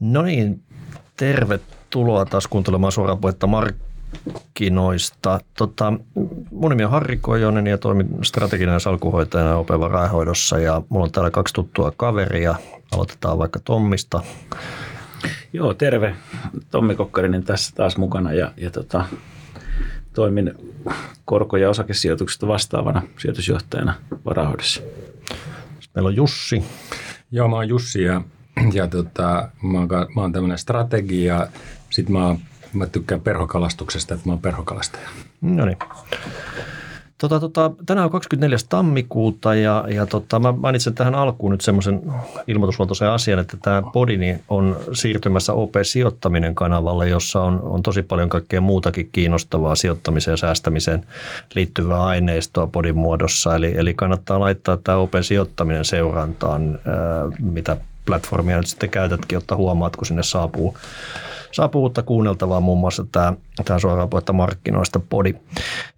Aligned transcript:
No 0.00 0.22
niin, 0.22 0.62
tervetuloa 1.16 2.24
taas 2.24 2.46
kuuntelemaan 2.46 2.92
suoraan 2.92 3.18
puhetta 3.18 3.46
markkinoista. 3.46 5.40
Tota, 5.56 5.92
mun 6.50 6.70
nimi 6.70 6.84
on 6.84 6.90
Harri 6.90 7.16
Kojonen 7.16 7.66
ja 7.66 7.78
toimin 7.78 8.08
strateginen 8.22 8.80
salkuhoitajana 8.80 9.56
Opeva 9.56 9.88
Rahoidossa 9.88 10.58
ja 10.58 10.82
mulla 10.88 11.04
on 11.04 11.12
täällä 11.12 11.30
kaksi 11.30 11.54
tuttua 11.54 11.92
kaveria. 11.96 12.54
Aloitetaan 12.92 13.38
vaikka 13.38 13.60
Tommista. 13.60 14.22
Joo, 15.52 15.74
terve. 15.74 16.16
Tommi 16.70 16.94
Kokkarinen 16.94 17.42
tässä 17.42 17.74
taas 17.74 17.96
mukana 17.96 18.32
ja, 18.32 18.52
ja 18.56 18.70
tota, 18.70 19.04
toimin 20.14 20.54
korko- 21.24 21.56
ja 21.56 21.70
osakesijoituksesta 21.70 22.48
vastaavana 22.48 23.02
sijoitusjohtajana 23.18 23.94
varahoidossa. 24.24 24.80
Meillä 25.94 26.08
on 26.08 26.16
Jussi. 26.16 26.64
Joo, 27.30 27.48
mä 27.48 27.56
oon 27.56 27.68
Jussi 27.68 28.02
ja, 28.02 28.22
ja 28.72 28.88
tota, 28.88 29.48
mä 29.62 29.78
oon, 29.78 29.88
mä 30.14 30.20
oon 30.20 30.32
tämmöinen 30.32 30.58
strategia. 30.58 31.46
Sitten 31.90 32.12
mä, 32.12 32.26
oon, 32.26 32.38
mä 32.72 32.86
tykkään 32.86 33.20
perhokalastuksesta, 33.20 34.14
että 34.14 34.28
mä 34.28 34.32
oon 34.32 34.42
perhokalastaja. 34.42 35.08
No 35.40 35.64
niin. 35.64 35.78
Tota, 37.18 37.40
tota, 37.40 37.70
tänään 37.86 38.04
on 38.04 38.10
24. 38.10 38.58
tammikuuta 38.68 39.54
ja, 39.54 39.84
ja 39.88 40.06
tota, 40.06 40.38
mä 40.38 40.52
mainitsen 40.52 40.94
tähän 40.94 41.14
alkuun 41.14 41.52
nyt 41.52 41.60
semmoisen 41.60 42.02
ilmoitusluontoisen 42.46 43.10
asian, 43.10 43.38
että 43.38 43.56
tämä 43.62 43.82
Podini 43.92 44.38
on 44.48 44.76
siirtymässä 44.92 45.52
OP-sijoittaminen 45.52 46.54
kanavalle, 46.54 47.08
jossa 47.08 47.42
on, 47.42 47.62
on 47.62 47.82
tosi 47.82 48.02
paljon 48.02 48.28
kaikkea 48.28 48.60
muutakin 48.60 49.08
kiinnostavaa 49.12 49.74
sijoittamiseen 49.74 50.32
ja 50.32 50.36
säästämiseen 50.36 51.06
liittyvää 51.54 52.04
aineistoa 52.04 52.66
Podin 52.66 52.96
muodossa. 52.96 53.56
Eli, 53.56 53.74
eli 53.76 53.94
kannattaa 53.94 54.40
laittaa 54.40 54.76
tämä 54.76 54.98
OP-sijoittaminen 54.98 55.84
seurantaan, 55.84 56.78
ää, 56.86 56.96
mitä 57.38 57.76
platformia 58.06 58.56
nyt 58.56 58.66
sitten 58.66 58.90
käytätkin, 58.90 59.36
jotta 59.36 59.56
huomaat, 59.56 59.96
kun 59.96 60.06
sinne 60.06 60.22
saapuu 60.22 60.76
saapuu 61.56 61.82
uutta 61.82 62.02
kuunneltavaa, 62.02 62.60
muun 62.60 62.78
muassa 62.78 63.06
tämä, 63.12 63.32
tämä 63.64 63.78
suoraan 63.78 64.08
puhetta 64.08 64.32
markkinoista 64.32 65.00
podi. 65.08 65.34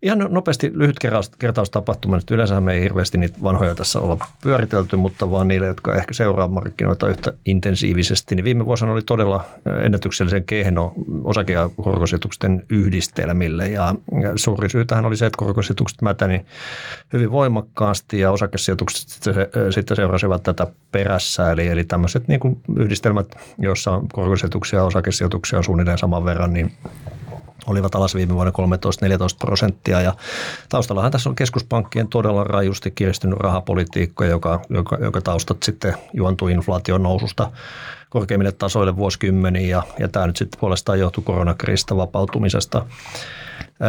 Ihan 0.03 0.19
nopeasti 0.29 0.71
lyhyt 0.75 0.99
kertaus, 0.99 1.31
kertaustapahtuma, 1.39 2.17
nyt 2.17 2.31
yleensä 2.31 2.61
me 2.61 2.75
ei 2.75 2.83
hirveästi 2.83 3.19
niitä 3.19 3.39
vanhoja 3.43 3.75
tässä 3.75 4.01
olla 4.01 4.27
pyöritelty, 4.43 4.97
mutta 4.97 5.31
vaan 5.31 5.49
niille, 5.49 5.67
jotka 5.67 5.95
ehkä 5.95 6.15
seuraa 6.15 6.49
markkinoita 6.49 7.09
yhtä 7.09 7.33
intensiivisesti, 7.47 8.35
niin 8.35 8.45
viime 8.45 8.67
vuosina 8.67 8.93
oli 8.93 9.03
todella 9.03 9.45
ennätyksellisen 9.83 10.45
kehno 10.45 10.93
osake- 11.25 11.53
ja 11.53 11.71
korkosijoituksen 11.83 12.63
yhdistelmille. 12.71 13.69
Ja, 13.69 13.95
suuri 14.37 14.71
syy 14.71 14.85
tähän 14.85 15.07
oli 15.07 15.17
se, 15.17 15.27
että 15.27 15.39
korkosijoitukset 15.39 16.03
mätäni 16.03 16.45
hyvin 17.13 17.31
voimakkaasti 17.31 18.21
ja 18.21 18.31
osakesijoitukset 18.31 19.09
sitten, 19.09 19.35
sitten 19.71 19.97
seurasivat 19.97 20.43
tätä 20.43 20.67
perässä, 20.93 21.53
eli, 21.53 21.67
eli 21.67 21.85
tämmöiset 21.85 22.29
niin 22.29 22.41
kuin 22.41 22.61
yhdistelmät, 22.77 23.27
joissa 23.59 23.91
on 23.91 24.09
korkosijoituksia 24.13 24.79
ja 24.79 24.85
osakesijoituksia 24.85 25.48
on 25.57 25.65
suunnilleen 25.65 25.99
saman 25.99 26.25
verran, 26.25 26.53
niin 26.53 26.73
olivat 27.67 27.95
alas 27.95 28.15
viime 28.15 28.35
vuonna 28.35 28.53
13-14 28.53 29.37
prosenttia. 29.39 30.01
Ja 30.01 30.15
taustallahan 30.69 31.13
tässä 31.13 31.29
on 31.29 31.37
keskuspankkien 31.37 32.09
todella 32.09 32.45
rajusti 32.45 32.91
kiristynyt 32.91 33.39
rahapolitiikka, 33.39 34.25
joka, 34.25 34.61
joka, 34.69 34.99
joka 35.01 35.21
taustat 35.21 35.63
sitten 35.63 35.95
juontuu 36.13 36.49
inflaation 36.49 37.03
noususta 37.03 37.51
korkeimmille 38.11 38.53
tasoille 38.53 38.97
vuosikymmeniä 38.97 39.67
ja, 39.69 39.83
ja 39.99 40.09
tämä 40.09 40.27
nyt 40.27 40.37
sitten 40.37 40.61
puolestaan 40.61 40.99
johtuu 40.99 41.25
koronakriisistä 41.25 41.97
vapautumisesta. 41.97 42.87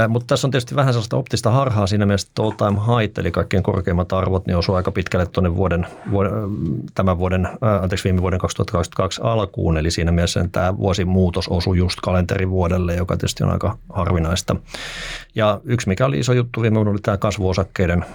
Mutta 0.08 0.26
tässä 0.28 0.48
on 0.48 0.52
tietysti 0.52 0.76
vähän 0.76 0.94
sellaista 0.94 1.18
optista 1.18 1.52
harhaa 1.52 1.88
siinä 1.88 2.06
mielessä, 2.06 2.28
että 2.28 2.42
all 2.42 2.52
time 2.52 2.80
high, 2.80 3.20
eli 3.20 3.32
kaikkein 3.32 3.64
korkeimmat 3.64 4.14
arvot, 4.14 4.48
niin 4.48 4.58
osuu 4.58 4.76
aika 4.76 4.92
pitkälle 4.92 5.26
tuonne 5.26 5.56
vuoden, 5.56 5.88
vuoden, 6.12 6.34
tämän 6.96 7.18
vuoden, 7.18 7.50
anteeksi 7.82 8.04
viime 8.04 8.22
vuoden 8.22 8.40
2022 8.40 9.22
alkuun, 9.24 9.78
eli 9.78 9.92
siinä 9.92 10.12
mielessä 10.12 10.46
tämä 10.52 10.74
muutos 11.06 11.48
osui 11.48 11.78
just 11.78 12.00
kalenterivuodelle, 12.02 12.96
joka 12.96 13.18
tietysti 13.18 13.44
on 13.44 13.52
aika 13.52 13.78
harvinaista. 13.90 14.56
Ja 15.36 15.62
yksi 15.64 15.88
mikä 15.88 16.06
oli 16.06 16.20
iso 16.20 16.34
juttu 16.34 16.62
viime 16.62 16.76
vuonna 16.76 16.92
oli 16.92 17.00
tämä 17.00 17.18
kasvuosakkeiden 17.18 18.06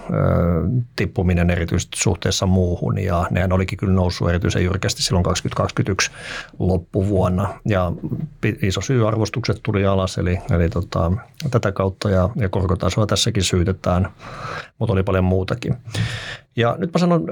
tippuminen 0.95 1.49
erityisesti 1.49 1.97
suhteessa 1.97 2.45
muuhun, 2.45 2.97
ja 2.97 3.27
nehän 3.31 3.53
olikin 3.53 3.77
kyllä 3.77 3.93
noussut 3.93 4.29
erityisen 4.29 4.63
jyrkästi 4.63 5.03
silloin 5.03 5.23
2021 5.23 6.11
loppuvuonna, 6.59 7.59
ja 7.65 7.91
iso 8.61 8.81
syy 8.81 9.07
arvostukset 9.07 9.59
tuli 9.63 9.85
alas, 9.85 10.17
eli, 10.17 10.39
eli 10.51 10.69
tota, 10.69 11.11
tätä 11.51 11.64
kautta 11.71 12.09
ja, 12.09 12.29
ja 12.35 12.49
korkotasoa 12.49 13.05
tässäkin 13.05 13.43
syytetään, 13.43 14.07
mutta 14.79 14.93
oli 14.93 15.03
paljon 15.03 15.23
muutakin. 15.23 15.75
Ja 16.57 16.75
nyt 16.77 16.93
mä 16.93 16.99
sanon 16.99 17.25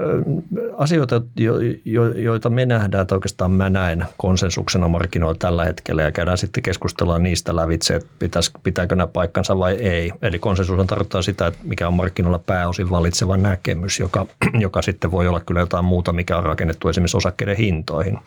asioita, 0.76 1.22
jo, 1.36 1.54
jo, 1.84 2.12
joita 2.12 2.50
me 2.50 2.66
nähdään, 2.66 3.02
että 3.02 3.14
oikeastaan 3.14 3.50
mä 3.50 3.70
näen 3.70 4.04
konsensuksena 4.16 4.88
markkinoilla 4.88 5.38
tällä 5.38 5.64
hetkellä 5.64 6.02
ja 6.02 6.12
käydään 6.12 6.38
sitten 6.38 6.62
keskustellaan 6.62 7.22
niistä 7.22 7.56
lävitse, 7.56 7.94
että 7.94 8.08
pitäis, 8.18 8.52
pitääkö 8.62 8.96
nämä 8.96 9.06
paikkansa 9.06 9.58
vai 9.58 9.74
ei. 9.74 10.12
Eli 10.22 10.38
konsensus 10.38 10.86
tarkoittaa 10.86 11.22
sitä, 11.22 11.46
että 11.46 11.60
mikä 11.62 11.88
on 11.88 11.94
markkinoilla 11.94 12.38
pääosin 12.38 12.90
valitseva 12.90 13.36
näkemys, 13.36 14.00
joka, 14.00 14.26
joka 14.66 14.82
sitten 14.82 15.10
voi 15.10 15.28
olla 15.28 15.40
kyllä 15.40 15.60
jotain 15.60 15.84
muuta, 15.84 16.12
mikä 16.12 16.36
on 16.36 16.44
rakennettu 16.44 16.88
esimerkiksi 16.88 17.16
osakkeiden 17.16 17.56
hintoihin. 17.56 18.18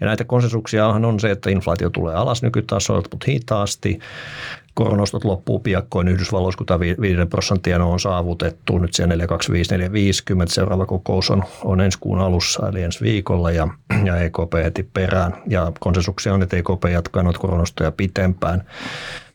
Ja 0.00 0.06
näitä 0.06 0.24
konsensuksiahan 0.24 1.04
on 1.04 1.20
se, 1.20 1.30
että 1.30 1.50
inflaatio 1.50 1.90
tulee 1.90 2.14
alas 2.14 2.42
nykytasoilta, 2.42 3.08
mutta 3.12 3.26
hitaasti 3.28 3.98
koronostot 4.78 5.24
loppuu 5.24 5.58
piakkoin 5.58 6.08
Yhdysvalloissa, 6.08 6.58
kun 6.58 6.66
tämä 6.66 6.80
5 6.80 7.26
prosenttia 7.30 7.84
on 7.84 8.00
saavutettu. 8.00 8.78
Nyt 8.78 8.94
siellä 8.94 9.08
425, 9.08 9.70
450. 9.70 10.54
Seuraava 10.54 10.86
kokous 10.86 11.30
on, 11.30 11.44
on 11.64 11.80
ensi 11.80 11.98
kuun 12.00 12.20
alussa, 12.20 12.68
eli 12.68 12.82
ensi 12.82 13.00
viikolla, 13.00 13.50
ja, 13.50 13.68
ja 14.04 14.16
EKP 14.16 14.54
heti 14.64 14.82
perään. 14.94 15.34
Ja 15.46 15.72
konsensuksia 15.80 16.34
on, 16.34 16.42
että 16.42 16.56
EKP 16.56 16.84
jatkaa 16.92 17.22
noita 17.22 17.38
koronostoja 17.38 17.92
pitempään 17.92 18.64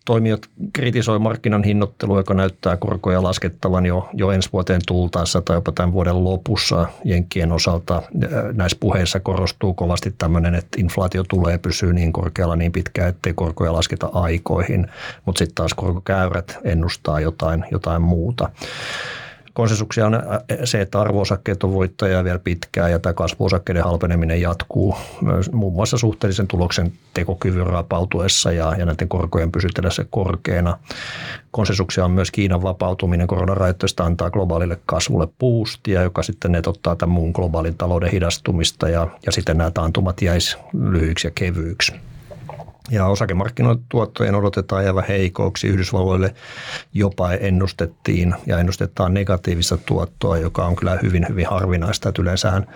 toimijat 0.06 0.42
kritisoi 0.74 1.20
markkinan 1.20 1.64
hinnoittelua, 1.64 2.20
joka 2.20 2.34
näyttää 2.34 2.78
korkoja 2.78 3.24
laskettavan 3.24 3.86
jo, 3.86 4.10
jo 4.14 4.32
ensi 4.32 4.50
vuoteen 4.54 4.82
tultaessa 4.88 5.42
tai 5.42 5.58
jopa 5.58 5.72
tämän 5.72 5.94
vuoden 5.94 6.24
lopussa 6.24 6.86
Jenkkien 7.04 7.52
osalta. 7.52 8.02
Näissä 8.54 8.78
puheissa 8.80 9.20
korostuu 9.20 9.74
kovasti 9.74 10.16
tämmöinen, 10.18 10.56
että 10.56 10.82
inflaatio 10.82 11.24
tulee 11.24 11.58
pysyä 11.58 11.94
niin 11.94 12.14
korkealla 12.14 12.56
niin 12.56 12.72
pitkään, 12.72 13.10
ettei 13.10 13.34
korkoja 13.34 13.74
lasketa 13.74 14.10
aikoihin, 14.14 14.88
mutta 15.26 15.40
sitten 15.40 15.56
taas 15.56 15.74
korkokäyrät 15.74 16.58
ennustaa 16.64 17.20
jotain, 17.20 17.66
jotain 17.72 18.02
muuta 18.02 18.50
konsensuksia 19.54 20.06
on 20.06 20.22
se, 20.64 20.82
että 20.82 21.02
arvoosakkeet 21.02 21.64
on 21.64 21.74
voittajia 21.74 22.24
vielä 22.24 22.40
pitkään 22.40 22.92
ja 22.92 23.00
tämä 23.00 23.14
kasvuosakkeiden 23.14 23.84
halpeneminen 23.84 24.42
jatkuu 24.42 24.96
myös 25.22 25.52
muun 25.52 25.74
muassa 25.74 25.98
suhteellisen 25.98 26.48
tuloksen 26.48 26.94
tekokyvyn 27.14 27.68
rapautuessa 27.68 28.52
ja, 28.52 28.76
ja 28.78 28.86
näiden 28.86 29.10
korkojen 29.10 29.52
pysytellessä 29.52 30.06
korkeana. 30.10 30.78
Konsensuksia 31.52 32.06
on 32.06 32.12
myös 32.12 32.32
Kiinan 32.32 32.64
vapautuminen 32.64 33.28
koronarajoitteista 33.28 34.06
antaa 34.06 34.30
globaalille 34.30 34.80
kasvulle 34.86 35.28
puustia, 35.40 36.02
joka 36.02 36.24
sitten 36.24 36.52
ne 36.52 36.62
ottaa 36.66 36.96
tämän 36.96 37.14
muun 37.14 37.32
globaalin 37.32 37.78
talouden 37.78 38.12
hidastumista 38.12 38.90
ja, 38.90 39.08
ja 39.26 39.32
sitten 39.32 39.58
nämä 39.58 39.72
taantumat 39.72 40.22
jäisi 40.22 40.58
lyhyiksi 40.74 41.28
ja 41.28 41.32
kevyiksi. 41.36 41.94
Ja 42.92 43.06
osakemarkkinoiden 43.06 43.84
tuottojen 43.90 44.36
odotetaan 44.36 44.84
jäävä 44.84 45.04
heikoksi. 45.08 45.68
Yhdysvalloille 45.68 46.36
jopa 46.94 47.32
ennustettiin 47.32 48.36
ja 48.46 48.60
ennustetaan 48.60 49.14
negatiivista 49.14 49.78
tuottoa, 49.78 50.38
joka 50.38 50.66
on 50.66 50.76
kyllä 50.76 51.00
hyvin, 51.02 51.26
hyvin 51.30 51.48
harvinaista. 51.48 52.10
Että 52.10 52.22
yleensähän 52.22 52.68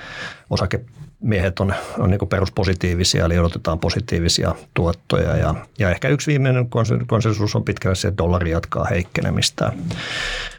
osakemiehet 0.50 1.60
on, 1.60 1.74
on 2.00 2.10
niin 2.10 2.30
peruspositiivisia, 2.30 3.26
eli 3.26 3.40
odotetaan 3.40 3.80
positiivisia 3.80 4.56
tuottoja. 4.74 5.38
Ja, 5.38 5.56
ja 5.80 5.90
ehkä 5.90 6.08
yksi 6.10 6.32
viimeinen 6.32 6.70
konsensus 7.08 7.56
on 7.56 7.64
pitkälle 7.64 7.96
se, 7.96 8.08
että 8.08 8.24
dollari 8.24 8.52
jatkaa 8.52 8.86
heikkenemistä. 8.86 9.72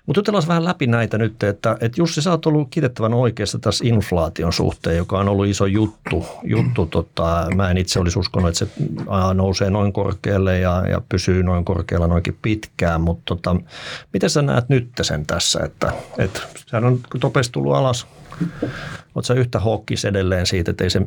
Mutta 0.08 0.18
jutellaan 0.18 0.48
vähän 0.48 0.64
läpi 0.64 0.86
näitä 0.86 1.18
nyt, 1.18 1.42
että, 1.42 1.76
että 1.80 2.00
Jussi, 2.00 2.22
sä 2.22 2.30
oot 2.30 2.46
ollut 2.46 2.68
kiitettävän 2.70 3.14
oikeassa 3.14 3.58
tässä 3.58 3.84
inflaation 3.86 4.52
suhteen, 4.52 4.96
joka 4.96 5.18
on 5.18 5.28
ollut 5.28 5.46
iso 5.46 5.66
juttu. 5.66 6.26
juttu 6.44 6.86
tota, 6.86 7.46
mä 7.54 7.70
en 7.70 7.78
itse 7.78 8.00
olisi 8.00 8.18
uskonut, 8.18 8.48
että 8.48 8.58
se 8.58 8.68
nousee 9.34 9.70
noin 9.70 9.92
korkealle 9.92 10.58
ja, 10.58 10.84
ja 10.88 11.00
pysyy 11.08 11.42
noin 11.42 11.64
korkealla 11.64 12.06
noinkin 12.06 12.38
pitkään, 12.42 13.00
mutta 13.00 13.22
tota, 13.24 13.56
miten 14.12 14.30
sä 14.30 14.42
näet 14.42 14.68
nyt 14.68 14.88
sen 15.02 15.26
tässä, 15.26 15.60
että, 15.64 15.92
että 16.18 16.40
sehän 16.66 16.84
on 16.84 17.00
nopeasti 17.22 17.52
tullut 17.52 17.74
alas. 17.74 18.06
Oletko 19.14 19.34
yhtä 19.36 19.60
hokkis 19.60 20.04
edelleen 20.04 20.46
siitä, 20.46 20.70
että 20.70 20.84
ei 20.84 20.90
se 20.90 21.02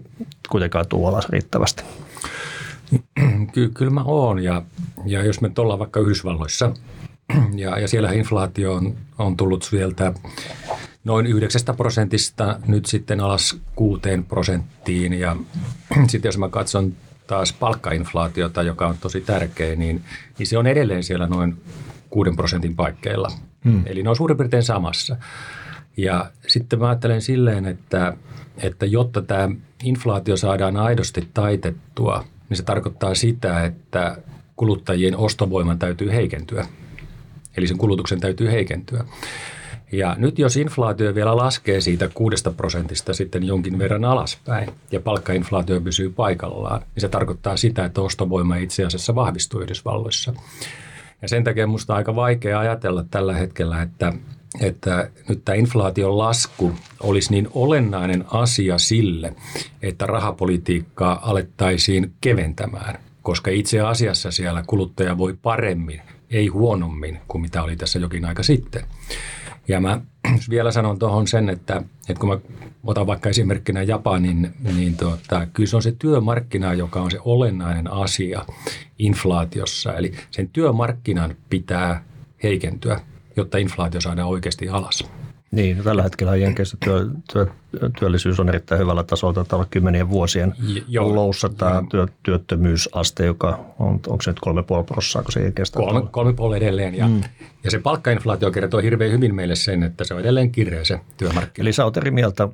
kuitenkaan 0.50 0.88
tule 0.88 1.10
alas 1.10 1.30
riittävästi? 1.30 1.84
Ky- 3.54 3.72
kyllä 3.74 3.92
mä 3.92 4.04
oon 4.06 4.44
ja, 4.44 4.62
ja 5.06 5.24
jos 5.24 5.42
me 5.42 5.52
ollaan 5.58 5.80
vaikka 5.80 6.00
Yhdysvalloissa– 6.00 6.72
ja, 7.56 7.80
ja 7.80 7.88
siellä 7.88 8.12
inflaatio 8.12 8.74
on, 8.74 8.96
on 9.18 9.38
tullut 9.38 9.64
sieltä 9.64 10.14
noin 11.04 11.26
9 11.26 11.62
prosentista 11.78 12.60
nyt 12.68 12.86
sitten 12.86 13.20
alas 13.20 13.58
6 13.76 14.02
prosenttiin. 14.28 15.14
Ja 15.14 15.36
sitten 16.08 16.30
jos 16.30 16.38
mä 16.38 16.50
katson 16.50 16.94
taas 17.28 17.54
palkkainflaatiota, 17.54 18.64
joka 18.64 18.88
on 18.88 18.96
tosi 19.02 19.22
tärkeä, 19.22 19.76
niin, 19.76 20.04
niin 20.38 20.48
se 20.48 20.58
on 20.58 20.68
edelleen 20.68 21.04
siellä 21.04 21.28
noin 21.28 21.62
6 22.10 22.32
prosentin 22.36 22.76
paikkeilla. 22.76 23.32
Hmm. 23.66 23.84
Eli 23.86 24.04
ne 24.04 24.10
on 24.10 24.16
suurin 24.16 24.38
piirtein 24.38 24.64
samassa. 24.64 25.18
Ja 25.98 26.32
sitten 26.48 26.80
mä 26.80 26.88
ajattelen 26.88 27.22
silleen, 27.22 27.66
että 27.66 28.14
että 28.58 28.86
jotta 28.86 29.22
tämä 29.22 29.50
inflaatio 29.84 30.38
saadaan 30.38 30.78
aidosti 30.78 31.30
taitettua, 31.34 32.26
niin 32.50 32.58
se 32.58 32.64
tarkoittaa 32.64 33.16
sitä, 33.16 33.64
että 33.64 34.18
kuluttajien 34.56 35.18
ostovoiman 35.18 35.80
täytyy 35.80 36.12
heikentyä. 36.12 36.68
Eli 37.58 37.68
sen 37.68 37.78
kulutuksen 37.78 38.20
täytyy 38.20 38.52
heikentyä. 38.52 39.06
Ja 39.92 40.16
nyt 40.18 40.40
jos 40.40 40.58
inflaatio 40.58 41.16
vielä 41.16 41.38
laskee 41.38 41.82
siitä 41.82 42.10
kuudesta 42.14 42.52
prosentista 42.52 43.14
sitten 43.14 43.44
jonkin 43.44 43.80
verran 43.80 44.06
alaspäin 44.06 44.70
ja 44.92 45.00
palkkainflaatio 45.00 45.82
pysyy 45.82 46.10
paikallaan, 46.10 46.80
niin 46.80 47.02
se 47.02 47.10
tarkoittaa 47.10 47.58
sitä, 47.58 47.86
että 47.86 48.02
ostovoima 48.02 48.56
itse 48.56 48.86
asiassa 48.86 49.16
vahvistuu 49.16 49.62
Yhdysvalloissa. 49.62 50.34
Ja 51.22 51.28
sen 51.28 51.44
takia 51.44 51.68
minusta 51.68 51.96
aika 51.96 52.16
vaikea 52.16 52.60
ajatella 52.60 53.06
tällä 53.12 53.34
hetkellä, 53.34 53.82
että, 53.82 54.14
että 54.60 55.10
nyt 55.30 55.46
tämä 55.46 55.56
inflaation 55.56 56.18
lasku 56.18 56.72
olisi 57.00 57.32
niin 57.32 57.48
olennainen 57.54 58.26
asia 58.28 58.78
sille, 58.78 59.36
että 59.82 60.06
rahapolitiikkaa 60.06 61.30
alettaisiin 61.30 62.14
keventämään, 62.22 63.00
koska 63.22 63.52
itse 63.52 63.82
asiassa 63.82 64.32
siellä 64.32 64.64
kuluttaja 64.68 65.18
voi 65.18 65.38
paremmin, 65.42 66.02
ei 66.32 66.48
huonommin 66.48 67.20
kuin 67.28 67.42
mitä 67.42 67.64
oli 67.64 67.76
tässä 67.76 68.00
jokin 68.00 68.26
aika 68.26 68.44
sitten. 68.44 68.84
Ja 69.68 69.80
mä 69.80 70.02
vielä 70.50 70.72
sanon 70.72 71.00
tuohon 71.00 71.28
sen, 71.28 71.50
että, 71.50 71.84
että 72.10 72.20
kun 72.20 72.30
mä 72.30 72.38
otan 72.84 73.08
vaikka 73.08 73.30
esimerkkinä 73.30 73.84
Japanin, 73.84 74.54
niin 74.76 74.98
tuota, 74.98 75.48
kyllä 75.54 75.70
se 75.70 75.76
on 75.76 75.84
se 75.84 75.92
työmarkkina, 75.92 76.74
joka 76.74 77.02
on 77.02 77.12
se 77.12 77.18
olennainen 77.26 77.92
asia 77.92 78.46
inflaatiossa. 79.00 79.94
Eli 79.94 80.12
sen 80.32 80.50
työmarkkinan 80.50 81.36
pitää 81.50 82.04
heikentyä, 82.44 83.00
jotta 83.36 83.58
inflaatio 83.58 84.02
saadaan 84.02 84.28
oikeasti 84.28 84.70
alas. 84.70 85.21
Niin, 85.52 85.84
tällä 85.84 86.04
hetkellä 86.04 86.36
Jenkeissä 86.36 86.78
työ, 86.86 87.06
työ, 87.34 87.48
työllisyys 88.00 88.40
on 88.40 88.50
erittäin 88.50 88.82
hyvällä 88.82 89.04
tasolla. 89.04 89.34
Taitaa 89.34 89.58
olla 89.58 89.68
kymmenien 89.70 90.10
vuosien 90.10 90.54
Joo, 90.88 91.16
loussa 91.16 91.50
tämä 91.50 91.84
työ, 91.92 92.08
työttömyysaste, 92.24 93.26
joka 93.26 93.60
on, 93.80 94.00
onko 94.08 94.22
se 94.22 94.30
nyt 94.32 94.40
kolme 94.40 94.64
puoli 94.64 94.84
prossaa, 94.84 95.24
kun 95.24 95.32
se 95.32 95.40
ei 95.40 95.52
kestä? 95.52 95.80
Kolme, 95.80 96.08
kolme 96.12 96.34
puoli 96.34 96.58
edelleen. 96.58 96.96
Ja, 96.96 97.08
mm. 97.08 97.22
Ja 97.64 97.72
se 97.72 97.80
palkkainflaatio 97.80 98.52
kertoo 98.52 98.82
hirveän 98.82 99.12
hyvin 99.12 99.36
meille 99.36 99.56
sen, 99.56 99.84
että 99.84 100.04
se 100.04 100.14
on 100.14 100.20
edelleen 100.20 100.52
kirja 100.52 100.86
se 100.86 101.00
työmarkkina. 101.18 101.64
Eli 101.64 101.74
sä 101.74 101.86
oot 101.86 101.98
eri 101.98 102.12
mieltä, 102.12 102.48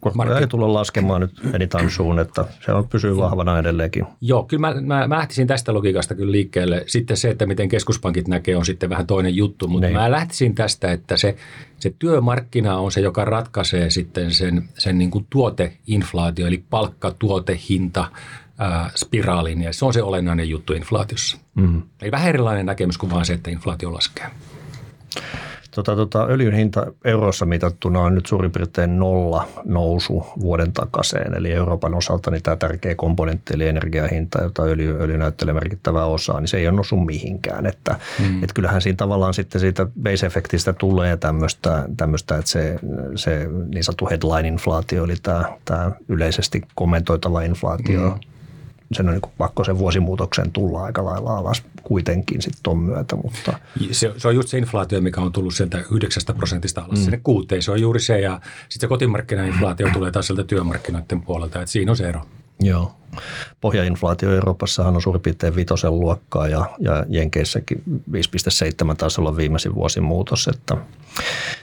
kun 0.00 0.12
Markki... 0.14 0.38
ei 0.40 0.46
tulla 0.46 0.72
laskemaan 0.72 1.20
nyt 1.20 1.40
anytime 1.54 1.90
soon, 1.90 2.18
että 2.18 2.44
se 2.64 2.72
on 2.72 2.88
pysyy 2.88 3.16
vahvana 3.16 3.58
edelleenkin. 3.58 4.04
Joo, 4.20 4.42
kyllä 4.42 4.60
mä, 4.60 4.80
mä, 4.80 5.08
mä 5.08 5.16
lähtisin 5.16 5.46
tästä 5.46 5.74
logiikasta 5.74 6.14
kyllä 6.14 6.32
liikkeelle. 6.32 6.84
Sitten 6.86 7.16
se, 7.16 7.30
että 7.30 7.46
miten 7.46 7.68
keskuspankit 7.68 8.28
näkee, 8.28 8.56
on 8.56 8.66
sitten 8.66 8.90
vähän 8.90 9.06
toinen 9.06 9.36
juttu, 9.36 9.68
mutta 9.68 9.86
niin. 9.86 9.96
mä 9.96 10.10
lähtisin 10.10 10.54
tästä, 10.54 10.92
että 10.92 11.16
se, 11.16 11.36
se 11.78 11.94
työmarkkina 11.98 12.78
on 12.78 12.92
se, 12.92 13.00
joka 13.00 13.24
ratkaisee 13.24 13.90
sitten 13.90 14.30
sen 14.30 14.68
sen 14.78 14.98
niin 14.98 15.10
kuin 15.10 15.26
tuoteinflaatio, 15.30 16.46
eli 16.46 16.64
palkka, 16.70 17.14
tuote, 17.18 17.60
hinta, 17.68 18.08
spiraalin, 18.94 19.62
ja 19.62 19.72
se 19.72 19.84
on 19.84 19.92
se 19.92 20.02
olennainen 20.02 20.48
juttu 20.48 20.72
inflaatiossa. 20.72 21.38
Mm. 21.54 21.82
Eli 22.02 22.10
vähän 22.10 22.28
erilainen 22.28 22.66
näkemys 22.66 22.98
kuin 22.98 23.10
vaan 23.10 23.26
se, 23.26 23.32
että 23.32 23.50
inflaatio 23.50 23.92
laskee. 23.92 24.26
Tota, 25.70 25.96
tota, 25.96 26.26
öljyn 26.30 26.54
hinta 26.54 26.86
eurossa 27.04 27.46
mitattuna 27.46 28.00
on 28.00 28.14
nyt 28.14 28.26
suurin 28.26 28.50
piirtein 28.50 28.98
nolla 28.98 29.48
nousu 29.64 30.26
vuoden 30.40 30.72
takaisin. 30.72 31.36
Eli 31.36 31.52
Euroopan 31.52 31.94
osalta 31.94 32.30
niin 32.30 32.42
tämä 32.42 32.56
tärkeä 32.56 32.94
komponentti 32.94 33.54
eli 33.54 33.68
energiahinta, 33.68 34.42
jota 34.42 34.62
öljy, 34.62 34.96
öljy 35.00 35.18
näyttelee 35.18 35.54
merkittävää 35.54 36.04
osaa, 36.04 36.40
niin 36.40 36.48
se 36.48 36.56
ei 36.56 36.68
ole 36.68 36.76
noussut 36.76 37.06
mihinkään. 37.06 37.66
Että, 37.66 37.96
mm. 38.18 38.44
et 38.44 38.52
kyllähän 38.52 38.82
siinä 38.82 38.96
tavallaan 38.96 39.34
sitten 39.34 39.60
siitä 39.60 39.86
base-efektistä 40.02 40.72
tulee 40.72 41.16
tämmöistä 41.96 42.38
että 42.38 42.50
se, 42.50 42.78
se 43.14 43.48
niin 43.68 43.84
sanottu 43.84 44.06
headline-inflaatio, 44.06 45.04
eli 45.04 45.14
tämä, 45.22 45.44
tämä 45.64 45.92
yleisesti 46.08 46.62
kommentoitava 46.74 47.42
inflaatio, 47.42 48.00
mm 48.00 48.20
sen 48.92 49.08
on 49.08 49.14
niin 49.14 49.32
pakko 49.38 49.64
sen 49.64 49.78
vuosimuutoksen 49.78 50.52
tulla 50.52 50.84
aika 50.84 51.04
lailla 51.04 51.38
alas 51.38 51.62
kuitenkin 51.82 52.42
sitten 52.42 52.60
tuon 52.62 52.78
myötä. 52.78 53.16
Mutta. 53.16 53.58
Se, 53.90 54.12
se, 54.16 54.28
on 54.28 54.34
just 54.34 54.48
se 54.48 54.58
inflaatio, 54.58 55.00
mikä 55.00 55.20
on 55.20 55.32
tullut 55.32 55.54
sieltä 55.54 55.84
9 55.90 56.22
prosentista 56.36 56.80
alas 56.80 56.98
mm. 56.98 57.04
sinne 57.04 57.20
kuuteen. 57.24 57.62
Se 57.62 57.70
on 57.70 57.80
juuri 57.80 58.00
se 58.00 58.20
ja 58.20 58.40
sitten 58.68 58.80
se 58.80 58.88
kotimarkkinainflaatio 58.88 59.88
tulee 59.92 60.10
taas 60.10 60.26
sieltä 60.26 60.44
työmarkkinoiden 60.44 61.20
puolelta, 61.20 61.60
että 61.62 61.72
siinä 61.72 61.92
on 61.92 61.96
se 61.96 62.08
ero. 62.08 62.20
Joo. 62.60 62.92
Pohjainflaatio 63.60 64.34
Euroopassahan 64.34 64.94
on 64.94 65.02
suurin 65.02 65.22
piirtein 65.22 65.56
vitosen 65.56 66.00
luokkaa 66.00 66.48
ja, 66.48 66.64
ja 66.78 67.04
Jenkeissäkin 67.08 67.82
5,7 68.12 68.94
taisi 68.96 69.20
olla 69.20 69.36
viimeisin 69.36 69.74
vuosin 69.74 70.02
muutos. 70.02 70.48
Että 70.48 70.76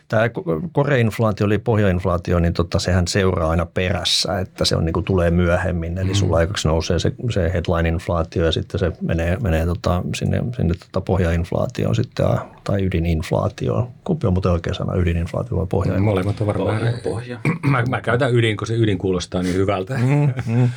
tämä 0.07 0.29
koreinflaatio 0.71 1.45
eli 1.45 1.57
pohjainflaatio, 1.57 2.39
niin 2.39 2.53
tota, 2.53 2.79
sehän 2.79 3.07
seuraa 3.07 3.49
aina 3.49 3.65
perässä, 3.65 4.39
että 4.39 4.65
se 4.65 4.75
on, 4.75 4.85
niin 4.85 4.93
kuin 4.93 5.03
tulee 5.03 5.31
myöhemmin. 5.31 5.97
Eli 5.97 6.09
mm. 6.09 6.15
sulla 6.15 6.37
aikaksi 6.37 6.67
nousee 6.67 6.99
se, 6.99 7.11
se 7.29 7.51
headline-inflaatio 7.53 8.45
ja 8.45 8.51
sitten 8.51 8.79
se 8.79 8.91
menee, 9.01 9.37
menee 9.41 9.65
tota, 9.65 10.03
sinne, 10.15 10.43
sinne 10.55 10.73
tota 10.73 11.01
pohjainflaatioon 11.01 11.95
sitten, 11.95 12.25
tai 12.63 12.85
ydininflaatioon. 12.85 13.87
Kumpi 14.03 14.27
on 14.27 14.33
muuten 14.33 14.51
oikea 14.51 14.73
sana, 14.73 14.95
ydininflaatio 14.95 15.57
vai 15.57 15.67
pohjainflaatio? 15.69 16.05
Molemmat 16.05 16.41
on 16.41 16.47
varmaan. 16.47 16.77
Pohja. 16.77 16.93
pohja. 17.03 17.39
mä, 17.71 17.83
mä 17.89 18.01
käytän 18.01 18.35
ydin, 18.35 18.57
kun 18.57 18.67
se 18.67 18.75
ydin 18.75 18.97
kuulostaa 18.97 19.43
niin 19.43 19.55
hyvältä. 19.55 19.97
Mm, 19.97 20.33
mm. 20.55 20.69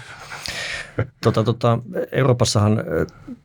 Tota, 1.23 1.45
tota, 1.45 1.79
Euroopassahan 2.13 2.85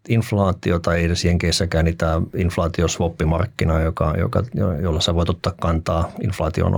inflaatio 0.09 0.79
tai 0.79 1.03
edes 1.03 1.25
Jenkeissäkään, 1.25 1.85
niin 1.85 1.97
tämä 1.97 2.21
inflaatioswappimarkkina, 2.35 3.81
joka, 3.81 4.13
joka, 4.17 4.43
jolla 4.81 5.01
sä 5.01 5.15
voit 5.15 5.29
ottaa 5.29 5.53
kantaa 5.61 6.11
inflaation 6.23 6.73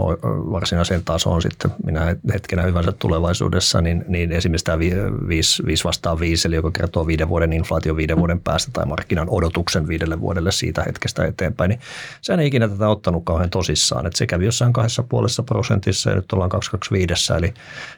varsinaiseen 0.52 1.04
tasoon 1.04 1.42
sitten 1.42 1.72
minä 1.86 2.16
hetkenä 2.34 2.62
hyvänsä 2.62 2.92
tulevaisuudessa, 2.92 3.82
niin, 3.82 4.06
niin 4.08 4.32
esimerkiksi 4.32 4.66
tämä 4.66 4.80
5, 4.80 5.66
5 5.66 5.84
vastaan 5.84 6.20
5, 6.20 6.48
eli 6.48 6.56
joka 6.56 6.72
kertoo 6.72 7.08
viiden 7.08 7.30
vuoden 7.30 7.54
inflaatio 7.54 7.96
viiden 7.96 8.18
vuoden 8.18 8.40
päästä 8.40 8.72
tai 8.74 8.86
markkinan 8.86 9.28
odotuksen 9.30 9.88
viidelle 9.88 10.22
vuodelle 10.22 10.52
siitä 10.52 10.84
hetkestä 10.84 11.26
eteenpäin, 11.26 11.70
niin 11.70 11.80
sehän 12.22 12.40
ei 12.40 12.48
ikinä 12.48 12.68
tätä 12.68 12.90
ottanut 12.90 13.26
kauhean 13.26 13.50
tosissaan. 13.50 14.06
Että 14.06 14.18
se 14.18 14.28
kävi 14.28 14.46
jossain 14.46 14.74
kahdessa 14.74 15.04
puolessa 15.04 15.44
prosentissa 15.44 16.10
ja 16.10 16.16
nyt 16.16 16.34
ollaan 16.34 16.50
225, 16.50 17.34
eli, 17.34 17.54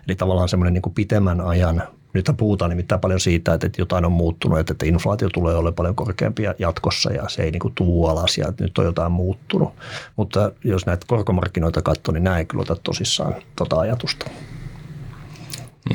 eli 0.07 0.15
tavallaan 0.15 0.50
semmoinen 0.50 0.73
niin 0.73 0.94
pitemmän 0.95 1.41
ajan 1.41 1.83
nyt 2.13 2.31
puhutaan 2.38 2.69
nimittäin 2.69 3.01
paljon 3.01 3.19
siitä, 3.19 3.54
että 3.54 3.69
jotain 3.77 4.06
on 4.06 4.12
muuttunut, 4.12 4.59
että 4.59 4.86
inflaatio 4.86 5.30
tulee 5.30 5.56
olemaan 5.56 5.74
paljon 5.74 5.95
korkeampia 5.95 6.56
jatkossa 6.59 7.12
ja 7.12 7.30
se 7.30 7.44
ei 7.44 7.51
niin 7.51 7.59
kuin 7.59 7.74
tuu 7.75 8.07
alas 8.07 8.38
ja 8.38 8.54
nyt 8.59 8.77
on 8.77 8.86
jotain 8.86 9.12
muuttunut. 9.12 9.74
Mutta 10.15 10.51
jos 10.63 10.86
näitä 10.86 11.06
korkomarkkinoita 11.07 11.81
katsoo, 11.81 12.13
niin 12.13 12.24
näin 12.24 12.48
kyllä 12.48 12.62
ota 12.62 12.75
tosissaan 12.83 13.36
tota 13.56 13.80
ajatusta. 13.80 14.25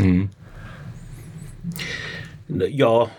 Mm. 0.03 0.29
No, 2.49 2.65
joo, 2.65 3.11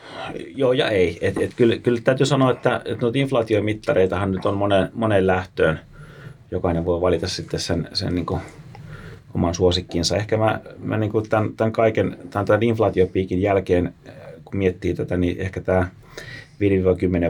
joo 0.56 0.74
ja 0.74 0.90
ei. 0.90 1.18
Et, 1.22 1.38
et 1.38 1.54
kyllä, 1.54 1.78
kyllä 1.78 2.02
täytyy 2.04 2.26
sanoa, 2.26 2.52
että, 2.52 2.82
että 2.86 3.02
noita 3.02 3.20
inflaatiomittareitahan 3.20 4.32
nyt 4.32 4.46
on 4.46 4.58
monen, 4.58 4.90
monen 4.94 5.28
lähtöön. 5.28 5.80
Jokainen 6.52 6.86
voi 6.86 7.02
valita 7.02 7.28
sitten 7.28 7.60
sen, 7.60 7.90
sen 7.94 8.16
niin 8.16 8.26
kuin 8.26 8.42
oman 9.34 9.56
suosikkiinsa. 9.56 10.18
Ehkä 10.18 10.38
mä, 10.38 10.60
mä 10.80 10.98
niin 10.98 11.12
kuin 11.12 11.30
tämän, 11.30 11.54
tämän 11.58 11.72
kaiken, 11.72 12.18
tämän, 12.30 12.46
tämän 12.46 12.64
inflaatiopiikin 12.64 13.42
jälkeen, 13.42 13.94
kun 14.46 14.58
miettii 14.58 14.94
tätä, 14.94 15.18
niin 15.18 15.38
ehkä 15.40 15.62
tämä 15.62 15.88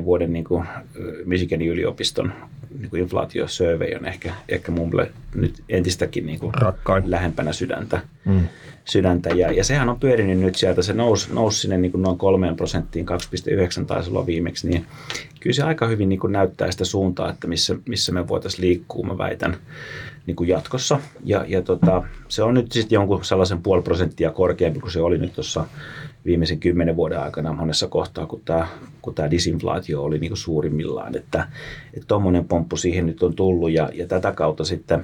5-10 0.01 0.05
vuoden 0.05 0.33
niin 0.33 0.45
kuin 0.45 0.65
Michiganin 1.25 1.69
yliopiston 1.69 2.33
niin 2.79 2.89
kuin 2.89 3.01
inflaatiosurvey 3.01 3.95
on 3.95 4.05
ehkä, 4.05 4.33
ehkä 4.49 4.71
mulle 4.71 5.11
nyt 5.35 5.63
entistäkin 5.69 6.25
niin 6.25 6.39
kuin 6.39 6.53
lähempänä 7.05 7.53
sydäntä. 7.53 8.01
Mm. 8.25 8.47
sydäntä. 8.85 9.29
Ja, 9.29 9.51
ja 9.51 9.63
sehän 9.63 9.89
on 9.89 9.99
pyörinyt 9.99 10.39
nyt 10.39 10.55
sieltä, 10.55 10.81
se 10.81 10.93
nousi, 10.93 11.33
nousi 11.33 11.59
sinne 11.59 11.77
niin 11.77 11.91
kuin 11.91 12.01
noin 12.01 12.17
3 12.17 12.53
prosenttiin, 12.57 13.05
2,9 13.79 13.85
taisi 13.85 14.09
olla 14.09 14.25
viimeksi, 14.25 14.69
niin 14.69 14.85
kyllä 15.39 15.53
se 15.53 15.63
aika 15.63 15.87
hyvin 15.87 16.09
niin 16.09 16.19
kuin 16.19 16.33
näyttää 16.33 16.71
sitä 16.71 16.85
suuntaa, 16.85 17.29
että 17.29 17.47
missä, 17.47 17.75
missä 17.87 18.11
me 18.11 18.27
voitaisiin 18.27 18.61
liikkua, 18.61 19.07
mä 19.07 19.17
väitän 19.17 19.57
niin 20.27 20.35
kuin 20.35 20.49
jatkossa. 20.49 20.99
Ja, 21.23 21.45
ja 21.47 21.61
tota, 21.61 22.03
se 22.27 22.43
on 22.43 22.53
nyt 22.53 22.71
sitten 22.71 22.95
jonkun 22.95 23.25
sellaisen 23.25 23.61
puoli 23.61 23.81
prosenttia 23.81 24.31
korkeampi 24.31 24.79
kuin 24.79 24.91
se 24.91 25.01
oli 25.01 25.17
nyt 25.17 25.33
tuossa 25.33 25.65
viimeisen 26.25 26.59
kymmenen 26.59 26.95
vuoden 26.95 27.19
aikana 27.19 27.53
monessa 27.53 27.87
kohtaa, 27.87 28.25
kun 28.25 28.41
tämä, 28.45 28.67
kun 29.01 29.15
tämä 29.15 29.31
disinflaatio 29.31 30.03
oli 30.03 30.19
niin 30.19 30.29
kuin 30.29 30.37
suurimmillaan. 30.37 31.15
Että 31.15 31.47
tuommoinen 32.07 32.45
pomppu 32.45 32.77
siihen 32.77 33.05
nyt 33.05 33.23
on 33.23 33.35
tullut 33.35 33.71
ja, 33.71 33.89
ja 33.93 34.07
tätä 34.07 34.31
kautta 34.31 34.65
sitten 34.65 35.03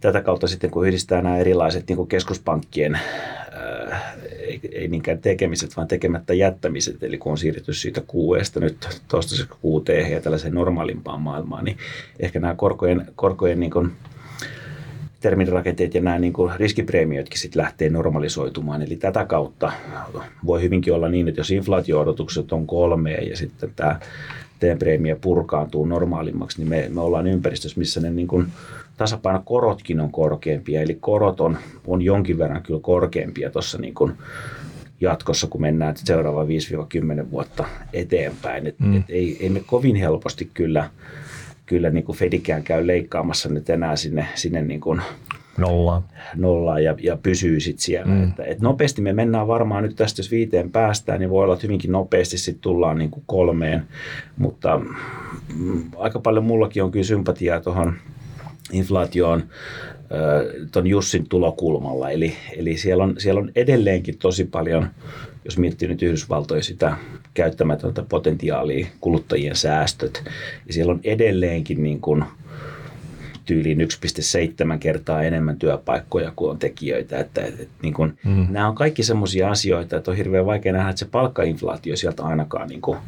tätä 0.00 0.20
kautta 0.20 0.46
sitten, 0.46 0.70
kun 0.70 0.86
yhdistää 0.86 1.22
nämä 1.22 1.38
erilaiset 1.38 1.88
niin 1.88 2.06
keskuspankkien 2.06 2.98
ei, 4.50 4.60
ei 4.72 4.88
niinkään 4.88 5.18
tekemiset, 5.18 5.76
vaan 5.76 5.88
tekemättä 5.88 6.34
jättämiset, 6.34 7.02
eli 7.02 7.18
kun 7.18 7.32
on 7.32 7.38
siirrytty 7.38 7.74
siitä 7.74 8.02
kuuesta 8.06 8.60
nyt 8.60 9.00
toistaiseksi 9.08 9.58
kuuteen 9.60 10.12
ja 10.12 10.20
tällaiseen 10.20 10.54
normaalimpaan 10.54 11.20
maailmaan, 11.20 11.64
niin 11.64 11.76
ehkä 12.20 12.40
nämä 12.40 12.54
korkojen, 12.54 13.06
korkojen 13.16 13.60
niin 13.60 13.70
kuin 13.70 13.92
terminirakenteet 15.20 15.94
ja 15.94 16.00
nämä 16.00 16.18
niin 16.18 16.32
kuin 16.32 16.52
riskipreemiotkin 16.56 17.38
sitten 17.38 17.62
lähtee 17.62 17.90
normalisoitumaan. 17.90 18.82
Eli 18.82 18.96
tätä 18.96 19.24
kautta 19.24 19.72
voi 20.46 20.62
hyvinkin 20.62 20.94
olla 20.94 21.08
niin, 21.08 21.28
että 21.28 21.40
jos 21.40 21.50
inflaatio-odotukset 21.50 22.52
on 22.52 22.66
kolme 22.66 23.12
ja 23.12 23.36
sitten 23.36 23.72
tämä 23.76 24.00
teidän 24.58 24.78
preemio 24.78 25.16
purkaantuu 25.20 25.84
normaalimmaksi, 25.84 26.58
niin 26.58 26.68
me, 26.68 26.86
me 26.88 27.00
ollaan 27.00 27.26
ympäristössä, 27.26 27.78
missä 27.78 28.00
ne 28.00 28.10
niin 28.10 28.28
kuin 28.28 28.46
tasapainokorotkin 29.00 30.00
on 30.00 30.12
korkeampia, 30.12 30.82
eli 30.82 30.94
korot 31.00 31.40
on, 31.40 31.58
on 31.86 32.02
jonkin 32.02 32.38
verran 32.38 32.62
kyllä 32.62 32.80
korkeampia 32.80 33.50
tuossa 33.50 33.78
niin 33.78 33.94
kuin 33.94 34.12
jatkossa, 35.00 35.46
kun 35.46 35.60
mennään 35.60 35.96
seuraava 35.96 36.44
5-10 36.44 36.46
vuotta 37.30 37.64
eteenpäin. 37.92 38.66
Et, 38.66 38.80
mm. 38.80 38.96
et 38.96 39.04
ei, 39.08 39.36
ei 39.40 39.48
me 39.48 39.62
kovin 39.66 39.96
helposti 39.96 40.50
kyllä, 40.54 40.90
kyllä 41.66 41.90
niin 41.90 42.04
kuin 42.04 42.18
Fedikään 42.18 42.62
käy 42.62 42.86
leikkaamassa 42.86 43.48
nyt 43.48 43.70
enää 43.70 43.96
sinne, 43.96 44.26
sinne 44.34 44.62
niin 44.62 44.80
kuin 44.80 45.02
Nollaa. 45.58 46.02
Nollaa 46.36 46.80
ja, 46.80 46.94
ja 47.02 47.16
pysyy 47.16 47.60
sitten 47.60 47.82
siellä. 47.82 48.14
Mm. 48.14 48.28
Että, 48.28 48.44
et 48.44 48.60
nopeasti 48.60 49.02
me 49.02 49.12
mennään 49.12 49.48
varmaan 49.48 49.82
nyt 49.82 49.96
tästä, 49.96 50.20
jos 50.20 50.30
viiteen 50.30 50.70
päästään, 50.70 51.20
niin 51.20 51.30
voi 51.30 51.44
olla, 51.44 51.54
että 51.54 51.66
hyvinkin 51.66 51.92
nopeasti 51.92 52.38
sitten 52.38 52.62
tullaan 52.62 52.98
niin 52.98 53.10
kuin 53.10 53.22
kolmeen. 53.26 53.82
Mutta 54.38 54.80
mm, 55.58 55.82
aika 55.96 56.18
paljon 56.18 56.44
mullakin 56.44 56.84
on 56.84 56.90
kyllä 56.90 57.04
sympatiaa 57.04 57.60
tuohon 57.60 57.94
inflaatioon 58.72 59.42
tuon 60.72 60.86
Jussin 60.86 61.28
tulokulmalla. 61.28 62.10
Eli, 62.10 62.36
eli 62.56 62.76
siellä, 62.76 63.04
on, 63.04 63.14
siellä 63.18 63.40
on 63.40 63.52
edelleenkin 63.56 64.18
tosi 64.18 64.44
paljon, 64.44 64.88
jos 65.44 65.58
miettii 65.58 65.88
nyt 65.88 66.02
Yhdysvaltoja 66.02 66.62
sitä 66.62 66.96
käyttämätöntä 67.34 68.02
potentiaalia, 68.08 68.86
kuluttajien 69.00 69.56
säästöt, 69.56 70.22
ja 70.66 70.72
siellä 70.72 70.92
on 70.92 71.00
edelleenkin 71.04 71.82
niin 71.82 72.00
kuin– 72.00 72.24
tyyliin 73.50 73.80
1,7 73.80 74.78
kertaa 74.78 75.22
enemmän 75.22 75.56
työpaikkoja 75.56 76.32
kuin 76.36 76.50
on 76.50 76.58
tekijöitä. 76.58 77.18
Että, 77.18 77.40
että, 77.40 77.62
että 77.62 77.74
niin 77.82 77.94
kuin, 77.94 78.18
mm. 78.24 78.46
Nämä 78.50 78.68
on 78.68 78.74
kaikki 78.74 79.02
sellaisia 79.02 79.50
asioita, 79.50 79.96
että 79.96 80.10
on 80.10 80.16
hirveän 80.16 80.46
vaikea 80.46 80.72
nähdä, 80.72 80.90
että 80.90 80.98
se 80.98 81.06
palkkainflaatio 81.10 81.96
sieltä 81.96 82.22
ainakaan 82.22 82.68
niin 82.68 82.80
kuin, 82.80 82.98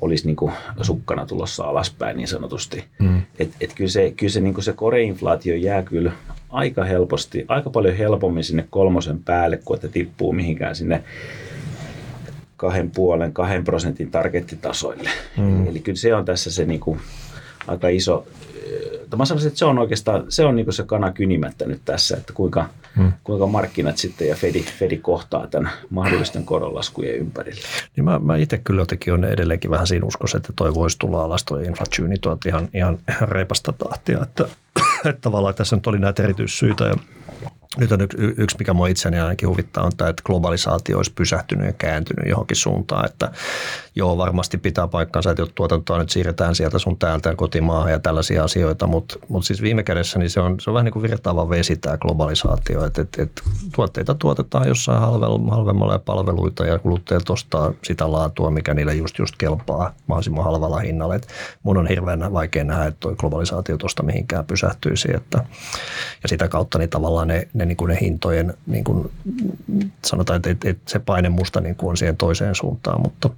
olisi 0.00 0.26
niin 0.26 0.36
kuin 0.36 0.52
sukkana 0.82 1.26
tulossa 1.26 1.64
alaspäin 1.64 2.16
niin 2.16 2.28
sanotusti. 2.28 2.84
Mm. 2.98 3.22
Et, 3.38 3.50
et 3.60 3.74
kyllä 3.74 3.90
se, 3.90 4.12
kyllä 4.16 4.30
se, 4.30 4.40
niin 4.40 4.54
kuin 4.54 4.64
se 4.64 4.72
koreinflaatio 4.72 5.56
jää 5.56 5.82
kyllä 5.82 6.12
aika 6.50 6.84
helposti, 6.84 7.44
aika 7.48 7.70
paljon 7.70 7.96
helpommin 7.96 8.44
sinne 8.44 8.66
kolmosen 8.70 9.24
päälle, 9.24 9.56
kuin 9.64 9.76
että 9.76 9.88
tippuu 9.88 10.32
mihinkään 10.32 10.76
sinne 10.76 11.02
kahden 12.56 12.90
puolen, 12.90 13.32
kahden 13.32 13.64
prosentin 13.64 14.10
targettitasoille. 14.10 15.10
Mm. 15.36 15.60
Eli, 15.60 15.70
eli 15.70 15.80
kyllä 15.80 15.98
se 15.98 16.14
on 16.14 16.24
tässä 16.24 16.50
se 16.50 16.64
niin 16.64 16.80
kuin, 16.80 17.00
aika 17.66 17.88
iso, 17.88 18.26
mutta 19.08 19.16
mä 19.16 19.24
sanoisin, 19.24 19.48
että 19.48 19.58
se 19.58 19.64
on 19.64 19.78
oikeastaan 19.78 20.24
se, 20.28 20.44
on 20.44 20.56
niin 20.56 20.72
se 20.72 20.82
kana 20.82 21.12
kynimättä 21.12 21.66
nyt 21.66 21.80
tässä, 21.84 22.16
että 22.16 22.32
kuinka, 22.32 22.68
hmm. 22.96 23.12
kuinka 23.24 23.46
markkinat 23.46 23.98
sitten 23.98 24.28
ja 24.28 24.34
Fedi, 24.34 24.62
Fedi 24.62 24.96
kohtaa 24.96 25.46
tämän 25.46 25.72
mahdollisten 25.90 26.44
koronlaskujen 26.44 27.16
ympärillä. 27.16 27.60
Niin 27.96 28.04
mä, 28.04 28.18
mä 28.18 28.36
itse 28.36 28.58
kyllä 28.58 28.82
jotenkin 28.82 29.12
on 29.12 29.24
edelleenkin 29.24 29.70
vähän 29.70 29.86
siinä 29.86 30.06
uskossa, 30.06 30.36
että 30.36 30.52
toi 30.56 30.74
voisi 30.74 30.98
tulla 30.98 31.24
alas 31.24 31.44
toi 31.44 31.64
inflatyyni 31.64 32.14
ihan, 32.46 32.68
ihan 32.74 32.98
reipasta 33.22 33.72
tahtia, 33.72 34.18
että, 34.22 34.48
että 35.04 35.20
tavallaan 35.20 35.54
tässä 35.54 35.76
nyt 35.76 35.86
oli 35.86 35.98
näitä 35.98 36.22
erityissyitä 36.22 36.84
ja 36.84 36.94
nyt 37.76 37.92
on 37.92 38.00
yksi, 38.00 38.18
yksi 38.18 38.56
mikä 38.58 38.72
mua 38.72 38.86
itseäni 38.86 39.20
ainakin 39.20 39.48
huvittaa, 39.48 39.84
on 39.84 39.96
tämä, 39.96 40.10
että 40.10 40.22
globalisaatio 40.26 40.96
olisi 40.96 41.12
pysähtynyt 41.12 41.66
ja 41.66 41.72
kääntynyt 41.72 42.28
johonkin 42.28 42.56
suuntaan. 42.56 43.06
Että 43.06 43.32
joo, 43.94 44.18
varmasti 44.18 44.58
pitää 44.58 44.88
paikkansa, 44.88 45.30
että 45.30 45.46
tuotantoa 45.54 45.98
nyt 45.98 46.10
siirretään 46.10 46.54
sieltä 46.54 46.78
sun 46.78 46.98
täältä 46.98 47.34
kotimaahan 47.36 47.92
ja 47.92 47.98
tällaisia 47.98 48.44
asioita, 48.44 48.86
mutta, 48.86 49.18
mutta 49.28 49.46
siis 49.46 49.62
viime 49.62 49.82
kädessä 49.82 50.18
niin 50.18 50.30
se, 50.30 50.40
on, 50.40 50.60
se 50.60 50.70
on 50.70 50.74
vähän 50.74 50.84
niin 50.84 50.92
kuin 50.92 51.02
virtaava 51.02 51.50
vesi 51.50 51.76
tämä 51.76 51.96
globalisaatio, 51.96 52.84
että, 52.84 53.02
että, 53.02 53.22
että 53.22 53.42
tuotteita 53.74 54.14
tuotetaan 54.14 54.68
jossain 54.68 55.00
halvemmalla 55.50 55.92
ja 55.92 55.98
palveluita 55.98 56.66
ja 56.66 56.78
kuluttajat 56.78 57.30
ostaa 57.30 57.72
sitä 57.84 58.12
laatua, 58.12 58.50
mikä 58.50 58.74
niille 58.74 58.94
just 58.94 59.18
just 59.18 59.34
kelpaa 59.38 59.94
mahdollisimman 60.06 60.44
halvalla 60.44 60.78
hinnalla. 60.78 61.14
Että 61.14 61.28
mun 61.62 61.76
on 61.76 61.86
hirveän 61.86 62.32
vaikea 62.32 62.64
nähdä, 62.64 62.84
että 62.84 63.00
tuo 63.00 63.16
globalisaatio 63.16 63.76
tuosta 63.76 64.02
mihinkään 64.02 64.44
pysähtyisi. 64.44 65.08
Että, 65.14 65.44
ja 66.22 66.28
sitä 66.28 66.48
kautta 66.48 66.78
niin 66.78 66.90
tavallaan 66.90 67.28
ne, 67.28 67.48
ne, 67.58 67.66
niin 67.66 67.76
kuin 67.76 67.88
ne 67.88 67.98
hintojen, 68.00 68.54
niin 68.66 68.84
kuin 68.84 69.10
sanotaan, 70.04 70.36
että, 70.36 70.50
että, 70.70 70.82
se 70.86 70.98
paine 70.98 71.28
musta 71.28 71.60
niin 71.60 71.74
kuin 71.74 71.90
on 71.90 71.96
siihen 71.96 72.16
toiseen 72.16 72.54
suuntaan, 72.54 73.00
mutta, 73.02 73.30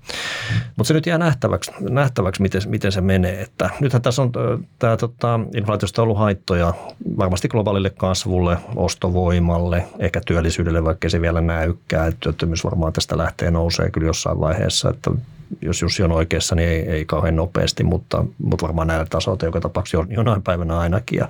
mutta 0.76 0.88
se 0.88 0.94
nyt 0.94 1.06
jää 1.06 1.18
nähtäväksi, 1.18 1.70
nähtäväksi 1.80 2.42
miten, 2.42 2.62
miten 2.66 2.92
se 2.92 3.00
menee. 3.00 3.40
Että 3.40 3.70
nythän 3.80 4.02
tässä 4.02 4.22
on 4.22 4.32
tämä 4.78 4.96
tota, 4.96 5.40
inflaatiosta 5.56 6.02
ollut 6.02 6.18
haittoja 6.18 6.74
varmasti 7.18 7.48
globaalille 7.48 7.90
kasvulle, 7.90 8.56
ostovoimalle, 8.76 9.84
ehkä 9.98 10.20
työllisyydelle, 10.26 10.84
vaikka 10.84 11.08
se 11.08 11.20
vielä 11.20 11.40
näykää, 11.40 12.06
että 12.06 12.20
työttömyys 12.20 12.64
varmaan 12.64 12.92
tästä 12.92 13.18
lähtee 13.18 13.50
nousee 13.50 13.90
kyllä 13.90 14.06
jossain 14.06 14.40
vaiheessa, 14.40 14.90
että 14.90 15.10
jos 15.62 15.82
Jussi 15.82 16.02
on 16.02 16.12
oikeassa, 16.12 16.54
niin 16.54 16.68
ei, 16.68 16.88
ei 16.88 17.04
kauhean 17.04 17.36
nopeasti, 17.36 17.84
mutta, 17.84 18.24
mutta 18.38 18.66
varmaan 18.66 18.88
näillä 18.88 19.06
tasoilla 19.10 19.44
joka 19.44 19.60
tapauksessa 19.60 20.06
jonain 20.08 20.42
päivänä 20.42 20.78
ainakin. 20.78 21.18
Ja 21.18 21.28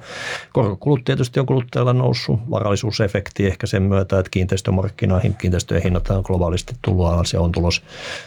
korkokulut 0.52 1.04
tietysti 1.04 1.40
on 1.40 1.46
kuluttajalla 1.46 1.92
noussut, 1.92 2.50
varallisuusefekti 2.50 3.46
ehkä 3.46 3.66
sen 3.66 3.82
myötä, 3.82 4.18
että 4.18 4.30
kiinteistömarkkinoihin, 4.30 5.34
kiinteistöjen 5.34 5.82
hinnat 5.82 6.10
on 6.10 6.22
globaalisti 6.26 6.74
tullut 6.82 7.06
alas 7.06 7.32
ja 7.32 7.40
on 7.40 7.52
tulos, 7.52 7.82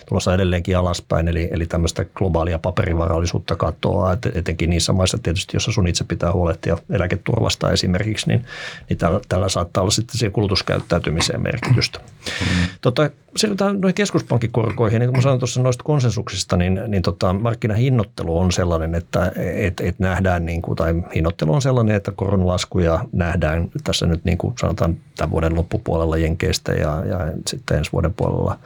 tulossa 0.10 0.34
edelleenkin 0.34 0.78
alaspäin, 0.78 1.28
eli, 1.28 1.50
eli 1.52 1.66
tämmöistä 1.66 2.06
globaalia 2.06 2.60
paperivarallisuutta 2.60 3.56
katoaa, 3.56 4.14
et, 4.14 4.26
etenkin 4.36 4.70
niissä 4.70 4.94
maissa 4.94 5.18
tietysti, 5.18 5.56
jossa 5.56 5.72
sun 5.72 5.88
itse 5.88 6.04
pitää 6.04 6.32
huolehtia 6.32 6.78
eläketurvasta 6.90 7.72
esimerkiksi, 7.72 8.28
niin, 8.28 8.46
niin 8.90 8.98
tällä, 8.98 9.20
tällä 9.30 9.50
saattaa 9.50 9.82
olla 9.82 9.92
sitten 9.92 10.18
siihen 10.18 10.32
kulutuskäyttäytymiseen 10.32 11.42
merkitystä. 11.42 12.00
Mm. 12.00 12.68
Tota, 12.82 13.10
siirrytään 13.38 13.82
noihin 13.82 13.96
keskuspankkikorkoihin, 13.96 15.00
niin 15.00 15.12
kuin 15.12 15.22
sanoin 15.22 15.40
tuossa 15.40 15.64
noista 15.64 15.84
konsensuksista, 15.84 16.58
niin, 16.58 16.80
niin 16.88 17.04
tota, 17.04 17.34
markkinahinnoittelu 17.34 18.40
on 18.40 18.52
sellainen, 18.52 18.96
että 18.96 19.32
et, 19.56 19.80
et 19.80 20.00
nähdään, 20.00 20.46
niin 20.46 20.62
kuin, 20.62 20.76
tai 20.76 20.94
hinnoittelu 21.16 21.54
on 21.54 21.62
sellainen, 21.62 21.96
että 21.96 22.12
koronlaskuja 22.12 23.06
nähdään 23.12 23.70
tässä 23.84 24.06
nyt 24.06 24.26
niin 24.26 24.38
kuin 24.38 24.54
sanotaan 24.60 24.98
tämän 25.16 25.32
vuoden 25.32 25.56
loppupuolella 25.56 26.18
Jenkeistä 26.18 26.72
ja, 26.72 27.04
ja 27.06 27.20
sitten 27.48 27.78
ensi 27.78 27.92
vuoden 27.92 28.14
puolella 28.14 28.60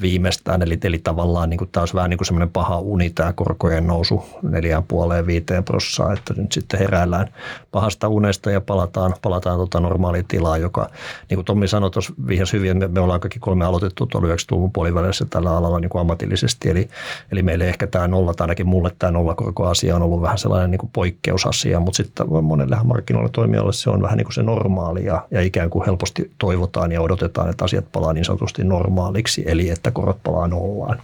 viimeistään. 0.00 0.62
Eli, 0.62 0.78
eli 0.84 0.98
tavallaan 0.98 1.50
niin 1.50 1.58
kuin, 1.58 1.70
tämä 1.72 1.82
olisi 1.82 1.94
vähän 1.94 2.10
niin 2.10 2.18
kuin 2.18 2.26
semmoinen 2.26 2.50
paha 2.50 2.78
uni, 2.78 3.10
tämä 3.10 3.32
korkojen 3.32 3.86
nousu 3.86 4.24
neljään 4.42 4.84
puoleen 4.84 5.26
viiteen 5.26 5.64
prossaa, 5.64 6.12
että 6.12 6.34
nyt 6.36 6.52
sitten 6.52 6.80
heräillään 6.80 7.28
pahasta 7.72 8.08
unesta 8.08 8.50
ja 8.50 8.60
palataan, 8.60 9.14
palataan 9.22 9.58
tota 9.58 9.80
normaaliin 9.80 10.24
tilaan, 10.28 10.60
joka, 10.60 10.90
niin 11.30 11.36
kuin 11.36 11.44
Tommi 11.44 11.68
sanoi 11.68 11.90
tuossa 11.90 12.12
vihjas 12.28 12.52
hyvin, 12.52 12.76
me, 12.76 12.88
me 12.88 13.00
ollaan 13.00 13.20
kaikki 13.20 13.38
kolme 13.38 13.64
aloitettu 13.64 14.06
tuolla 14.06 14.28
90-luvun 14.28 14.72
puolivälissä 14.72 15.26
tällä 15.30 15.56
alalla 15.56 15.80
niin 15.80 15.90
kuin 15.90 16.00
ammatillisesti, 16.00 16.70
eli, 16.70 16.88
eli 17.32 17.42
meille 17.42 17.68
ehkä 17.68 17.86
tämä 17.86 18.08
nolla, 18.08 18.34
tai 18.34 18.44
ainakin 18.44 18.68
mulle 18.68 18.92
tämä 18.98 19.10
nollakorkoasia 19.10 19.96
on 19.96 20.02
ollut 20.02 20.22
vähän 20.22 20.38
sellainen 20.38 20.70
niin 20.70 20.78
kuin 20.78 20.90
poikkeusasia, 20.92 21.80
mutta 21.80 21.96
sitten 21.96 22.26
monelle 22.42 22.76
markkinoilla 22.84 23.30
toimijoille 23.32 23.72
se 23.72 23.90
on 23.90 24.02
vähän 24.02 24.16
niin 24.16 24.24
kuin 24.24 24.34
se 24.34 24.42
normaali 24.42 25.04
ja, 25.04 25.26
ja 25.30 25.40
ikään 25.40 25.70
kuin 25.70 25.86
helposti 25.86 26.30
toivotaan 26.38 26.92
ja 26.92 27.02
odotetaan, 27.02 27.50
että 27.50 27.64
asiat 27.64 27.84
palaa 27.92 28.12
niin 28.12 28.24
sanotusti 28.24 28.64
normaaliksi, 28.64 29.44
eli 29.46 29.59
eli 29.60 29.70
että 29.70 29.90
korot 29.90 30.22
palaa 30.22 30.48
nollaan. 30.48 31.02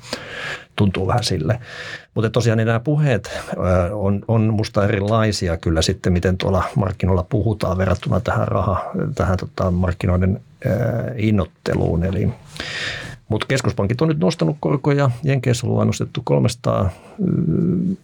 Tuntuu 0.76 1.06
vähän 1.06 1.25
sille. 1.25 1.60
Mutta 2.14 2.30
tosiaan 2.30 2.56
niin 2.56 2.66
nämä 2.66 2.80
puheet 2.80 3.30
on, 3.92 4.22
on 4.28 4.42
musta 4.54 4.84
erilaisia 4.84 5.56
kyllä 5.56 5.82
sitten, 5.82 6.12
miten 6.12 6.38
tuolla 6.38 6.64
markkinoilla 6.75 7.26
puhutaan 7.28 7.78
verrattuna 7.78 8.20
tähän, 8.20 8.48
raha, 8.48 8.90
tähän 9.14 9.36
tota, 9.36 9.70
markkinoiden 9.70 10.40
hinnoitteluun. 11.20 12.04
Eli 12.04 12.28
mutta 13.28 13.46
keskuspankit 13.46 14.00
on 14.00 14.08
nyt 14.08 14.18
nostanut 14.18 14.56
korkoja. 14.60 15.10
Jenkeissä 15.22 15.66
on 15.66 15.86
nostettu 15.86 16.20
300, 16.25 16.90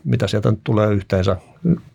mitä 0.04 0.28
sieltä 0.28 0.50
nyt 0.50 0.60
tulee 0.64 0.92
yhteensä, 0.92 1.36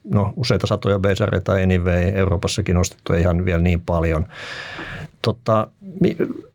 no 0.04 0.34
useita 0.36 0.68
satoja 0.68 1.00
beisareita 1.00 1.54
anyway, 1.54 2.12
Euroopassakin 2.16 2.76
nostettu 2.76 3.14
ihan 3.14 3.46
vielä 3.46 3.62
niin 3.62 3.82
paljon. 3.82 4.26
Tota, 5.28 5.68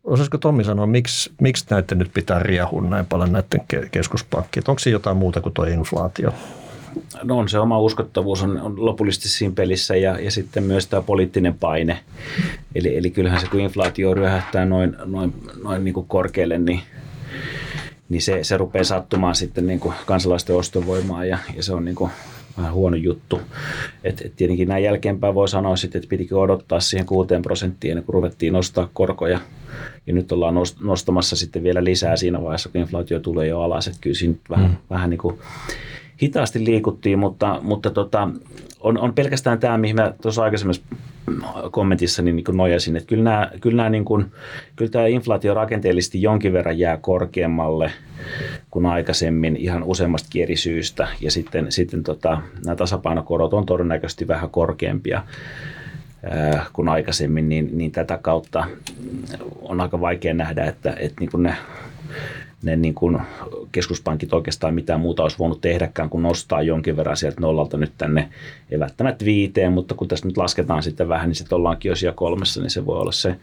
osaisiko 0.03 0.37
Tommi 0.37 0.63
sanoa, 0.63 0.87
miksi, 0.87 1.31
miksi 1.41 1.65
näiden 1.69 1.97
nyt 1.97 2.11
pitää 2.13 2.39
riehua 2.39 2.81
näin 2.81 3.05
paljon 3.05 3.31
näiden 3.31 3.89
keskuspankkien? 3.91 4.63
Onko 4.67 4.79
se 4.79 4.89
jotain 4.89 5.17
muuta 5.17 5.41
kuin 5.41 5.53
tuo 5.53 5.65
inflaatio? 5.65 6.33
No 7.23 7.37
on 7.37 7.49
se 7.49 7.59
oma 7.59 7.79
uskottavuus 7.79 8.43
on, 8.43 8.61
on 8.61 8.85
lopullisesti 8.85 9.29
siinä 9.29 9.53
pelissä 9.55 9.95
ja, 9.95 10.19
ja 10.19 10.31
sitten 10.31 10.63
myös 10.63 10.87
tämä 10.87 11.01
poliittinen 11.01 11.53
paine. 11.53 11.99
Eli, 12.75 12.97
eli 12.97 13.09
kyllähän 13.09 13.41
se 13.41 13.47
kun 13.47 13.59
inflaatio 13.59 14.13
ryöhähtää 14.13 14.65
noin, 14.65 14.95
noin, 15.05 15.33
noin 15.63 15.83
niin 15.83 15.93
kuin 15.93 16.07
korkealle, 16.07 16.57
niin, 16.57 16.79
niin 18.09 18.21
se, 18.21 18.43
se 18.43 18.57
rupeaa 18.57 18.83
sattumaan 18.83 19.35
sitten 19.35 19.67
niin 19.67 19.79
kuin 19.79 19.95
kansalaisten 20.05 20.55
ostovoimaa 20.55 21.25
ja, 21.25 21.37
ja 21.55 21.63
se 21.63 21.73
on 21.73 21.85
niin 21.85 21.95
kuin 21.95 22.11
vähän 22.57 22.73
huono 22.73 22.95
juttu. 22.95 23.41
Et, 24.03 24.21
et 24.25 24.35
tietenkin 24.35 24.67
näin 24.67 24.83
jälkeenpäin 24.83 25.35
voi 25.35 25.47
sanoa 25.47 25.75
sitten, 25.75 25.99
että 25.99 26.09
pitikö 26.09 26.39
odottaa 26.39 26.79
siihen 26.79 27.05
6 27.05 27.29
prosenttiin, 27.41 28.03
kun 28.03 28.13
ruvettiin 28.13 28.53
nostaa 28.53 28.89
korkoja. 28.93 29.39
Ja 30.07 30.13
nyt 30.13 30.31
ollaan 30.31 30.55
nostamassa 30.81 31.35
sitten 31.35 31.63
vielä 31.63 31.83
lisää 31.83 32.15
siinä 32.15 32.41
vaiheessa, 32.41 32.69
kun 32.69 32.81
inflaatio 32.81 33.19
tulee 33.19 33.47
jo 33.47 33.61
alas. 33.61 33.87
Että 33.87 33.99
kyllä 34.01 34.15
siinä 34.15 34.35
vähän, 34.49 34.69
mm. 34.69 34.77
vähän 34.89 35.09
niin 35.09 35.17
kuin 35.17 35.39
hitaasti 36.21 36.65
liikuttiin, 36.65 37.19
mutta, 37.19 37.59
mutta 37.61 37.89
tota, 37.89 38.29
on, 38.83 38.97
on 38.97 39.13
pelkästään 39.13 39.59
tämä, 39.59 39.77
mihin 39.77 39.95
mä 39.95 40.13
tuossa 40.21 40.43
aikaisemmassa 40.43 40.83
kommentissa 41.71 42.21
niin, 42.21 42.35
niin 42.35 42.45
nojasin, 42.51 42.95
että 42.95 43.07
kyllä, 43.07 43.23
nämä, 43.23 43.51
kyllä, 43.61 43.77
nämä, 43.77 43.89
niin 43.89 44.05
kuin, 44.05 44.25
kyllä 44.75 44.91
tämä 44.91 45.07
inflaatio 45.07 45.53
rakenteellisesti 45.53 46.21
jonkin 46.21 46.53
verran 46.53 46.79
jää 46.79 46.97
korkeammalle 46.97 47.91
kuin 48.71 48.85
aikaisemmin 48.85 49.55
ihan 49.55 49.83
useammasta 49.83 50.29
eri 50.35 50.55
syystä. 50.55 51.07
Ja 51.21 51.31
sitten, 51.31 51.71
sitten 51.71 52.03
tota, 52.03 52.41
nämä 52.65 52.75
tasapainokorot 52.75 53.53
on 53.53 53.65
todennäköisesti 53.65 54.27
vähän 54.27 54.49
korkeampia 54.49 55.23
kuin 56.73 56.89
aikaisemmin, 56.89 57.49
niin, 57.49 57.69
niin 57.77 57.91
tätä 57.91 58.19
kautta 58.21 58.65
on 59.61 59.81
aika 59.81 60.01
vaikea 60.01 60.33
nähdä, 60.33 60.65
että, 60.65 60.95
että 60.99 61.15
niin 61.19 61.31
kuin 61.31 61.43
ne 61.43 61.55
ne 62.63 62.75
niin 62.75 62.93
kuin 62.93 63.19
keskuspankit 63.71 64.33
oikeastaan 64.33 64.73
mitään 64.73 64.99
muuta 64.99 65.23
olisi 65.23 65.39
voinut 65.39 65.61
tehdäkään 65.61 66.09
kuin 66.09 66.23
nostaa 66.23 66.61
jonkin 66.61 66.97
verran 66.97 67.17
sieltä 67.17 67.41
nollalta 67.41 67.77
nyt 67.77 67.91
tänne, 67.97 68.29
ei 68.71 68.79
välttämättä 68.79 69.25
viiteen, 69.25 69.73
mutta 69.73 69.95
kun 69.95 70.07
tässä 70.07 70.27
nyt 70.27 70.37
lasketaan 70.37 70.83
sitten 70.83 71.09
vähän, 71.09 71.29
niin 71.29 71.35
sitten 71.35 71.55
ollaankin 71.55 71.89
jo 71.89 71.95
siellä 71.95 72.15
kolmessa, 72.15 72.61
niin 72.61 72.69
se 72.69 72.85
voi 72.85 72.99
olla 72.99 73.11
se, 73.11 73.35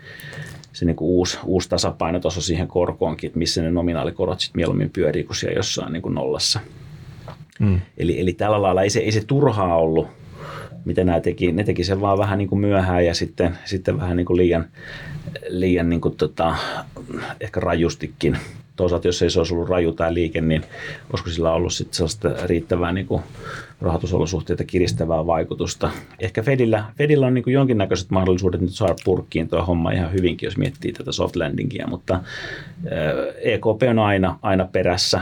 se 0.73 0.85
niin 0.85 0.97
kuin 0.97 1.09
uusi, 1.09 1.39
uusi 1.45 1.69
tasapainotaso 1.69 2.41
siihen 2.41 2.69
korkoonkin, 2.69 3.29
että 3.29 3.39
missä 3.39 3.63
ne 3.63 3.71
nominaalikorot 3.71 4.41
sitten 4.41 4.59
mieluummin 4.59 4.91
pyörii 4.91 5.25
kuin 5.25 5.37
siellä 5.37 5.57
jossain 5.57 5.93
niin 5.93 6.03
kuin 6.03 6.15
nollassa. 6.15 6.61
Mm. 7.61 7.81
Eli, 7.99 8.21
eli 8.21 8.33
tällä 8.33 8.63
lailla 8.63 8.83
ei 8.83 8.91
se, 8.91 9.01
ei 9.01 9.13
se 9.13 9.25
turhaa 9.27 9.77
ollut, 9.77 10.09
mitä 10.85 11.05
nämä 11.05 11.21
teki. 11.21 11.53
Ne 11.53 11.65
teki 11.65 11.85
sen 11.85 12.01
vaan 12.01 12.19
vähän 12.19 12.39
niin 12.39 12.49
kuin 12.49 12.61
myöhään 12.61 13.07
ja 13.07 13.15
sitten, 13.15 13.59
sitten 13.65 13.99
vähän 13.99 14.17
niin 14.17 14.27
kuin 14.27 14.37
liian, 14.37 14.69
liian 15.49 15.89
niin 15.89 16.01
kuin 16.01 16.17
tota, 16.17 16.57
ehkä 17.41 17.61
rajustikin 17.61 18.39
toisaalta 18.81 19.09
jos 19.09 19.23
ei 19.23 19.31
se 19.31 19.41
olisi 19.41 19.55
ollut 19.55 19.69
raju 19.69 19.93
tämä 19.93 20.15
liike, 20.15 20.41
niin 20.41 20.63
olisiko 21.11 21.31
sillä 21.31 21.53
ollut 21.53 21.73
sitten 21.73 21.95
sellaista 21.95 22.47
riittävää 22.47 22.93
niin 22.93 23.07
kuin 23.07 23.23
rahoitusolosuhteita 23.81 24.65
kiristävää 24.65 25.27
vaikutusta. 25.27 25.91
Ehkä 26.19 26.43
Fedillä, 26.43 26.85
Fedillä 26.99 27.27
on 27.27 27.35
niin 27.35 27.45
kuin 27.45 27.55
jonkinnäköiset 27.55 28.11
mahdollisuudet 28.11 28.61
nyt 28.61 28.71
saada 28.71 28.95
purkkiin 29.05 29.49
tuo 29.49 29.63
homma 29.63 29.93
ihan 29.93 30.13
hyvinkin, 30.13 30.47
jos 30.47 30.57
miettii 30.57 30.93
tätä 30.93 31.13
soft 31.13 31.37
landingia, 31.37 31.87
mutta 31.87 32.21
EKP 33.43 33.83
on 33.91 33.99
aina, 33.99 34.39
aina 34.43 34.65
perässä 34.73 35.21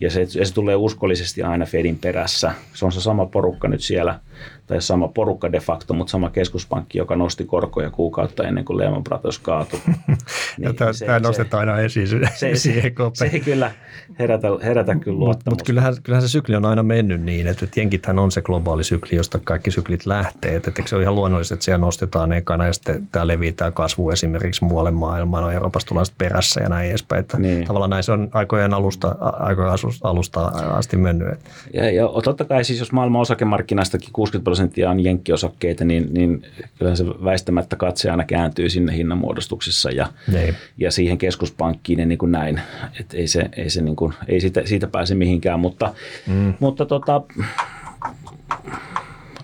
ja 0.00 0.10
se, 0.10 0.26
se 0.26 0.54
tulee 0.54 0.76
uskollisesti 0.76 1.42
aina 1.42 1.66
Fedin 1.66 1.98
perässä. 1.98 2.52
Se 2.74 2.84
on 2.84 2.92
se 2.92 3.00
sama 3.00 3.26
porukka 3.26 3.68
nyt 3.68 3.80
siellä, 3.80 4.20
tai 4.68 4.82
sama 4.82 5.08
porukka 5.08 5.52
de 5.52 5.60
facto, 5.60 5.94
mutta 5.94 6.10
sama 6.10 6.30
keskuspankki, 6.30 6.98
joka 6.98 7.16
nosti 7.16 7.44
korkoja 7.44 7.90
kuukautta 7.90 8.44
ennen 8.44 8.64
kuin 8.64 8.78
Lehman 8.78 9.04
Brothers 9.04 9.38
kaatui. 9.38 9.80
niin 10.58 10.76
tämä, 10.76 10.92
se, 10.92 11.06
tämä 11.06 11.18
nostetaan 11.18 11.68
aina 11.68 11.80
esiin. 11.80 12.08
Se, 12.08 12.18
se, 12.34 12.54
se, 12.54 12.92
se 13.14 13.24
ei 13.32 13.40
kyllä 13.40 13.70
herätä, 14.18 14.48
herätä 14.62 14.94
kyllä 14.94 15.18
luottamusta. 15.18 15.50
Mutta 15.50 15.64
kyllähän, 15.64 15.94
kyllähän 16.02 16.22
se 16.22 16.28
sykli 16.28 16.56
on 16.56 16.64
aina 16.64 16.82
mennyt 16.82 17.22
niin, 17.22 17.46
että, 17.46 17.66
jenkithän 17.76 18.18
on 18.18 18.32
se 18.32 18.42
globaali 18.42 18.84
sykli, 18.84 19.16
josta 19.16 19.38
kaikki 19.44 19.70
syklit 19.70 20.06
lähtee. 20.06 20.56
Että, 20.56 20.70
että 20.70 20.82
se 20.86 20.96
on 20.96 21.02
ihan 21.02 21.14
luonnollista, 21.14 21.54
että 21.54 21.64
siellä 21.64 21.78
nostetaan 21.78 22.32
ekana 22.32 22.66
ja 22.66 22.72
sitten 22.72 23.08
tämä 23.12 23.26
levitään 23.26 23.72
kasvu 23.72 24.10
esimerkiksi 24.10 24.64
muualle 24.64 24.90
maailmaan, 24.90 25.42
no 25.42 25.50
Euroopasta 25.50 25.88
tullaan 25.88 26.06
sitten 26.06 26.28
perässä 26.28 26.60
ja 26.60 26.68
näin 26.68 26.90
edespäin. 26.90 27.20
Että 27.20 27.38
niin. 27.38 27.64
Tavallaan 27.64 27.90
näin 27.90 28.02
se 28.02 28.12
on 28.12 28.28
aikojen 28.32 28.74
alusta, 28.74 29.16
aikojen 29.20 29.72
alusta 30.02 30.44
asti 30.46 30.96
mennyt. 30.96 31.28
Ja, 31.74 31.90
ja 31.90 32.08
totta 32.24 32.44
kai 32.44 32.64
siis 32.64 32.78
jos 32.78 32.92
maailman 32.92 33.20
osakemarkkinastakin 33.20 34.12
60 34.12 34.44
prosenttia 34.58 34.90
on 34.90 35.04
jenkkiosakkeita, 35.04 35.84
niin, 35.84 36.14
niin 36.14 36.42
kyllä 36.78 36.96
se 36.96 37.06
väistämättä 37.06 37.76
katse 37.76 38.10
aina 38.10 38.24
kääntyy 38.24 38.70
sinne 38.70 38.96
hinnanmuodostuksessa 38.96 39.90
ja, 39.90 40.06
niin. 40.32 40.54
ja 40.78 40.90
siihen 40.90 41.18
keskuspankkiin 41.18 41.98
ja 41.98 42.06
niin 42.06 42.18
kuin 42.18 42.32
näin. 42.32 42.60
Et 43.00 43.14
ei 43.14 43.26
se, 43.26 43.48
ei 43.56 43.70
se 43.70 43.82
niin 43.82 43.96
kuin, 43.96 44.14
ei 44.28 44.40
siitä, 44.40 44.62
siitä 44.64 44.86
pääse 44.86 45.14
mihinkään, 45.14 45.60
mutta, 45.60 45.94
mm. 46.26 46.54
mutta 46.60 46.86
tota, 46.86 47.22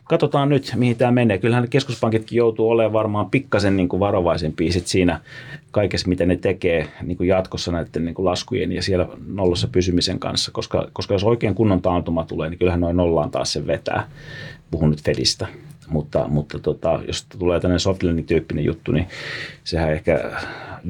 katsotaan 0.05 0.49
nyt, 0.49 0.73
mihin 0.77 0.97
tämä 0.97 1.11
menee. 1.11 1.39
Kyllähän 1.39 1.69
keskuspankitkin 1.69 2.37
joutuu 2.37 2.71
olemaan 2.71 2.93
varmaan 2.93 3.31
pikkasen 3.31 3.77
niin 3.77 3.89
kuin 3.89 4.01
varovaisempia 4.01 4.73
sit 4.73 4.87
siinä 4.87 5.21
kaikessa, 5.71 6.09
mitä 6.09 6.27
ne 6.27 6.37
tekee 6.37 6.89
niin 7.03 7.17
kuin 7.17 7.29
jatkossa 7.29 7.73
näiden 7.73 8.05
niin 8.05 8.15
kuin 8.15 8.27
laskujen 8.27 8.73
ja 8.73 8.83
siellä 8.83 9.09
nollassa 9.27 9.69
pysymisen 9.69 10.19
kanssa, 10.19 10.51
koska, 10.53 10.89
koska 10.93 11.15
jos 11.15 11.25
oikein 11.25 11.55
kunnon 11.55 11.83
taantuma 11.83 12.25
tulee, 12.25 12.51
niin 12.51 12.59
kyllähän 12.59 12.81
noin 12.81 12.97
nollaan 12.97 13.31
taas 13.31 13.53
se 13.53 13.67
vetää. 13.67 14.09
Puhun 14.75 14.91
nyt 14.91 15.03
Fedistä. 15.03 15.47
Mutta, 15.89 16.29
mutta 16.29 16.59
tota, 16.59 17.01
jos 17.07 17.27
tulee 17.39 17.61
tämmöinen 17.61 17.81
soft 17.81 18.01
tyyppinen 18.27 18.65
juttu, 18.65 18.93
niin 18.93 19.07
sehän 19.65 19.93
ehkä 19.93 20.31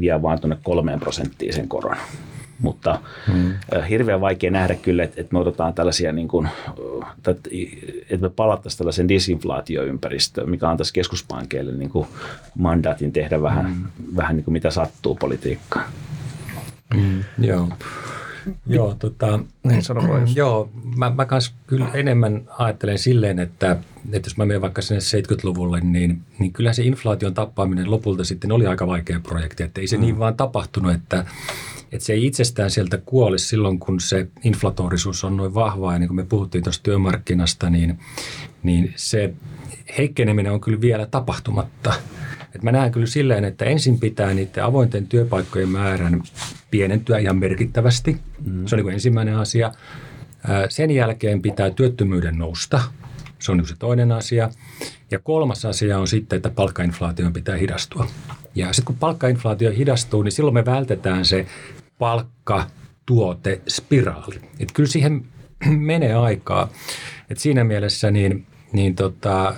vie 0.00 0.22
vaan 0.22 0.40
tuonne 0.40 0.56
kolmeen 0.62 1.00
prosenttiin 1.00 1.52
sen 1.52 1.68
koron 1.68 1.96
mutta 2.58 2.98
hmm. 3.32 3.52
hirveän 3.88 4.20
vaikea 4.20 4.50
nähdä 4.50 4.74
kyllä, 4.74 5.04
että, 5.04 5.20
että 5.20 5.32
me 5.32 5.38
otetaan 5.38 5.74
tällaisia, 5.74 6.12
niin 6.12 6.28
kuin, 6.28 6.48
että 8.10 8.16
me 8.20 8.30
palattaisiin 8.30 8.78
tällaisen 8.78 9.08
disinflaatioympäristöön, 9.08 10.50
mikä 10.50 10.68
antaisi 10.68 10.92
keskuspankeille 10.92 11.72
niin 11.72 11.90
kuin 11.90 12.06
mandaatin 12.58 13.12
tehdä 13.12 13.42
vähän, 13.42 13.66
hmm. 13.66 14.16
vähän 14.16 14.36
niin 14.36 14.44
kuin 14.44 14.52
mitä 14.52 14.70
sattuu 14.70 15.14
politiikkaan. 15.14 15.86
Hmm, 16.94 17.24
joo. 17.38 17.68
Joo, 18.66 18.94
tota, 18.98 19.40
niin, 19.64 19.82
joo 20.34 20.70
mä, 20.96 21.10
mä 21.10 21.26
kans 21.26 21.54
kyllä 21.66 21.88
enemmän 21.94 22.42
ajattelen 22.58 22.98
silleen, 22.98 23.38
että, 23.38 23.76
että 24.12 24.28
jos 24.28 24.36
mä 24.36 24.46
menen 24.46 24.62
vaikka 24.62 24.82
sinne 24.82 25.00
70-luvulle, 25.00 25.80
niin, 25.80 26.22
niin 26.38 26.52
kyllä 26.52 26.72
se 26.72 26.82
inflaation 26.82 27.34
tappaminen 27.34 27.90
lopulta 27.90 28.24
sitten 28.24 28.52
oli 28.52 28.66
aika 28.66 28.86
vaikea 28.86 29.20
projekti, 29.20 29.62
että 29.62 29.80
ei 29.80 29.86
se 29.86 29.96
mm. 29.96 30.00
niin 30.00 30.18
vaan 30.18 30.36
tapahtunut, 30.36 30.92
että, 30.92 31.24
että 31.92 32.06
se 32.06 32.12
ei 32.12 32.26
itsestään 32.26 32.70
sieltä 32.70 32.98
kuole 32.98 33.38
silloin, 33.38 33.78
kun 33.78 34.00
se 34.00 34.26
inflatorisuus 34.44 35.24
on 35.24 35.36
noin 35.36 35.54
vahvaa. 35.54 35.92
Ja 35.92 35.98
niin 35.98 36.08
kuin 36.08 36.16
me 36.16 36.24
puhuttiin 36.24 36.64
tuosta 36.64 36.82
työmarkkinasta, 36.82 37.70
niin, 37.70 37.98
niin 38.62 38.92
se 38.96 39.34
heikkeneminen 39.98 40.52
on 40.52 40.60
kyllä 40.60 40.80
vielä 40.80 41.06
tapahtumatta. 41.06 41.94
Et 42.54 42.62
mä 42.62 42.72
näen 42.72 42.92
kyllä 42.92 43.06
silleen, 43.06 43.44
että 43.44 43.64
ensin 43.64 44.00
pitää 44.00 44.34
niiden 44.34 44.64
avointen 44.64 45.06
työpaikkojen 45.06 45.68
määrän 45.68 46.22
pienentyä 46.70 47.18
ihan 47.18 47.36
merkittävästi. 47.36 48.16
Mm. 48.44 48.66
Se 48.66 48.74
on 48.74 48.78
niin 48.78 48.84
kuin 48.84 48.94
ensimmäinen 48.94 49.36
asia. 49.36 49.72
Sen 50.68 50.90
jälkeen 50.90 51.42
pitää 51.42 51.70
työttömyyden 51.70 52.38
nousta. 52.38 52.80
Se 53.38 53.52
on 53.52 53.58
niin 53.58 53.68
se 53.68 53.74
toinen 53.78 54.12
asia. 54.12 54.50
Ja 55.10 55.18
kolmas 55.18 55.64
asia 55.64 55.98
on 55.98 56.08
sitten, 56.08 56.36
että 56.36 56.50
palkkainflaation 56.50 57.32
pitää 57.32 57.56
hidastua. 57.56 58.06
Ja 58.54 58.72
sitten 58.72 58.84
kun 58.84 58.96
palkkainflaatio 58.96 59.70
hidastuu, 59.70 60.22
niin 60.22 60.32
silloin 60.32 60.54
me 60.54 60.64
vältetään 60.64 61.24
se 61.24 61.46
palkka, 61.98 62.66
tuote, 63.06 63.60
spiraali. 63.68 64.40
Et 64.60 64.72
kyllä 64.72 64.88
siihen 64.88 65.24
menee 65.66 66.14
aikaa. 66.14 66.68
Et 67.30 67.38
siinä 67.38 67.64
mielessä 67.64 68.10
niin, 68.10 68.46
niin 68.72 68.94
tota, 68.94 69.54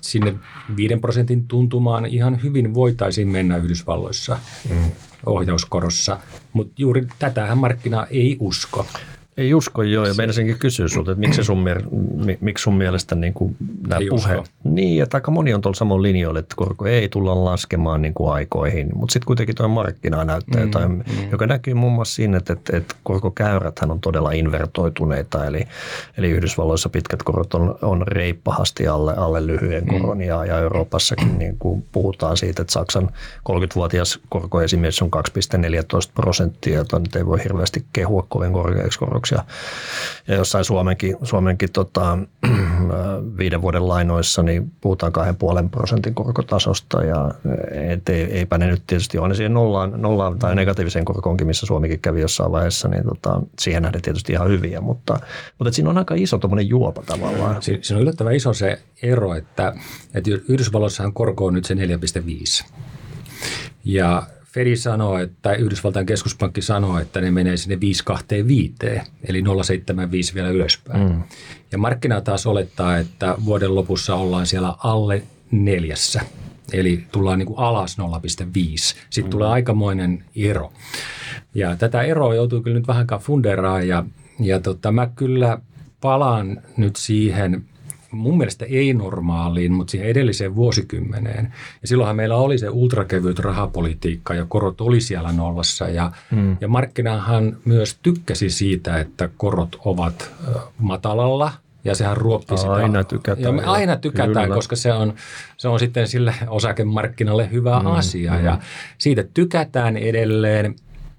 sinne 0.00 0.34
5 0.76 0.96
prosentin 0.96 1.48
tuntumaan 1.48 2.06
ihan 2.06 2.42
hyvin 2.42 2.74
voitaisiin 2.74 3.28
mennä 3.28 3.56
Yhdysvalloissa 3.56 4.38
mm. 4.70 4.90
ohjauskorossa, 5.26 6.18
mutta 6.52 6.74
juuri 6.78 7.06
tätähän 7.18 7.58
markkina 7.58 8.06
ei 8.10 8.36
usko. 8.40 8.86
Ei 9.36 9.54
usko 9.54 9.82
joo, 9.82 10.06
ja 10.06 10.14
meinasinkin 10.14 10.58
kysyä 10.58 10.88
sinulta, 10.88 11.10
että 11.12 11.20
miksi 11.20 11.44
sun, 11.44 11.64
miksi 12.40 12.62
sun 12.62 12.74
mielestä 12.74 13.14
niin 13.14 13.34
kuin 13.34 13.56
nämä 13.88 14.00
puheet... 14.10 14.50
Niin, 14.64 15.02
että 15.02 15.16
aika 15.16 15.30
moni 15.30 15.54
on 15.54 15.60
tuolla 15.60 15.76
samoin 15.76 16.02
linjoilla, 16.02 16.40
että 16.40 16.54
korko 16.56 16.86
ei 16.86 17.08
tulla 17.08 17.44
laskemaan 17.44 18.02
niin 18.02 18.14
kuin 18.14 18.32
aikoihin, 18.32 18.88
mutta 18.94 19.12
sitten 19.12 19.26
kuitenkin 19.26 19.56
tuo 19.56 19.68
markkina 19.68 20.24
näyttää 20.24 20.60
mm, 20.60 20.66
jotain, 20.66 20.90
mm. 20.90 21.30
joka 21.30 21.46
näkyy 21.46 21.74
muun 21.74 21.92
muassa 21.92 22.14
siinä, 22.14 22.36
että, 22.36 22.52
että, 22.52 22.76
että 22.76 22.94
korkokäyräthän 23.02 23.90
on 23.90 24.00
todella 24.00 24.32
invertoituneita, 24.32 25.46
eli, 25.46 25.66
eli 26.18 26.30
Yhdysvalloissa 26.30 26.88
pitkät 26.88 27.22
korot 27.22 27.54
on, 27.54 27.78
on 27.82 28.02
reippahasti 28.06 28.88
alle, 28.88 29.14
alle 29.16 29.46
lyhyen 29.46 29.84
mm. 29.84 30.00
koron, 30.00 30.16
mm. 30.16 30.22
ja, 30.22 30.44
ja 30.44 30.58
Euroopassakin 30.58 31.38
niin 31.38 31.58
kuin 31.58 31.84
puhutaan 31.92 32.36
siitä, 32.36 32.62
että 32.62 32.72
Saksan 32.72 33.10
30-vuotias 33.50 34.20
korko 34.28 34.62
esimerkiksi 34.62 35.04
on 35.04 35.10
2,14 35.10 36.12
prosenttia, 36.14 36.78
jota 36.78 36.98
nyt 36.98 37.16
ei 37.16 37.26
voi 37.26 37.44
hirveästi 37.44 37.84
kehua 37.92 38.26
kovin 38.28 38.52
korkeaksi 38.52 38.98
koroksi 38.98 39.29
ja, 39.30 39.44
ja 40.28 40.34
jossain 40.34 40.64
Suomenkin, 40.64 41.16
Suomenkin 41.22 41.72
tota, 41.72 42.18
viiden 43.38 43.62
vuoden 43.62 43.88
lainoissa 43.88 44.42
niin 44.42 44.72
puhutaan 44.80 45.12
kahden 45.12 45.36
puolen 45.36 45.70
prosentin 45.70 46.14
korkotasosta 46.14 47.04
ja 47.04 47.34
et, 47.70 48.08
eipä 48.08 48.58
ne 48.58 48.66
nyt 48.66 48.82
tietysti 48.86 49.18
ole 49.18 49.34
siihen 49.34 49.54
nollaan, 49.54 49.92
nollaan 49.96 50.38
tai 50.38 50.54
negatiiviseen 50.54 51.04
korkoonkin, 51.04 51.46
missä 51.46 51.66
Suomikin 51.66 52.00
kävi 52.00 52.20
jossain 52.20 52.52
vaiheessa, 52.52 52.88
niin 52.88 53.04
tota, 53.04 53.42
siihen 53.58 53.82
nähden 53.82 54.02
tietysti 54.02 54.32
ihan 54.32 54.48
hyviä, 54.48 54.80
mutta, 54.80 55.20
mutta 55.58 55.72
siinä 55.72 55.90
on 55.90 55.98
aika 55.98 56.14
iso 56.14 56.38
tuommoinen 56.38 56.68
juopa 56.68 57.02
tavallaan. 57.06 57.62
Si- 57.62 57.78
siinä 57.82 57.98
on 57.98 58.02
yllättävän 58.02 58.34
iso 58.34 58.52
se 58.52 58.78
ero, 59.02 59.34
että, 59.34 59.72
että 60.14 60.30
Yhdysvalloissahan 60.48 61.12
korko 61.12 61.46
on 61.46 61.54
nyt 61.54 61.64
se 61.64 61.74
4,5 61.74 62.64
ja 63.84 64.22
Fedi 64.52 64.76
sanoo, 64.76 65.18
että 65.18 65.52
Yhdysvaltain 65.52 66.06
keskuspankki 66.06 66.62
sanoo, 66.62 66.98
että 66.98 67.20
ne 67.20 67.30
menee 67.30 67.56
sinne 67.56 67.80
525, 67.80 68.74
eli 69.24 69.42
075 69.42 70.34
vielä 70.34 70.48
ylöspäin. 70.48 71.02
Mm. 71.02 71.22
Ja 71.72 71.78
markkina 71.78 72.20
taas 72.20 72.46
olettaa, 72.46 72.98
että 72.98 73.34
vuoden 73.44 73.74
lopussa 73.74 74.14
ollaan 74.14 74.46
siellä 74.46 74.74
alle 74.78 75.22
neljässä, 75.50 76.20
eli 76.72 77.04
tullaan 77.12 77.38
niin 77.38 77.46
kuin 77.46 77.58
alas 77.58 77.96
0,5. 77.98 78.04
Sitten 79.10 79.24
mm. 79.24 79.30
tulee 79.30 79.48
aikamoinen 79.48 80.24
ero. 80.36 80.72
Ja 81.54 81.76
tätä 81.76 82.02
eroa 82.02 82.34
joutuu 82.34 82.62
kyllä 82.62 82.78
nyt 82.78 82.88
vähän 82.88 83.06
funderaa 83.20 83.82
ja, 83.82 84.04
ja 84.40 84.60
tota, 84.60 84.92
mä 84.92 85.06
kyllä 85.06 85.58
palaan 86.00 86.60
nyt 86.76 86.96
siihen 86.96 87.64
mun 88.10 88.38
mielestä 88.38 88.64
ei 88.64 88.94
normaaliin, 88.94 89.72
mutta 89.72 89.90
siihen 89.90 90.08
edelliseen 90.08 90.56
vuosikymmeneen. 90.56 91.54
Ja 91.82 91.88
silloinhan 91.88 92.16
meillä 92.16 92.36
oli 92.36 92.58
se 92.58 92.70
ultrakevyt 92.70 93.38
rahapolitiikka 93.38 94.34
ja 94.34 94.46
korot 94.48 94.80
oli 94.80 95.00
siellä 95.00 95.32
nollassa. 95.32 95.88
Ja, 95.88 96.12
hmm. 96.30 96.56
ja 96.60 96.68
markkinahan 96.68 97.56
myös 97.64 97.98
tykkäsi 98.02 98.50
siitä, 98.50 99.00
että 99.00 99.28
korot 99.36 99.76
ovat 99.84 100.30
matalalla– 100.78 101.52
ja 101.84 101.94
sehän 101.94 102.16
ruokki 102.16 102.56
sitä. 102.58 102.72
Aina 102.72 103.04
tykätään. 103.04 103.42
Ja 103.44 103.52
me 103.52 103.64
aina 103.64 103.96
tykätään, 103.96 104.44
Kyllä. 104.44 104.54
koska 104.54 104.76
se 104.76 104.92
on, 104.92 105.14
se 105.56 105.68
on 105.68 105.78
sitten 105.78 106.08
sille 106.08 106.34
osakemarkkinalle 106.48 107.50
hyvä 107.50 107.80
mm, 107.80 107.86
asia. 107.86 108.32
Mm. 108.32 108.44
Ja 108.44 108.58
siitä 108.98 109.24
tykätään 109.34 109.96
edelleen 109.96 110.74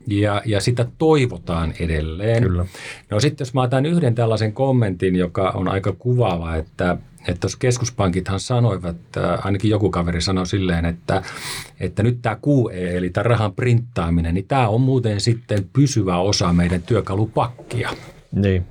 ja, 0.08 0.42
ja 0.46 0.62
sitä 0.62 0.86
toivotaan 0.98 1.74
edelleen. 1.80 2.44
Kyllä. 2.44 2.66
No 3.10 3.20
sitten 3.20 3.46
jos 3.46 3.54
mä 3.54 3.62
otan 3.62 3.86
yhden 3.86 4.16
tällaisen 4.16 4.54
kommentin, 4.54 5.16
joka 5.16 5.50
on 5.50 5.68
aika 5.68 5.94
kuvaava, 5.94 6.56
että 6.56 6.98
että 7.28 7.46
jos 7.46 7.56
keskuspankithan 7.56 8.40
sanoivat, 8.40 8.98
ainakin 9.44 9.72
joku 9.72 9.90
kaveri 9.90 10.22
sanoi 10.22 10.48
silleen, 10.48 10.86
että, 10.86 11.22
että 11.80 12.04
nyt 12.04 12.22
tämä 12.22 12.38
QE, 12.48 12.98
eli 12.98 13.10
tämä 13.10 13.24
rahan 13.24 13.54
printtaaminen, 13.54 14.34
niin 14.34 14.48
tämä 14.48 14.68
on 14.68 14.82
muuten 14.82 15.22
sitten 15.22 15.70
pysyvä 15.74 16.18
osa 16.18 16.54
meidän 16.54 16.82
työkalupakkia. 16.82 17.90
Niin. 18.32 18.66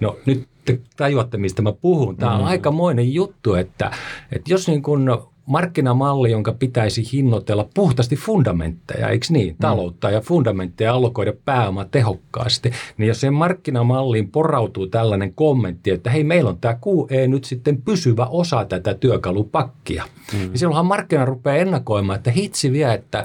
No 0.00 0.18
nyt 0.26 0.48
te 0.64 0.80
tajuatte, 0.96 1.36
mistä 1.36 1.62
mä 1.62 1.72
puhun. 1.72 2.16
Tämä 2.16 2.34
on 2.34 2.40
mm. 2.40 2.46
aikamoinen 2.46 3.14
juttu, 3.14 3.54
että, 3.54 3.90
että 4.32 4.52
jos 4.52 4.68
niin 4.68 4.82
kun 4.82 5.04
markkinamalli, 5.46 6.30
jonka 6.30 6.52
pitäisi 6.52 7.12
hinnoitella 7.12 7.68
puhtaasti 7.74 8.16
fundamentteja, 8.16 9.08
eikö 9.08 9.26
niin, 9.30 9.48
mm. 9.48 9.56
taloutta 9.60 10.10
ja 10.10 10.20
fundamentteja 10.20 10.94
allokoida 10.94 11.32
pääoma 11.44 11.84
tehokkaasti, 11.84 12.72
niin 12.98 13.08
jos 13.08 13.20
sen 13.20 13.34
markkinamalliin 13.34 14.30
porautuu 14.30 14.86
tällainen 14.86 15.34
kommentti, 15.34 15.90
että 15.90 16.10
hei, 16.10 16.24
meillä 16.24 16.50
on 16.50 16.58
tämä 16.58 16.78
QE 16.86 17.28
nyt 17.28 17.44
sitten 17.44 17.82
pysyvä 17.82 18.26
osa 18.26 18.64
tätä 18.64 18.94
työkalupakkia, 18.94 20.04
mm. 20.32 20.38
niin 20.38 20.58
silloinhan 20.58 20.86
markkina 20.86 21.24
rupeaa 21.24 21.56
ennakoimaan, 21.56 22.16
että 22.16 22.30
hitsi 22.30 22.72
vie, 22.72 22.94
että, 22.94 23.24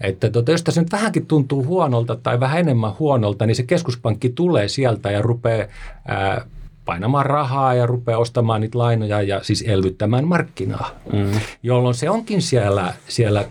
että 0.00 0.30
tota, 0.30 0.50
jos 0.50 0.62
tässä 0.62 0.80
nyt 0.80 0.92
vähänkin 0.92 1.26
tuntuu 1.26 1.64
huonolta 1.64 2.16
tai 2.16 2.40
vähän 2.40 2.60
enemmän 2.60 2.92
huonolta, 2.98 3.46
niin 3.46 3.56
se 3.56 3.62
keskuspankki 3.62 4.30
tulee 4.30 4.68
sieltä 4.68 5.10
ja 5.10 5.22
rupeaa 5.22 5.66
ää, 6.08 6.44
painamaan 6.90 7.26
rahaa 7.26 7.74
ja 7.74 7.86
rupeaa 7.86 8.18
ostamaan 8.18 8.60
niitä 8.60 8.78
lainoja 8.78 9.22
ja 9.22 9.42
siis 9.42 9.64
elvyttämään 9.66 10.28
markkinaa, 10.28 10.90
mm. 11.12 11.40
jolloin 11.62 11.94
se 11.94 12.10
onkin 12.10 12.42
siellä, 12.42 12.94
siellä 13.08 13.44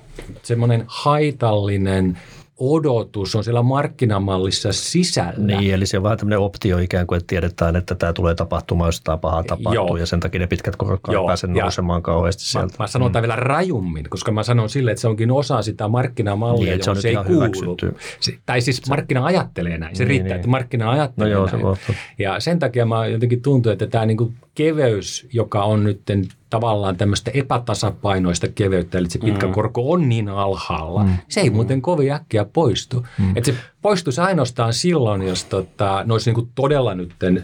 semmoinen 0.43 0.84
haitallinen 0.88 2.17
odotus 2.60 3.36
on 3.36 3.43
siellä 3.43 3.63
markkinamallissa 3.63 4.74
sisällä. 4.74 5.58
Niin, 5.58 5.74
eli 5.74 5.86
se 5.86 5.98
on 5.98 6.04
vähän 6.04 6.17
tämmöinen 6.17 6.39
optio 6.39 6.78
ikään 6.78 7.08
kuin, 7.08 7.17
että 7.17 7.28
tiedetään, 7.28 7.76
että 7.76 7.95
tämä 7.95 8.13
tulee 8.13 8.36
tapahtumaan, 8.36 8.88
jos 8.88 9.02
tämä 9.02 9.17
pahaa 9.17 9.43
tapahtuu, 9.43 9.74
Joo. 9.74 9.98
ja 9.98 10.06
sen 10.06 10.19
takia 10.19 10.39
ne 10.39 10.48
pitkät 10.48 10.76
korot 10.76 11.00
ei 11.10 11.26
pääse 11.28 11.48
nousemaan 11.48 12.02
kauheasti 12.02 12.43
sieltä. 12.43 12.74
Mä, 12.80 12.84
mä 12.84 12.88
sanon 12.88 13.10
mm. 13.10 13.13
tämän 13.13 13.24
vielä 13.24 13.36
rajummin, 13.36 14.06
koska 14.10 14.32
mä 14.32 14.43
sanon 14.43 14.69
sille, 14.69 14.91
että 14.91 15.02
se 15.02 15.08
onkin 15.08 15.32
osa 15.32 15.62
sitä 15.62 15.88
markkinamallia, 15.88 16.74
niin, 16.74 16.84
se, 16.84 16.91
on 16.91 17.02
se 17.02 17.10
ei 17.10 17.15
kuulu. 17.28 17.78
Se, 18.19 18.38
tai 18.45 18.62
siis 18.62 18.89
markkina 18.89 19.26
ajattelee 19.26 19.78
näin, 19.78 19.95
se 19.95 20.04
niin, 20.04 20.10
riittää, 20.10 20.28
niin. 20.28 20.36
että 20.36 20.48
markkina 20.48 20.91
ajattelee 20.91 21.34
no 21.34 21.39
joo, 21.39 21.50
näin. 21.52 21.76
Se 21.88 21.95
ja 22.19 22.39
sen 22.39 22.60
takia 22.60 22.86
mä 22.86 23.08
jotenkin 23.08 23.41
tuntuu, 23.41 23.72
että 23.72 23.88
tämä 23.88 24.06
niin 24.06 24.17
keveys, 24.60 25.28
joka 25.34 25.63
on 25.63 25.84
nyt 25.84 26.02
tavallaan 26.50 26.98
tämmöistä 26.98 27.32
epätasapainoista 27.34 28.48
keveyttä, 28.48 28.98
eli 28.98 29.10
se 29.10 29.19
pitkä 29.19 29.48
mm. 29.48 29.54
korko 29.54 29.91
on 29.91 30.10
niin 30.10 30.30
alhaalla, 30.30 31.04
mm. 31.04 31.17
se 31.30 31.41
ei 31.41 31.50
muuten 31.50 31.82
kovin 31.82 32.12
äkkiä 32.12 32.45
poistu. 32.45 33.06
Mm. 33.17 33.38
Et 33.38 33.45
se 33.45 33.56
poistuisi 33.82 34.22
ainoastaan 34.22 34.74
silloin, 34.74 35.22
jos 35.22 35.43
tota, 35.45 36.04
ne 36.06 36.13
olisi 36.13 36.34
niin 36.34 36.52
todella 36.56 36.95
nytten 36.95 37.43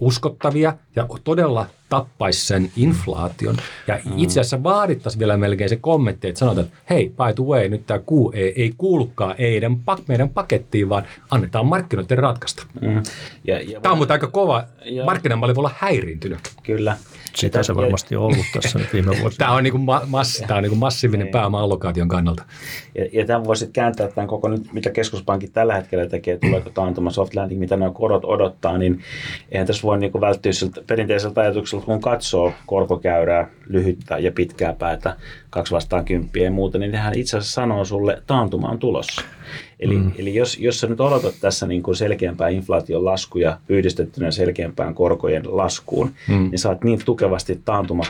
uskottavia 0.00 0.74
ja 0.96 1.06
todella 1.24 1.66
tappaisi 1.88 2.46
sen 2.46 2.70
inflaation. 2.76 3.56
Ja 3.86 3.98
mm. 4.04 4.12
itse 4.16 4.40
asiassa 4.40 4.62
vaadittaisiin 4.62 5.20
vielä 5.20 5.36
melkein 5.36 5.70
se 5.70 5.76
kommentti, 5.76 6.28
että 6.28 6.38
sanotaan, 6.38 6.66
että 6.66 6.78
hei, 6.90 7.08
by 7.08 7.34
the 7.34 7.44
way, 7.44 7.68
nyt 7.68 7.86
tämä 7.86 8.00
QE 8.00 8.52
ei 8.56 8.74
kuulukaan 8.78 9.34
meidän, 9.38 9.76
meidän 10.08 10.28
pakettiin, 10.28 10.88
vaan 10.88 11.04
annetaan 11.30 11.66
markkinoiden 11.66 12.18
ratkaista. 12.18 12.66
Mm. 12.80 13.02
Ja, 13.44 13.60
ja 13.60 13.80
tämä 13.80 13.92
on 13.92 13.98
mutta 13.98 14.14
aika 14.14 14.26
kova. 14.26 14.64
Markkinamalli 15.04 15.54
voi 15.54 15.60
olla 15.60 15.74
häiriintynyt. 15.78 16.40
Kyllä. 16.62 16.96
Sitä 17.34 17.62
se 17.62 17.76
varmasti 17.76 18.16
on 18.16 18.22
ollut 18.22 18.46
tässä 18.54 18.78
nyt 18.78 18.92
viime 18.92 19.10
vuosina. 19.20 19.38
Tämä 19.38 19.52
on, 19.52 19.62
niin 19.62 19.72
kuin 19.72 19.84
massi, 20.06 20.44
tämä 20.46 20.56
on 20.56 20.62
niin 20.62 20.70
kuin 20.70 20.78
massiivinen 20.78 21.24
niin. 21.24 21.32
pääoma-allokaation 21.32 22.08
kannalta. 22.08 22.44
Ja, 22.94 23.06
ja 23.12 23.26
tämän 23.26 23.44
voisit 23.44 23.70
kääntää 23.72 24.08
tämän 24.08 24.28
koko 24.28 24.48
nyt, 24.48 24.72
mitä 24.72 24.90
keskuspankit 24.90 25.52
tällä 25.52 25.74
hetkellä 25.74 26.06
tekee, 26.06 26.38
tuleeko 26.38 26.70
taantuma 26.70 27.10
soft 27.10 27.34
landing, 27.34 27.60
mitä 27.60 27.76
nämä 27.76 27.90
korot 27.90 28.24
odottaa, 28.24 28.78
niin 28.78 29.02
eihän 29.52 29.66
tässä 29.66 29.82
voi 29.82 29.98
niin 29.98 30.12
kuin 30.12 30.20
välttyä 30.20 30.52
siltä 30.52 30.82
perinteiseltä 30.86 31.40
ajatukselta, 31.40 31.86
kun 31.86 32.00
katsoo 32.00 32.52
korkokäyrää, 32.66 33.50
lyhyttä 33.66 34.18
ja 34.18 34.32
pitkää 34.32 34.72
päätä, 34.72 35.16
kaksi 35.50 35.74
vastaan 35.74 36.04
kymppiä 36.04 36.44
ja 36.44 36.50
muuta, 36.50 36.78
niin 36.78 36.94
hän 36.94 37.18
itse 37.18 37.36
asiassa 37.38 37.54
sanoo 37.54 37.84
sulle, 37.84 38.22
taantuma 38.26 38.68
on 38.68 38.78
tulossa. 38.78 39.22
Eli, 39.80 39.96
mm. 39.96 40.12
eli 40.18 40.34
jos, 40.34 40.58
jos 40.58 40.80
sä 40.80 40.86
nyt 40.86 41.00
odotat 41.00 41.34
tässä 41.40 41.66
niin 41.66 41.82
kuin 41.82 41.96
selkeämpää 41.96 42.48
inflaation 42.48 43.04
laskuja 43.04 43.58
yhdistettynä 43.68 44.30
selkeämpään 44.30 44.94
korkojen 44.94 45.42
laskuun, 45.56 46.10
mm. 46.28 46.50
niin 46.50 46.58
saat 46.58 46.84
niin 46.84 47.00
tukevasti 47.04 47.60
taantuma 47.64 48.02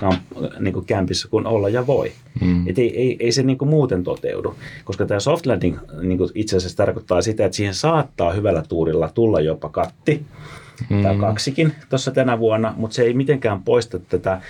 niin 0.60 0.74
kuin 0.74 0.86
kämpissä 0.86 1.28
kuin 1.28 1.46
olla 1.46 1.68
ja 1.68 1.86
voi. 1.86 2.12
Mm. 2.40 2.68
Et 2.68 2.78
ei, 2.78 2.96
ei, 2.96 3.16
ei 3.20 3.32
se 3.32 3.42
niin 3.42 3.58
kuin 3.58 3.68
muuten 3.68 4.04
toteudu, 4.04 4.54
koska 4.84 5.06
tämä 5.06 5.20
soft 5.20 5.46
landing 5.46 5.78
niin 6.02 6.18
kuin 6.18 6.30
itse 6.34 6.56
asiassa 6.56 6.76
tarkoittaa 6.76 7.22
sitä, 7.22 7.44
että 7.44 7.56
siihen 7.56 7.74
saattaa 7.74 8.32
hyvällä 8.32 8.62
tuurilla 8.68 9.10
tulla 9.14 9.40
jopa 9.40 9.68
katti, 9.68 10.22
mm. 10.90 11.02
tai 11.02 11.16
kaksikin 11.16 11.72
tuossa 11.88 12.10
tänä 12.10 12.38
vuonna, 12.38 12.74
mutta 12.76 12.94
se 12.94 13.02
ei 13.02 13.14
mitenkään 13.14 13.62
poista 13.62 13.98
tätä 13.98 14.40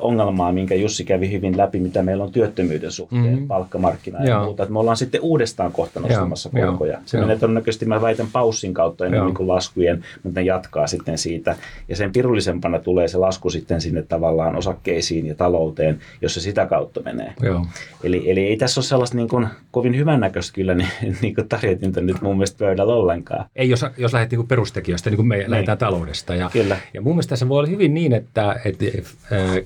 ongelmaa, 0.00 0.52
minkä 0.52 0.74
Jussi 0.74 1.04
kävi 1.04 1.32
hyvin 1.32 1.56
läpi, 1.56 1.80
mitä 1.80 2.02
meillä 2.02 2.24
on 2.24 2.32
työttömyyden 2.32 2.90
suhteen, 2.90 3.38
mm. 3.38 3.46
palkkamarkkina 3.46 4.22
ja 4.22 4.30
Joo. 4.30 4.44
muuta. 4.44 4.62
Että 4.62 4.72
me 4.72 4.78
ollaan 4.78 4.96
sitten 4.96 5.20
uudestaan 5.20 5.72
kohta 5.72 6.00
nostamassa 6.00 6.50
Joo. 6.52 6.66
korkoja. 6.66 6.98
Se 7.06 7.18
menee 7.18 7.38
todennäköisesti, 7.38 7.86
mä 7.86 8.00
väitän, 8.00 8.26
paussin 8.32 8.74
kautta 8.74 9.06
ennen 9.06 9.24
niin 9.24 9.34
kuin 9.34 9.48
laskujen, 9.48 10.04
mutta 10.22 10.40
ne 10.40 10.46
jatkaa 10.46 10.86
sitten 10.86 11.18
siitä. 11.18 11.56
Ja 11.88 11.96
sen 11.96 12.12
pirullisempana 12.12 12.78
tulee 12.78 13.08
se 13.08 13.18
lasku 13.18 13.50
sitten 13.50 13.80
sinne 13.80 14.02
tavallaan 14.02 14.56
osakkeisiin 14.56 15.26
ja 15.26 15.34
talouteen, 15.34 15.98
jos 16.22 16.34
se 16.34 16.40
sitä 16.40 16.66
kautta 16.66 17.00
menee. 17.02 17.32
Joo. 17.42 17.66
Eli, 18.02 18.30
eli 18.30 18.40
ei 18.40 18.56
tässä 18.56 18.80
ole 18.80 18.84
sellaista 18.84 19.16
niin 19.16 19.28
kuin, 19.28 19.48
kovin 19.70 19.96
hyvännäköistä 19.96 20.54
kyllä 20.54 20.74
niin, 20.74 20.88
niin 21.22 21.34
kuin 21.34 21.48
tarjotinta 21.48 22.00
nyt 22.00 22.22
mun 22.22 22.36
mielestä 22.36 22.58
pöydällä 22.58 22.94
ollenkaan. 22.94 23.46
Ei, 23.56 23.70
jos, 23.70 23.86
jos 23.96 24.12
lähdet 24.12 24.30
niin 24.30 24.46
perustekijöistä, 24.46 25.10
niin 25.10 25.16
kuin 25.16 25.26
me 25.26 25.36
niin. 25.36 25.50
lähdetään 25.50 25.78
taloudesta. 25.78 26.34
Ja, 26.34 26.50
kyllä. 26.52 26.76
ja 26.94 27.00
mun 27.00 27.12
mielestä 27.12 27.36
se 27.36 27.48
voi 27.48 27.58
olla 27.58 27.68
hyvin 27.68 27.94
niin, 27.94 28.12
että, 28.12 28.60
että 28.64 28.84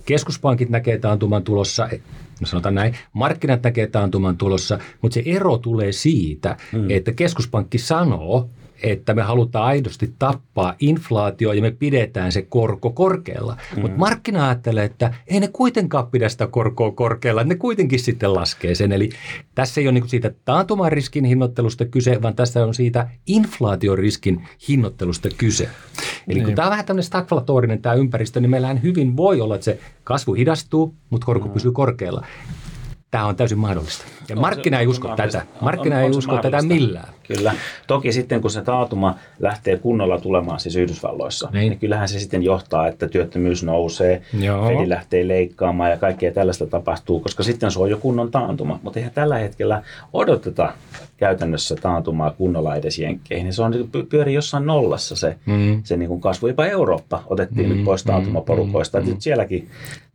keskuspankit 0.05 0.69
näkee 0.69 0.99
taantuman 0.99 1.43
tulossa, 1.43 1.89
no 2.41 2.47
sanotaan 2.47 2.75
näin, 2.75 2.95
markkinat 3.13 3.63
näkee 3.63 3.87
taantuman 3.87 4.37
tulossa, 4.37 4.79
mutta 5.03 5.15
se 5.15 5.23
ero 5.27 5.59
tulee 5.59 5.93
siitä, 5.93 6.57
mm. 6.73 6.91
että 6.91 7.13
keskuspankki 7.13 7.79
sanoo, 7.79 8.49
että 8.83 9.15
me 9.15 9.23
halutaan 9.23 9.65
aidosti 9.65 10.15
tappaa 10.19 10.75
inflaatio 10.81 11.53
ja 11.53 11.63
me 11.63 11.71
pidetään 11.71 12.33
se 12.33 12.43
korko 12.43 12.91
korkealla. 12.91 13.57
Mm. 13.77 13.81
Mutta 13.81 13.99
markkina 13.99 14.45
ajattelee, 14.45 14.85
että 14.85 15.15
ei 15.27 15.41
ne 15.41 15.49
kuitenkaan 15.49 16.07
pidä 16.07 16.29
sitä 16.29 16.47
korkoa 16.47 16.91
korkealla, 16.91 17.45
ne 17.45 17.55
kuitenkin 17.55 18.01
sitten 18.01 18.35
laskee 18.35 18.75
sen. 18.75 18.93
Eli 18.93 19.11
tässä 19.55 19.81
ei 19.81 19.87
ole 19.87 19.93
niinku 19.93 20.09
siitä 20.09 20.31
taantuman 20.45 20.93
riskin 20.93 21.25
hinnoittelusta 21.25 21.85
kyse, 21.85 22.23
vaan 22.23 22.37
tässä 22.37 22.65
on 22.65 22.75
siitä 22.75 23.09
inflaatioriskin 23.27 24.49
hinnoittelusta 24.69 25.29
kyse. 25.39 25.69
Eli 26.29 26.39
kun 26.39 26.47
niin. 26.47 26.57
tämä 26.57 26.67
on 26.67 26.71
vähän 26.71 26.85
tämmöinen 26.85 27.05
stagflatorinen 27.05 27.83
tämä 27.83 27.95
ympäristö, 27.95 28.41
niin 28.41 28.51
meillähän 28.51 28.83
hyvin 28.83 29.17
voi 29.17 29.41
olla, 29.41 29.55
että 29.55 29.65
se 29.65 29.79
kasvu 30.05 30.35
hidastuu, 30.35 30.95
mutta 31.11 31.25
korko 31.25 31.47
mm. 31.47 31.53
pysyy 31.53 31.73
korkealla. 31.73 32.27
Tämä 33.11 33.27
on 33.27 33.37
täysin 33.37 33.59
mahdollista. 33.59 34.05
Ja 34.29 34.37
on 34.37 34.41
markkina 34.41 34.77
se, 34.77 34.81
ei 34.81 34.87
usko 34.87 35.09
tätä. 35.17 35.43
Markkina 35.61 35.97
on, 35.97 36.03
ei 36.03 36.11
usko 36.11 36.39
tätä 36.39 36.63
millään. 36.63 37.09
Kyllä. 37.29 37.55
Toki 37.87 38.13
sitten 38.13 38.41
kun 38.41 38.51
se 38.51 38.63
taatuma 38.63 39.15
lähtee 39.39 39.77
kunnolla 39.77 40.21
tulemaan 40.21 40.61
siis 40.61 40.77
Yhdysvalloissa, 40.77 41.49
niin, 41.53 41.71
niin 41.71 41.79
kyllähän 41.79 42.09
se 42.09 42.21
sitten 42.21 42.43
johtaa, 42.43 42.89
että 42.89 43.09
työttömyys 43.09 43.63
nousee, 43.63 44.23
Joo. 44.41 44.69
Fedi 44.69 44.89
lähtee 44.89 45.29
leikkaamaan 45.29 45.91
ja 45.91 45.97
kaikkea 45.97 46.33
tällaista 46.33 46.67
tapahtuu, 46.67 47.21
koska 47.21 47.43
sitten 47.43 47.71
se 47.71 47.79
on 47.79 47.91
jo 47.91 47.97
kunnon 47.97 48.31
taantuma. 48.31 48.81
Mutta 48.83 48.99
eihän 48.99 49.13
tällä 49.15 49.39
hetkellä 49.39 49.83
odoteta 50.13 50.73
käytännössä 51.17 51.77
taantumaa 51.77 52.31
kunnolla 52.31 52.77
edes 52.77 52.99
jenkkeihin. 52.99 53.53
Se 53.53 53.63
on 53.63 53.73
pyöri 54.09 54.35
jossain 54.35 54.67
nollassa 54.67 55.17
se, 55.17 55.37
mm. 55.47 55.81
se 55.85 55.97
niin 55.97 56.09
kuin 56.09 56.21
kasvu. 56.21 56.47
Jopa 56.47 56.67
Eurooppa 56.67 57.23
otettiin 57.27 57.69
mm, 57.69 57.75
nyt 57.75 57.85
pois 57.85 58.05
taantumaporukoista. 58.05 59.01
Mm, 59.01 59.09
mm, 59.09 59.17
sielläkin, 59.19 59.69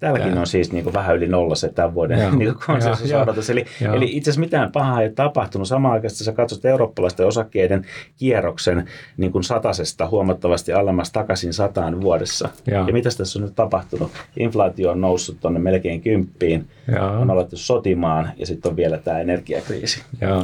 täälläkin 0.03 0.37
on 0.37 0.47
siis 0.47 0.71
niin 0.71 0.83
kuin 0.83 0.93
vähän 0.93 1.15
yli 1.15 1.27
nolla 1.27 1.55
se 1.55 1.69
tämän 1.69 1.93
vuoden 1.93 2.19
niin 2.39 2.55
konsensusodotus. 2.65 3.49
Eli, 3.49 3.65
eli 3.93 4.17
itse 4.17 4.29
asiassa 4.29 4.39
mitään 4.39 4.71
pahaa 4.71 5.01
ei 5.01 5.07
ole 5.07 5.13
tapahtunut. 5.13 5.67
Samaan 5.67 5.93
aikaan, 5.93 6.09
sä 6.09 6.31
katsot 6.31 6.65
Eurooppa 6.65 7.03
yhdysvaltalaisten 7.03 7.27
osakkeiden 7.27 7.85
kierroksen 8.17 8.87
niin 9.17 9.31
kuin 9.31 9.43
satasesta 9.43 10.07
huomattavasti 10.07 10.73
alemmas 10.73 11.11
takaisin 11.11 11.53
sataan 11.53 12.01
vuodessa. 12.01 12.49
Joo. 12.67 12.87
Ja 12.87 12.93
mitä 12.93 13.09
tässä 13.17 13.39
on 13.39 13.45
nyt 13.45 13.55
tapahtunut? 13.55 14.11
Inflaatio 14.37 14.91
on 14.91 15.01
noussut 15.01 15.37
tuonne 15.39 15.59
melkein 15.59 16.01
kymppiin, 16.01 16.67
Joo. 16.95 17.21
on 17.21 17.31
alettu 17.31 17.57
sotimaan 17.57 18.31
ja 18.37 18.45
sitten 18.45 18.69
on 18.69 18.75
vielä 18.75 18.97
tämä 18.97 19.19
energiakriisi. 19.19 20.03
Joo, 20.21 20.43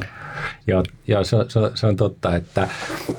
joo, 0.68 0.84
joo 1.08 1.24
se, 1.24 1.36
on- 1.36 1.50
se, 1.50 1.60
on- 1.60 1.72
se 1.76 1.88
on 1.88 1.96
totta, 1.96 2.36
että, 2.36 2.68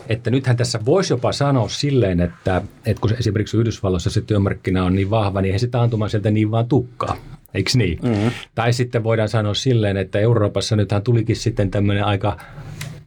että 0.09 0.31
nythän 0.31 0.57
tässä 0.57 0.79
voisi 0.85 1.12
jopa 1.12 1.33
sanoa 1.33 1.68
silleen, 1.68 2.20
että, 2.20 2.62
että 2.87 3.00
kun 3.00 3.11
esimerkiksi 3.18 3.57
Yhdysvalloissa 3.57 4.11
se 4.11 4.20
työmarkkina 4.20 4.85
on 4.85 4.94
niin 4.94 5.11
vahva, 5.11 5.40
niin 5.40 5.46
eihän 5.46 5.61
sitä 5.61 5.81
antumaan 5.81 6.11
sieltä 6.11 6.29
niin 6.30 6.50
vaan 6.50 6.68
tukkaa. 6.68 7.16
Eikö 7.54 7.70
niin? 7.74 7.98
Mm-hmm. 8.02 8.30
Tai 8.54 8.72
sitten 8.72 9.04
voidaan 9.04 9.28
sanoa 9.28 9.54
silleen, 9.54 9.96
että 9.96 10.18
Euroopassa 10.18 10.76
nythän 10.76 11.02
tulikin 11.02 11.36
sitten 11.36 11.70
tämmöinen 11.70 12.04
aika, 12.04 12.36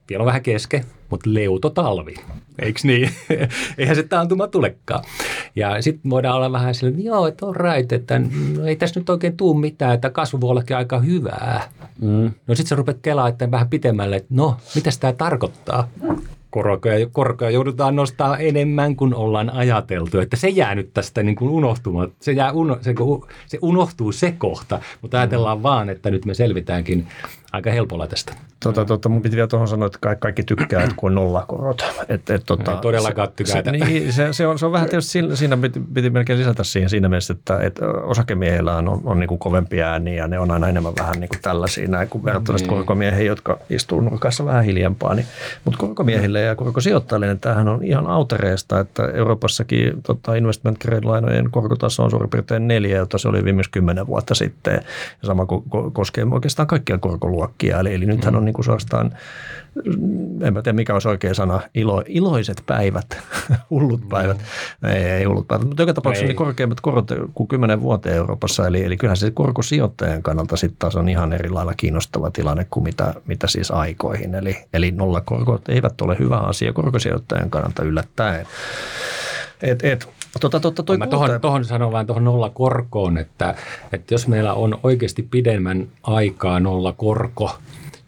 vielä 0.09 0.21
on 0.21 0.25
vähän 0.25 0.41
keske, 0.41 0.85
mutta 1.09 1.29
leutotalvi. 1.33 2.15
Eikö 2.59 2.79
niin? 2.83 3.09
Eihän 3.77 3.95
se 3.95 4.03
taantuma 4.03 4.47
tulekaan. 4.47 5.03
Ja 5.55 5.81
sitten 5.81 6.09
voidaan 6.09 6.35
olla 6.35 6.51
vähän 6.51 6.75
silleen, 6.75 6.95
että 6.95 7.07
joo, 7.07 7.27
että 7.27 7.45
on 7.45 7.55
right, 7.55 7.91
että 7.91 8.19
no 8.57 8.65
ei 8.65 8.75
tässä 8.75 8.99
nyt 8.99 9.09
oikein 9.09 9.37
tuu 9.37 9.53
mitään, 9.53 9.93
että 9.93 10.09
kasvu 10.09 10.41
voi 10.41 10.49
ollakin 10.49 10.77
aika 10.77 10.99
hyvää. 10.99 11.69
Mm. 12.01 12.31
No 12.47 12.55
sitten 12.55 12.69
sä 12.69 12.75
rupeat 12.75 12.97
kelaa 13.01 13.27
että 13.27 13.51
vähän 13.51 13.69
pitemmälle, 13.69 14.15
että 14.15 14.33
no, 14.35 14.57
mitä 14.75 14.89
tämä 14.99 15.13
tarkoittaa? 15.13 15.89
Korkoja, 16.53 17.07
korkoja 17.11 17.51
joudutaan 17.51 17.95
nostaa 17.95 18.37
enemmän 18.37 18.95
kuin 18.95 19.15
ollaan 19.15 19.49
ajateltu. 19.49 20.19
Että 20.19 20.35
se 20.35 20.49
jää 20.49 20.75
nyt 20.75 20.93
tästä 20.93 21.23
niin 21.23 21.35
kuin 21.35 21.49
unohtumaan. 21.49 22.11
Se, 22.19 22.31
jää 22.31 22.51
uno, 22.51 22.77
se, 22.81 22.93
se 23.45 23.59
unohtuu 23.61 24.11
se 24.11 24.31
kohta, 24.31 24.79
mutta 25.01 25.17
ajatellaan 25.17 25.63
vaan, 25.63 25.89
että 25.89 26.11
nyt 26.11 26.25
me 26.25 26.33
selvitäänkin 26.33 27.07
aika 27.53 27.71
helpolla 27.71 28.07
tästä. 28.07 28.33
Tota, 28.63 28.85
tota, 28.85 29.09
mun 29.09 29.21
piti 29.21 29.35
vielä 29.35 29.47
tuohon 29.47 29.67
sanoa, 29.67 29.85
että 29.85 29.97
kaikki, 30.01 30.21
kaikki 30.21 30.43
tykkää, 30.43 30.83
että 30.83 30.95
kun 30.95 31.09
on 31.09 31.15
nollakorot. 31.15 31.85
Et, 32.09 32.29
et, 32.29 32.43
tota, 32.45 32.71
Ei 32.71 32.77
todellakaan 32.81 33.27
se, 33.27 33.33
tykätä. 33.35 33.71
se, 33.71 33.71
niin, 33.71 34.13
se, 34.13 34.33
se, 34.33 34.47
on, 34.47 34.59
se 34.59 34.65
on 34.65 34.71
vähän 34.71 34.89
tietysti 34.89 35.11
siinä, 35.11 35.35
siinä 35.35 35.57
piti, 35.57 35.81
piti 35.93 36.09
melkein 36.09 36.39
lisätä 36.39 36.63
siihen 36.63 36.89
siinä 36.89 37.09
mielessä, 37.09 37.33
että, 37.33 37.59
että 37.59 37.87
osakemiehillä 37.87 38.77
on, 38.77 39.01
on 39.03 39.19
niin 39.19 39.27
kuin 39.27 39.39
kovempia 39.39 39.91
ääniä 39.91 40.15
ja 40.15 40.27
ne 40.27 40.39
on 40.39 40.51
aina 40.51 40.67
enemmän 40.67 40.93
vähän 40.99 41.19
niin 41.19 41.29
kuin 41.29 41.41
tällaisia 41.41 41.87
näin, 41.87 42.09
kuin 42.09 42.23
verrattuna 42.23 42.57
niin. 42.57 42.69
korkomiehiin, 42.69 43.27
jotka 43.27 43.59
istuu 43.69 44.01
nurkassa 44.01 44.45
vähän 44.45 44.63
hiljempaa. 44.63 45.13
Niin, 45.13 45.25
mutta 45.65 45.79
korkomiehille 45.79 46.41
ja 46.41 46.55
korkosijoittajille 46.55 47.27
niin 47.27 47.39
tämähän 47.39 47.67
on 47.67 47.83
ihan 47.83 48.07
autereesta, 48.07 48.79
että 48.79 49.03
Euroopassakin 49.13 50.01
tota, 50.03 50.35
investment 50.35 50.77
grade-lainojen 50.85 51.49
korkotaso 51.51 52.03
on 52.03 52.11
suurin 52.11 52.29
piirtein 52.29 52.67
neljä, 52.67 52.97
jota 52.97 53.17
se 53.17 53.27
oli 53.27 53.43
viimeksi 53.43 53.71
kymmenen 53.71 54.07
vuotta 54.07 54.35
sitten. 54.35 54.73
Ja 55.21 55.27
sama 55.27 55.43
ko- 55.43 55.63
ko- 55.75 55.91
koskee 55.93 56.25
oikeastaan 56.31 56.67
kaikkia 56.67 56.97
korkoluokkia. 56.97 57.42
Eli, 57.79 57.93
eli 57.93 58.05
nythän 58.05 58.35
on 58.35 58.45
niin 58.45 58.53
kuin 58.53 58.65
suorastaan 58.65 59.11
en 60.41 60.53
mä 60.53 60.61
tiedä 60.61 60.75
mikä 60.75 60.93
olisi 60.93 61.07
oikea 61.07 61.33
sana, 61.33 61.61
ilo, 61.73 62.03
iloiset 62.07 62.63
päivät, 62.65 63.17
hullut 63.69 64.09
päivät, 64.09 64.37
ei, 64.83 65.03
ei 65.03 65.23
hullut 65.23 65.47
päivät, 65.47 65.67
mutta 65.67 65.81
joka 65.81 65.93
tapauksessa 65.93 66.23
Ei. 66.23 66.27
niin 66.27 66.35
korkeimmat 66.35 66.81
korot 66.81 67.11
kuin 67.33 67.47
10 67.47 67.81
vuoteen 67.81 68.15
Euroopassa, 68.15 68.67
eli, 68.67 68.83
eli 68.83 68.97
kyllähän 68.97 69.17
se 69.17 69.31
korkosijoittajan 69.31 70.23
kannalta 70.23 70.57
sitten 70.57 70.79
taas 70.79 70.95
on 70.95 71.09
ihan 71.09 71.33
eri 71.33 71.49
lailla 71.49 71.73
kiinnostava 71.77 72.31
tilanne 72.31 72.67
kuin 72.69 72.83
mitä, 72.83 73.13
mitä 73.25 73.47
siis 73.47 73.71
aikoihin, 73.71 74.35
eli, 74.35 74.57
eli 74.73 74.91
nollakorkot 74.91 75.69
eivät 75.69 76.01
ole 76.01 76.19
hyvä 76.19 76.37
asia 76.37 76.73
korkosijoittajan 76.73 77.49
kannalta 77.49 77.83
yllättäen. 77.83 78.47
Et, 79.61 79.85
et, 79.85 80.09
tota, 80.39 80.59
tota, 80.59 80.83
toi 80.83 80.97
Mä 80.97 81.07
tohon, 81.07 81.41
tohon 81.41 81.65
sanon 81.65 81.91
vaan 81.91 82.05
tuohon 82.05 82.23
nolla 82.23 82.49
korkoon, 82.49 83.17
että, 83.17 83.55
että 83.91 84.13
jos 84.13 84.27
meillä 84.27 84.53
on 84.53 84.79
oikeasti 84.83 85.27
pidemmän 85.31 85.87
aikaa 86.03 86.59
nolla 86.59 86.93
korko, 86.93 87.57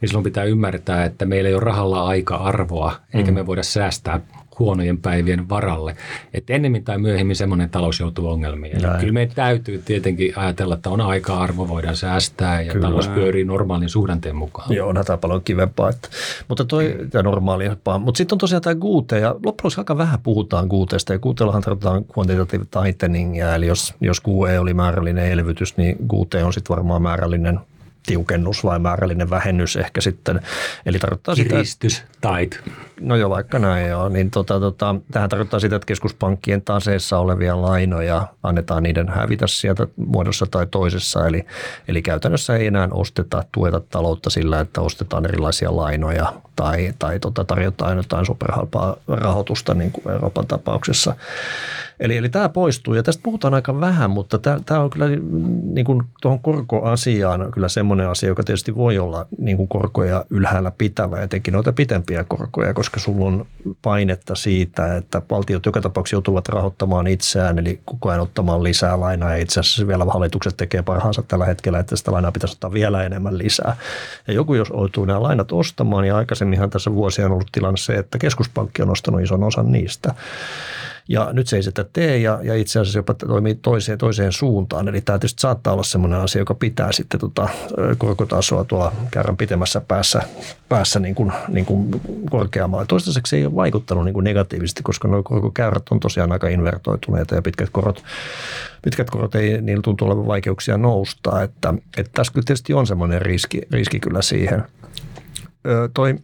niin 0.05 0.09
silloin 0.09 0.23
pitää 0.23 0.43
ymmärtää, 0.43 1.05
että 1.05 1.25
meillä 1.25 1.47
ei 1.47 1.55
ole 1.55 1.63
rahalla 1.63 2.07
aika-arvoa, 2.07 2.95
eikä 3.13 3.31
me 3.31 3.45
voida 3.45 3.63
säästää 3.63 4.21
huonojen 4.59 4.97
päivien 4.97 5.49
varalle. 5.49 5.95
Että 6.33 6.53
ennemmin 6.53 6.83
tai 6.83 6.97
myöhemmin 6.97 7.35
semmoinen 7.35 7.69
talous 7.69 7.99
joutuu 7.99 8.27
ongelmiin. 8.27 8.75
Eli 8.75 8.99
kyllä 8.99 9.13
meidän 9.13 9.35
täytyy 9.35 9.81
tietenkin 9.85 10.33
ajatella, 10.35 10.75
että 10.75 10.89
on 10.89 11.01
aika-arvo, 11.01 11.67
voidaan 11.67 11.95
säästää 11.95 12.61
ja 12.61 12.73
Kyllä. 12.73 12.87
talous 12.87 13.07
pyörii 13.07 13.43
normaalin 13.43 13.89
suhdanteen 13.89 14.35
mukaan. 14.35 14.75
Joo, 14.75 14.89
on 14.89 14.97
hätä 14.97 15.17
paljon 15.17 15.41
kivempaa. 15.43 15.89
Että, 15.89 16.09
mutta 16.47 16.65
toi 16.65 16.97
tämä 17.09 17.23
normaalimpaa. 17.23 17.97
Mutta 17.99 18.17
sitten 18.17 18.35
on 18.35 18.39
tosiaan 18.39 18.61
tämä 18.61 18.75
Gute, 18.75 19.19
ja 19.19 19.29
loppujen 19.29 19.47
lopuksi 19.47 19.81
aika 19.81 19.97
vähän 19.97 20.19
puhutaan 20.23 20.67
Guteesta, 20.67 21.13
ja 21.13 21.19
Gutellahan 21.19 21.61
tarvitaan 21.61 22.05
quantitative 22.17 22.65
tighteningia, 22.71 23.55
eli 23.55 23.67
jos, 23.67 23.93
jos 24.01 24.21
QE 24.27 24.59
oli 24.59 24.73
määrällinen 24.73 25.31
elvytys, 25.31 25.77
niin 25.77 25.97
Gute 26.07 26.43
on 26.43 26.53
sitten 26.53 26.75
varmaan 26.75 27.01
määrällinen 27.01 27.59
tiukennus 28.05 28.63
vai 28.63 28.79
määrällinen 28.79 29.29
vähennys 29.29 29.75
ehkä 29.75 30.01
sitten. 30.01 30.41
Eli 30.85 30.99
tarkoittaa 30.99 31.35
sitä, 31.35 31.49
Kiristys, 31.49 32.03
tait. 32.21 32.63
No 33.01 33.15
joo, 33.15 33.29
vaikka 33.29 33.59
näin 33.59 33.89
joo. 33.89 34.09
Niin 34.09 34.31
tota, 34.31 34.59
tota, 34.59 34.95
tähän 35.11 35.29
tarkoittaa 35.29 35.59
sitä, 35.59 35.75
että 35.75 35.85
keskuspankkien 35.85 36.61
taseessa 36.61 37.19
olevia 37.19 37.61
lainoja 37.61 38.27
annetaan 38.43 38.83
niiden 38.83 39.09
hävitä 39.09 39.47
sieltä 39.47 39.87
muodossa 39.95 40.45
tai 40.51 40.67
toisessa. 40.67 41.27
Eli, 41.27 41.45
eli 41.87 42.01
käytännössä 42.01 42.55
ei 42.55 42.67
enää 42.67 42.87
osteta, 42.91 43.43
tueta 43.51 43.79
taloutta 43.79 44.29
sillä, 44.29 44.59
että 44.59 44.81
ostetaan 44.81 45.25
erilaisia 45.25 45.75
lainoja 45.75 46.33
tai, 46.55 46.93
tai 46.99 47.19
tota, 47.19 47.43
tarjotaan 47.43 47.97
jotain 47.97 48.25
superhalpaa 48.25 48.95
rahoitusta 49.07 49.73
niin 49.73 49.91
kuin 49.91 50.13
Euroopan 50.13 50.47
tapauksessa. 50.47 51.15
Eli, 51.99 52.17
eli 52.17 52.29
tämä 52.29 52.49
poistuu 52.49 52.93
ja 52.93 53.03
tästä 53.03 53.23
puhutaan 53.23 53.53
aika 53.53 53.79
vähän, 53.79 54.09
mutta 54.09 54.37
tämä 54.65 54.81
on 54.81 54.89
kyllä 54.89 55.07
niin 55.63 55.85
kuin 55.85 56.03
tuohon 56.21 56.39
korkoasiaan 56.39 57.51
kyllä 57.51 57.67
semmoinen 57.67 58.09
asia, 58.09 58.29
joka 58.29 58.43
tietysti 58.43 58.75
voi 58.75 58.99
olla 58.99 59.25
niin 59.37 59.57
kuin 59.57 59.67
korkoja 59.67 60.25
ylhäällä 60.29 60.71
pitävä, 60.77 61.21
etenkin 61.21 61.53
noita 61.53 61.73
pitempiä 61.73 62.23
korkoja, 62.27 62.73
koska 62.73 62.84
sulla 62.99 63.25
on 63.25 63.45
painetta 63.81 64.35
siitä, 64.35 64.97
että 64.97 65.21
valtiot 65.29 65.65
joka 65.65 65.81
tapauksessa 65.81 66.15
joutuvat 66.15 66.49
rahoittamaan 66.49 67.07
itseään, 67.07 67.59
eli 67.59 67.79
koko 67.85 68.09
ajan 68.09 68.21
ottamaan 68.21 68.63
lisää 68.63 68.99
lainaa 68.99 69.31
ja 69.31 69.37
itse 69.37 69.59
asiassa 69.59 69.87
vielä 69.87 70.05
hallitukset 70.05 70.57
tekee 70.57 70.81
parhaansa 70.81 71.23
tällä 71.27 71.45
hetkellä, 71.45 71.79
että 71.79 71.95
sitä 71.95 72.11
lainaa 72.11 72.31
pitäisi 72.31 72.53
ottaa 72.53 72.73
vielä 72.73 73.03
enemmän 73.03 73.37
lisää. 73.37 73.75
Ja 74.27 74.33
joku 74.33 74.53
jos 74.53 74.69
joutuu 74.69 75.05
nämä 75.05 75.23
lainat 75.23 75.51
ostamaan, 75.51 76.05
ja 76.05 76.17
aikaisemminhan 76.17 76.69
tässä 76.69 76.93
vuosia 76.93 77.25
on 77.25 77.31
ollut 77.31 77.51
tilanne 77.51 77.77
se, 77.77 77.93
että 77.93 78.17
keskuspankki 78.17 78.81
on 78.81 78.89
ostanut 78.89 79.21
ison 79.21 79.43
osan 79.43 79.71
niistä. 79.71 80.15
Ja 81.09 81.29
nyt 81.33 81.47
se 81.47 81.55
ei 81.55 81.63
sitä 81.63 81.85
tee 81.93 82.17
ja, 82.17 82.39
ja 82.43 82.55
itse 82.55 82.79
asiassa 82.79 82.99
jopa 82.99 83.13
toimii 83.13 83.55
toiseen, 83.55 83.97
toiseen 83.97 84.31
suuntaan. 84.31 84.87
Eli 84.87 85.01
tämä 85.01 85.19
tietysti 85.19 85.41
saattaa 85.41 85.73
olla 85.73 85.83
sellainen 85.83 86.19
asia, 86.19 86.41
joka 86.41 86.55
pitää 86.55 86.91
sitten 86.91 87.19
tota, 87.19 87.49
korkotasoa 87.97 88.63
tuolla 88.63 88.91
käyrän 89.11 89.37
pitemmässä 89.37 89.81
päässä, 89.81 90.21
päässä 90.69 90.99
niin 90.99 91.15
kuin, 91.15 91.31
niin 91.47 91.65
kuin 91.65 92.01
korkeammalla. 92.29 92.85
Toistaiseksi 92.85 93.29
se 93.29 93.37
ei 93.37 93.45
ole 93.45 93.55
vaikuttanut 93.55 94.05
niin 94.05 94.13
kuin 94.13 94.23
negatiivisesti, 94.23 94.83
koska 94.83 95.07
nuo 95.07 95.23
korkokäyrät 95.23 95.83
on 95.91 95.99
tosiaan 95.99 96.31
aika 96.31 96.47
invertoituneita 96.47 97.35
ja 97.35 97.41
pitkät 97.41 97.69
korot, 97.71 98.03
pitkät 98.81 99.09
korot 99.09 99.35
ei, 99.35 99.61
niillä 99.61 99.81
tuntuu 99.81 100.07
olevan 100.07 100.27
vaikeuksia 100.27 100.77
nousta. 100.77 101.43
Että, 101.43 101.73
että 101.97 102.11
tässä 102.13 102.33
kyllä 102.33 102.45
tietysti 102.45 102.73
on 102.73 102.87
semmoinen 102.87 103.21
riski, 103.21 103.61
riski 103.71 103.99
kyllä 103.99 104.21
siihen. 104.21 104.63
Ö, 105.67 105.89
toi 105.93 106.15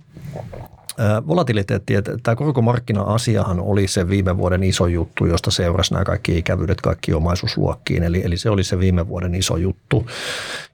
Volatiliteetti, 1.28 1.94
tämä 2.24 2.36
korkomarkkina-asiahan 2.36 3.60
oli 3.60 3.88
se 3.88 4.10
viime 4.10 4.38
vuoden 4.38 4.64
iso 4.64 4.88
juttu, 4.88 5.26
josta 5.26 5.52
seurasi 5.52 5.94
nämä 5.94 6.06
kaikki 6.06 6.38
ikävyydet 6.38 6.82
kaikki 6.82 7.14
omaisuusluokkiin. 7.14 8.04
Eli, 8.04 8.22
eli 8.26 8.38
se 8.38 8.50
oli 8.50 8.64
se 8.64 8.80
viime 8.80 9.08
vuoden 9.08 9.36
iso 9.36 9.58
juttu. 9.58 10.06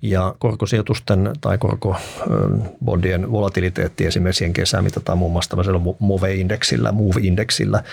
Ja 0.01 0.35
korkosijoitusten 0.39 1.31
tai 1.41 1.57
korkobondien 1.57 3.31
volatiliteetti 3.31 4.05
esimerkiksi 4.05 4.37
siihen 4.37 4.53
kesään 4.53 4.83
mitataan 4.83 5.17
muun 5.17 5.31
muassa 5.31 5.49
tämmöisellä 5.49 5.79
MOVE-indeksillä, 5.99 6.91
MOVE-indeksillä, 6.91 7.83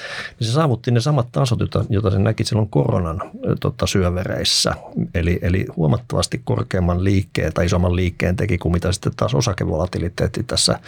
niin 0.40 0.49
se 0.49 0.53
saavutti 0.53 0.90
ne 0.90 1.01
samat 1.01 1.29
tasot, 1.33 1.59
joita, 1.88 2.11
se 2.11 2.18
näki 2.18 2.44
silloin 2.44 2.68
koronan 2.68 3.23
tota, 3.61 3.87
syövereissä. 3.87 4.75
Eli, 5.14 5.38
eli 5.42 5.66
huomattavasti 5.77 6.40
korkeamman 6.44 7.05
liikkeen 7.05 7.53
tai 7.53 7.66
isomman 7.66 7.97
liikkeen 7.97 8.37
teki 8.37 8.59
kuin 8.59 8.73
mitä 8.73 8.92
sitten 8.92 9.12
taas 9.16 9.35
osakevolatiliteetti 9.35 10.42
tässä 10.42 10.79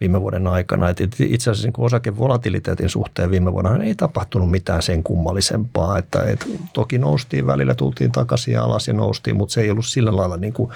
viime 0.00 0.20
vuoden 0.20 0.46
aikana. 0.46 0.95
Et 1.00 1.16
itse 1.20 1.50
asiassa 1.50 1.68
niin 1.68 1.84
osakevolatiliteetin 1.86 2.88
suhteen 2.88 3.30
viime 3.30 3.52
vuonna 3.52 3.84
ei 3.84 3.94
tapahtunut 3.94 4.50
mitään 4.50 4.82
sen 4.82 5.02
kummallisempaa. 5.02 5.98
Että, 5.98 6.22
et, 6.22 6.46
toki 6.72 6.98
noustiin 6.98 7.46
välillä, 7.46 7.74
tultiin 7.74 8.12
takaisin 8.12 8.54
ja 8.54 8.64
alas 8.64 8.88
ja 8.88 8.94
noustiin, 8.94 9.36
mutta 9.36 9.52
se 9.52 9.60
ei 9.60 9.70
ollut 9.70 9.86
sillä 9.86 10.16
lailla 10.16 10.36
niin 10.36 10.52
kuin 10.52 10.70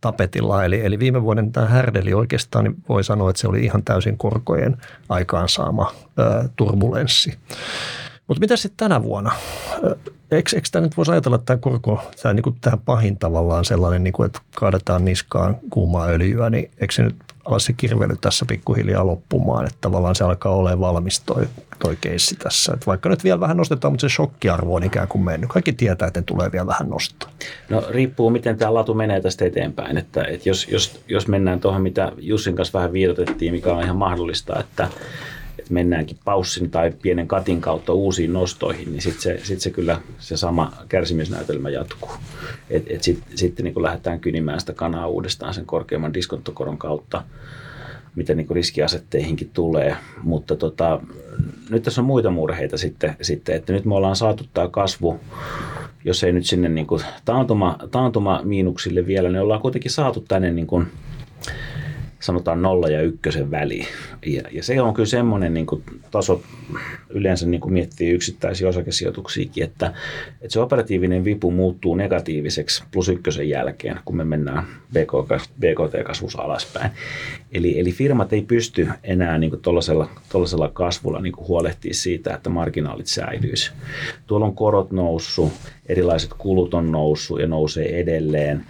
tapetilla. 0.00 0.64
Eli, 0.64 0.84
eli 0.84 0.98
viime 0.98 1.22
vuoden 1.22 1.52
tämä 1.52 1.66
härdeli 1.66 2.14
oikeastaan 2.14 2.64
niin 2.64 2.76
voi 2.88 3.04
sanoa, 3.04 3.30
että 3.30 3.40
se 3.40 3.48
oli 3.48 3.64
ihan 3.64 3.82
täysin 3.82 4.18
korkojen 4.18 4.76
aikaansaama 5.08 5.92
ö, 6.18 6.48
turbulenssi. 6.56 7.34
Mutta 8.28 8.40
mitä 8.40 8.56
sitten 8.56 8.88
tänä 8.88 9.02
vuonna? 9.02 9.32
Eikö, 10.30 10.56
eikö 10.56 10.68
tämä 10.72 10.82
nyt 10.82 10.96
voisi 10.96 11.12
ajatella, 11.12 11.34
että 11.36 11.46
tämä 11.46 11.58
korko, 11.58 12.10
tämä, 12.22 12.34
niin 12.34 12.42
kuin, 12.42 12.56
tämä 12.60 12.76
pahin 12.76 13.18
tavallaan 13.18 13.64
sellainen, 13.64 14.04
niin 14.04 14.12
kuin, 14.12 14.26
että 14.26 14.40
kaadetaan 14.56 15.04
niskaan 15.04 15.56
kuumaa 15.70 16.06
öljyä, 16.06 16.50
niin 16.50 16.70
eikö 16.80 16.94
se 16.94 17.02
nyt 17.02 17.16
ala 17.48 17.58
se 17.58 17.72
kirvely 17.72 18.16
tässä 18.20 18.44
pikkuhiljaa 18.48 19.06
loppumaan, 19.06 19.66
että 19.66 19.78
tavallaan 19.80 20.14
se 20.14 20.24
alkaa 20.24 20.54
olemaan 20.54 20.94
valmis 20.94 21.20
toi, 21.20 21.48
toi 21.78 21.96
keissi 22.00 22.36
tässä. 22.36 22.72
Että 22.74 22.86
vaikka 22.86 23.08
nyt 23.08 23.24
vielä 23.24 23.40
vähän 23.40 23.56
nostetaan, 23.56 23.92
mutta 23.92 24.08
se 24.08 24.14
shokkiarvo 24.14 24.74
on 24.74 24.84
ikään 24.84 25.08
kuin 25.08 25.24
mennyt. 25.24 25.50
Kaikki 25.50 25.72
tietää, 25.72 26.08
että 26.08 26.20
ne 26.20 26.24
tulee 26.24 26.52
vielä 26.52 26.66
vähän 26.66 26.88
nostaa. 26.88 27.30
No 27.68 27.84
riippuu, 27.88 28.30
miten 28.30 28.58
tämä 28.58 28.74
latu 28.74 28.94
menee 28.94 29.20
tästä 29.20 29.44
eteenpäin. 29.44 29.98
Että, 29.98 30.24
että 30.24 30.48
jos, 30.48 30.68
jos, 30.68 31.00
jos 31.08 31.28
mennään 31.28 31.60
tuohon, 31.60 31.82
mitä 31.82 32.12
Jussin 32.18 32.56
kanssa 32.56 32.78
vähän 32.78 32.92
viitotettiin, 32.92 33.52
mikä 33.52 33.72
on 33.74 33.82
ihan 33.82 33.96
mahdollista, 33.96 34.60
että, 34.60 34.88
että 35.68 35.74
mennäänkin 35.74 36.18
paussin 36.24 36.70
tai 36.70 36.92
pienen 37.02 37.28
katin 37.28 37.60
kautta 37.60 37.92
uusiin 37.92 38.32
nostoihin, 38.32 38.92
niin 38.92 39.02
sitten 39.02 39.22
se, 39.22 39.40
sit 39.44 39.60
se 39.60 39.70
kyllä 39.70 40.00
se 40.18 40.36
sama 40.36 40.72
kärsimysnäytelmä 40.88 41.70
jatkuu. 41.70 42.10
Sitten 42.72 42.96
et 42.96 43.02
sit, 43.02 43.22
sitten 43.34 43.64
niin 43.64 43.82
lähdetään 43.82 44.20
kynimään 44.20 44.60
sitä 44.60 44.72
kanaa 44.72 45.06
uudestaan 45.06 45.54
sen 45.54 45.66
korkeamman 45.66 46.14
diskonttokoron 46.14 46.78
kautta, 46.78 47.22
mitä 48.14 48.34
niin 48.34 48.46
riskiasetteihinkin 48.50 49.50
tulee. 49.52 49.96
Mutta 50.22 50.56
tota, 50.56 51.00
nyt 51.70 51.82
tässä 51.82 52.00
on 52.00 52.06
muita 52.06 52.30
murheita 52.30 52.78
sitten, 52.78 53.16
sitten, 53.22 53.56
että 53.56 53.72
nyt 53.72 53.84
me 53.84 53.94
ollaan 53.94 54.16
saatu 54.16 54.44
tämä 54.54 54.68
kasvu, 54.68 55.20
jos 56.04 56.24
ei 56.24 56.32
nyt 56.32 56.46
sinne 56.46 56.68
niin 56.68 56.86
taantuma, 57.24 57.78
taantuma 57.90 58.40
miinuksille 58.44 59.06
vielä, 59.06 59.28
niin 59.28 59.42
ollaan 59.42 59.60
kuitenkin 59.60 59.90
saatu 59.90 60.24
tänne 60.28 60.50
niin 60.50 60.66
kuin 60.66 60.86
sanotaan 62.20 62.62
nolla 62.62 62.88
ja 62.88 63.02
ykkösen 63.02 63.50
väliin. 63.50 63.86
Ja, 64.26 64.42
ja 64.52 64.62
se 64.62 64.82
on 64.82 64.94
kyllä 64.94 65.06
semmoinen 65.06 65.54
niin 65.54 65.66
kuin 65.66 65.82
taso, 66.10 66.42
yleensä 67.10 67.46
niin 67.46 67.60
kuin 67.60 67.72
miettii 67.72 68.10
yksittäisiä 68.10 68.68
osakesijoituksiakin, 68.68 69.64
että, 69.64 69.86
että 70.40 70.52
se 70.52 70.60
operatiivinen 70.60 71.24
vipu 71.24 71.50
muuttuu 71.50 71.94
negatiiviseksi 71.94 72.84
plus 72.90 73.08
ykkösen 73.08 73.48
jälkeen, 73.48 74.00
kun 74.04 74.16
me 74.16 74.24
mennään 74.24 74.64
BKT-kasvussa 75.60 76.42
alaspäin. 76.42 76.90
Eli, 77.52 77.80
eli 77.80 77.92
firmat 77.92 78.32
ei 78.32 78.42
pysty 78.42 78.88
enää 79.02 79.38
niin 79.38 79.60
tuollaisella 79.62 80.68
kasvulla 80.72 81.20
niin 81.20 81.32
kuin 81.32 81.48
huolehtia 81.48 81.94
siitä, 81.94 82.34
että 82.34 82.50
marginaalit 82.50 83.06
säilyisi. 83.06 83.72
Tuolla 84.26 84.46
on 84.46 84.54
korot 84.54 84.92
noussut, 84.92 85.52
erilaiset 85.86 86.30
kulut 86.38 86.74
on 86.74 86.92
noussut 86.92 87.40
ja 87.40 87.46
nousee 87.46 88.00
edelleen 88.00 88.64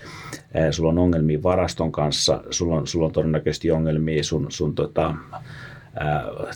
sulla 0.71 0.91
on 0.91 0.99
ongelmia 0.99 1.43
varaston 1.43 1.93
kanssa, 1.93 2.43
sulla 2.51 2.77
on, 2.77 2.87
sulla 2.87 3.07
on 3.07 3.13
todennäköisesti 3.13 3.71
ongelmia 3.71 4.25
sun, 4.25 4.47
sun 4.49 4.75
tota, 4.75 5.15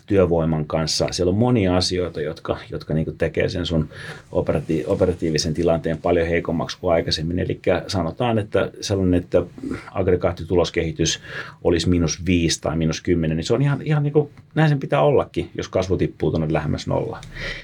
työvoiman 0.07 0.67
kanssa. 0.67 1.09
Siellä 1.11 1.31
on 1.31 1.39
monia 1.39 1.77
asioita, 1.77 2.21
jotka, 2.21 2.59
jotka 2.71 2.95
niin 2.95 3.19
tekee 3.19 3.49
sen 3.49 3.67
sun 3.67 3.89
operati- 4.33 4.85
operatiivisen 4.87 5.55
tilanteen 5.55 5.99
paljon 5.99 6.27
heikommaksi 6.27 6.79
kuin 6.81 6.93
aikaisemmin. 6.93 7.39
Eli 7.39 7.61
sanotaan, 7.87 8.39
että 8.39 8.71
sellainen, 8.81 9.21
että 9.21 9.43
aggregaattituloskehitys 9.93 11.21
olisi 11.65 11.89
miinus 11.89 12.27
5 12.27 12.61
tai 12.61 12.77
miinus 12.77 13.01
10, 13.01 13.37
niin 13.37 13.45
se 13.45 13.55
on 13.55 13.63
ihan, 13.63 13.83
ihan 13.85 14.03
niin 14.03 14.13
kuin, 14.13 14.31
näin 14.55 14.69
sen 14.69 14.81
pitää 14.81 15.03
ollakin, 15.03 15.51
jos 15.55 15.69
kasvu 15.69 15.97
tippuu 15.97 16.31
tuonne 16.31 16.53
lähemmäs 16.53 16.87
nolla. 16.87 17.21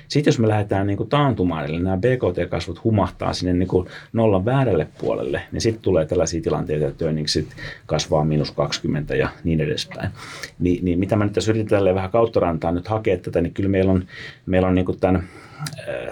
Sitten 0.08 0.30
jos 0.30 0.38
me 0.38 0.48
lähdetään 0.48 0.86
niin 0.86 0.96
kuin 0.96 1.08
taantumaan, 1.08 1.64
eli 1.64 1.78
nämä 1.78 1.96
BKT-kasvut 1.96 2.84
humahtaa 2.84 3.32
sinne 3.32 3.52
niin 3.52 3.68
kuin 3.68 3.88
nollan 4.12 4.44
väärälle 4.44 4.88
puolelle, 5.00 5.42
niin 5.52 5.60
sitten 5.60 5.82
tulee 5.82 6.06
tällaisia 6.06 6.42
tilanteita, 6.42 6.86
että 6.86 7.04
earningsit 7.04 7.48
kasvaa 7.86 8.24
miinus 8.24 8.50
20 8.50 9.16
ja 9.16 9.28
niin 9.44 9.60
edespäin. 9.60 10.10
Ni, 10.58 10.78
niin 10.82 10.98
mitä 10.98 11.16
mä 11.16 11.24
nyt 11.24 11.32
tässä 11.32 11.50
yritän 11.50 11.67
tälleen 11.68 11.94
vähän 11.94 12.10
kauttorantaan 12.10 12.74
nyt 12.74 12.88
hakea 12.88 13.18
tätä, 13.18 13.40
niin 13.40 13.54
kyllä 13.54 13.68
meillä 13.68 13.92
on, 13.92 14.04
meillä 14.46 14.68
on 14.68 14.74
niin 14.74 14.84
kuin 14.84 15.00
tämän 15.00 15.28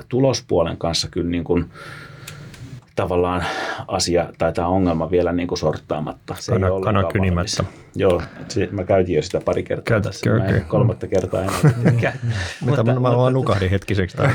tulospuolen 0.09 0.77
kanssa 0.77 1.09
kyllä 1.11 1.31
niin 1.31 1.45
kuin, 1.45 1.65
tavallaan 2.97 3.45
asia 3.89 4.29
tai 4.39 4.53
tämä 4.53 4.69
ongelma 4.69 5.11
vielä 5.11 5.33
niin 5.33 5.49
kuin 5.49 5.59
sorttaamatta. 5.59 6.35
Se 6.39 6.53
kana, 6.53 6.67
ei 6.67 6.81
kana 6.85 7.05
kynimättä. 7.13 7.65
Joo, 7.95 8.23
se, 8.49 8.69
mä 8.73 8.85
käytin 8.85 9.15
jo 9.15 9.23
sitä 9.23 9.41
pari 9.45 9.63
kertaa 9.63 9.85
Käyt, 9.85 10.03
tässä, 10.03 10.31
okay, 10.31 10.39
mä 10.39 10.57
en 10.57 10.65
kolmatta 10.65 11.07
kertaa 11.07 11.43
enää. 11.43 11.61
mutta 12.61 12.85
mä, 12.85 12.95
mä 12.95 13.17
vaan 13.17 13.33
nukahdin 13.33 13.71
hetkiseksi. 13.71 14.17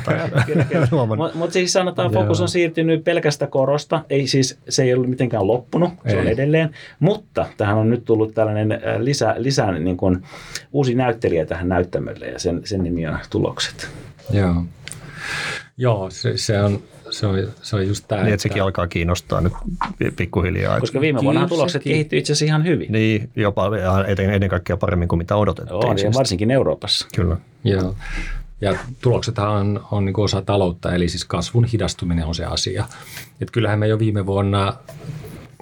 Mutta 1.08 1.38
mut 1.38 1.52
siis 1.52 1.74
sanotaan, 1.74 2.12
fokus 2.12 2.42
on 2.42 2.50
siirtynyt 2.50 3.04
pelkästä 3.04 3.48
korosta, 3.48 4.02
ei 4.10 4.28
siis, 4.28 4.60
se 4.70 4.84
ei 4.84 4.94
ollut 4.94 5.10
mitenkään 5.10 5.48
loppunut, 5.48 5.94
se 6.08 6.14
ei. 6.14 6.20
on 6.20 6.28
edelleen, 6.28 6.70
mutta 7.00 7.46
tähän 7.58 7.78
on 7.78 7.90
nyt 7.90 8.06
tullut 8.06 8.34
tällainen 8.34 8.72
äh, 8.72 8.80
lisä, 8.98 9.36
lisä 9.38 9.72
niin 9.72 9.98
kuin, 9.98 10.24
uusi 10.72 10.96
näyttelijä 10.96 11.46
tähän 11.46 11.70
näyttämölle 11.70 12.26
ja 12.26 12.40
sen, 12.40 12.62
sen 12.64 12.84
nimi 12.84 13.08
on 13.08 13.18
Tulokset. 13.30 13.90
Joo. 14.32 14.64
Joo, 15.78 16.10
se, 16.10 16.38
se 16.38 16.62
on 16.62 16.82
se 17.12 17.28
on, 17.28 17.48
se 17.62 17.76
on 17.76 17.88
just 17.88 18.06
tämä. 18.08 18.24
Niin, 18.24 18.34
että 18.34 18.42
sekin 18.42 18.64
alkaa 18.64 18.88
kiinnostaa 18.88 19.42
nyt 19.42 19.54
pikkuhiljaa. 20.16 20.80
Koska 20.80 21.02
viime 21.02 21.20
vuonna 21.22 21.48
tulokset 21.48 21.84
kehittyi 21.84 22.20
itse 22.20 22.34
asiassa 22.34 22.46
ihan 22.46 22.66
hyvin. 22.66 22.92
Niin, 22.92 23.30
jopa 23.36 23.72
ennen 24.34 24.50
kaikkea 24.50 24.78
paremmin 24.78 25.08
kuin 25.08 25.18
mitä 25.18 25.36
odotettiin. 25.36 25.86
On, 25.86 25.98
ja 25.98 26.12
varsinkin 26.14 26.52
Euroopassa. 26.52 27.08
Kyllä. 27.16 27.38
Joo. 27.64 27.96
Ja 28.62 28.76
tuloksethan 29.02 29.50
on, 29.50 29.84
on 29.92 30.06
niin 30.06 30.20
osa 30.20 30.42
taloutta, 30.42 30.96
eli 30.96 31.10
siis 31.10 31.26
kasvun 31.26 31.66
hidastuminen 31.66 32.26
on 32.26 32.36
se 32.36 32.46
asia. 32.46 32.86
Et 33.42 33.52
kyllähän 33.52 33.80
me 33.80 33.88
jo 33.88 34.00
viime 34.00 34.26
vuonna 34.26 34.74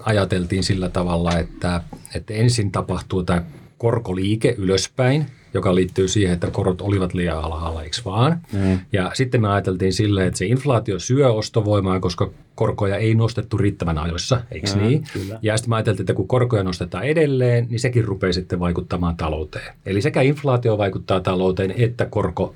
ajateltiin 0.06 0.64
sillä 0.64 0.90
tavalla, 0.90 1.38
että, 1.38 1.82
että 2.16 2.34
ensin 2.34 2.72
tapahtuu 2.72 3.24
tämä 3.24 3.42
korkoliike 3.78 4.56
ylöspäin, 4.58 5.26
joka 5.54 5.76
liittyy 5.76 6.08
siihen, 6.08 6.34
että 6.34 6.52
korot 6.52 6.82
olivat 6.82 7.14
liian 7.14 7.38
alhaalla, 7.38 7.84
eikö 7.84 7.98
vaan? 8.06 8.40
Mm. 8.54 8.80
Ja 8.94 9.12
sitten 9.14 9.42
me 9.42 9.48
ajateltiin 9.48 9.94
silleen, 9.94 10.28
että 10.28 10.38
se 10.38 10.46
inflaatio 10.46 11.00
syö 11.00 11.32
ostovoimaa, 11.32 12.00
koska 12.00 12.30
korkoja 12.56 12.96
ei 12.96 13.16
nostettu 13.16 13.58
riittävän 13.58 13.98
ajoissa, 13.98 14.42
eikö 14.52 14.70
mm, 14.76 14.82
niin? 14.82 15.04
Kyllä. 15.14 15.40
Ja 15.42 15.58
sitten 15.58 15.70
me 15.70 15.76
ajateltiin, 15.76 16.04
että 16.04 16.14
kun 16.14 16.28
korkoja 16.28 16.64
nostetaan 16.64 17.04
edelleen, 17.04 17.68
niin 17.70 17.80
sekin 17.80 18.06
rupeaa 18.06 18.34
sitten 18.34 18.60
vaikuttamaan 18.60 19.18
talouteen. 19.18 19.74
Eli 19.86 20.02
sekä 20.02 20.22
inflaatio 20.22 20.78
vaikuttaa 20.78 21.20
talouteen, 21.20 21.74
että 21.78 22.06
korko 22.06 22.56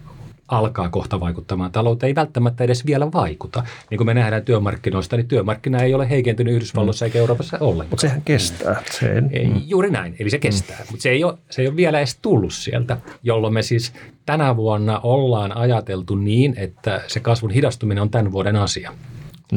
alkaa 0.58 0.89
kohta 0.89 1.20
vaikuttamaan 1.20 1.72
talouteen, 1.72 2.08
ei 2.08 2.16
välttämättä 2.16 2.63
edes 2.63 2.86
vielä 2.86 3.12
vaikuta. 3.12 3.63
Niin 3.89 3.98
kuin 3.98 4.06
me 4.06 4.13
nähdään 4.13 4.46
työmarkkinoista, 4.46 5.18
niin 5.18 5.28
työmarkkina 5.28 5.82
ei 5.82 5.94
ole 5.94 6.10
heikentynyt 6.10 6.54
Yhdysvalloissa 6.54 7.06
mm. 7.06 7.08
eikä 7.08 7.20
Euroopassa 7.20 7.58
ollenkaan. 7.60 7.89
Mutta 7.89 8.02
sehän 8.02 8.22
kestää. 8.22 8.84
Sen. 8.92 9.30
Ei, 9.34 9.52
juuri 9.66 9.92
näin, 9.92 10.16
eli 10.20 10.30
se 10.30 10.39
kestää. 10.39 10.80
Mm. 10.80 10.86
Mutta 10.92 11.04
se, 11.04 11.10
ei 11.10 11.24
ole, 11.24 11.38
se 11.50 11.62
ei 11.62 11.68
ole 11.68 11.76
vielä 11.76 11.98
edes 11.98 12.18
tullut 12.22 12.54
sieltä, 12.54 12.98
jolloin 13.24 13.54
me 13.54 13.62
siis 13.62 13.94
tänä 14.26 14.56
vuonna 14.56 15.00
ollaan 15.00 15.58
ajateltu 15.58 16.16
niin, 16.16 16.54
että 16.58 17.02
se 17.08 17.20
kasvun 17.20 17.52
hidastuminen 17.52 18.02
on 18.02 18.10
tämän 18.10 18.32
vuoden 18.32 18.56
asia. 18.56 18.92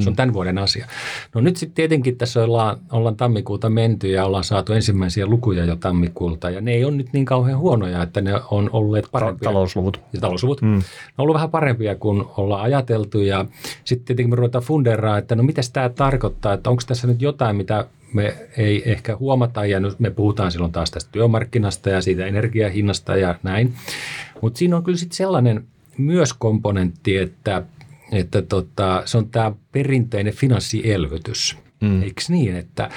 Se 0.03 0.09
on 0.09 0.13
mm. 0.13 0.17
tämän 0.17 0.33
vuoden 0.33 0.59
asia. 0.59 0.87
No 1.35 1.41
nyt 1.41 1.57
sitten 1.57 1.75
tietenkin 1.75 2.17
tässä 2.17 2.45
ollaan, 2.45 2.79
ollaan 2.93 3.17
tammikuuta 3.17 3.71
menty 3.71 4.09
ja 4.09 4.25
ollaan 4.25 4.45
saatu 4.45 4.73
ensimmäisiä 4.73 5.27
lukuja 5.27 5.65
jo 5.65 5.77
tammikuulta 5.77 6.51
ja 6.51 6.61
ne 6.61 6.73
ei 6.73 6.85
ole 6.85 6.97
nyt 6.97 7.13
niin 7.13 7.25
kauhean 7.25 7.59
huonoja, 7.59 8.03
että 8.03 8.21
ne 8.21 8.41
on 8.51 8.71
olleet 8.73 9.09
parempia. 9.13 9.49
talousluvut. 9.49 10.01
Ja 10.13 10.21
talousluvut. 10.21 10.63
Mm. 10.63 10.69
Ne 10.69 10.83
on 11.19 11.23
ollut 11.23 11.35
vähän 11.35 11.51
parempia 11.51 11.95
kuin 11.95 12.25
ollaan 12.37 12.63
ajateltu 12.63 13.21
ja 13.21 13.45
sitten 13.85 14.07
tietenkin 14.07 14.31
me 14.31 14.37
ruvetaan 14.37 14.65
funderaa, 14.65 15.19
että 15.19 15.37
no 15.37 15.43
mitä 15.43 15.63
tämä 15.73 15.89
tarkoittaa, 15.89 16.53
että 16.53 16.71
onko 16.71 16.83
tässä 16.87 17.07
nyt 17.07 17.23
jotain, 17.23 17.57
mitä 17.57 17.87
me 18.13 18.35
ei 18.57 18.91
ehkä 18.91 19.17
huomata 19.17 19.67
ja 19.67 19.81
nyt 19.81 20.01
me 20.01 20.11
puhutaan 20.11 20.53
silloin 20.53 20.73
taas 20.73 20.91
tästä 20.91 21.13
työmarkkinasta 21.13 21.91
ja 21.91 22.01
siitä 22.01 22.27
energiahinnasta 22.27 23.17
ja 23.17 23.35
näin. 23.43 23.75
Mutta 24.43 24.59
siinä 24.59 24.77
on 24.77 24.83
kyllä 24.85 24.99
sitten 24.99 25.17
sellainen 25.17 25.65
myös 25.99 26.33
komponentti, 26.33 27.17
että– 27.17 27.63
että 28.13 28.43
tota, 28.43 29.03
se 29.05 29.19
on 29.19 29.31
tämä 29.31 29.53
perinteinen 29.73 30.35
finanssielvytys. 30.35 31.57
Mm. 31.81 32.03
Eikö 32.03 32.21
niin, 32.29 32.57
että, 32.57 32.91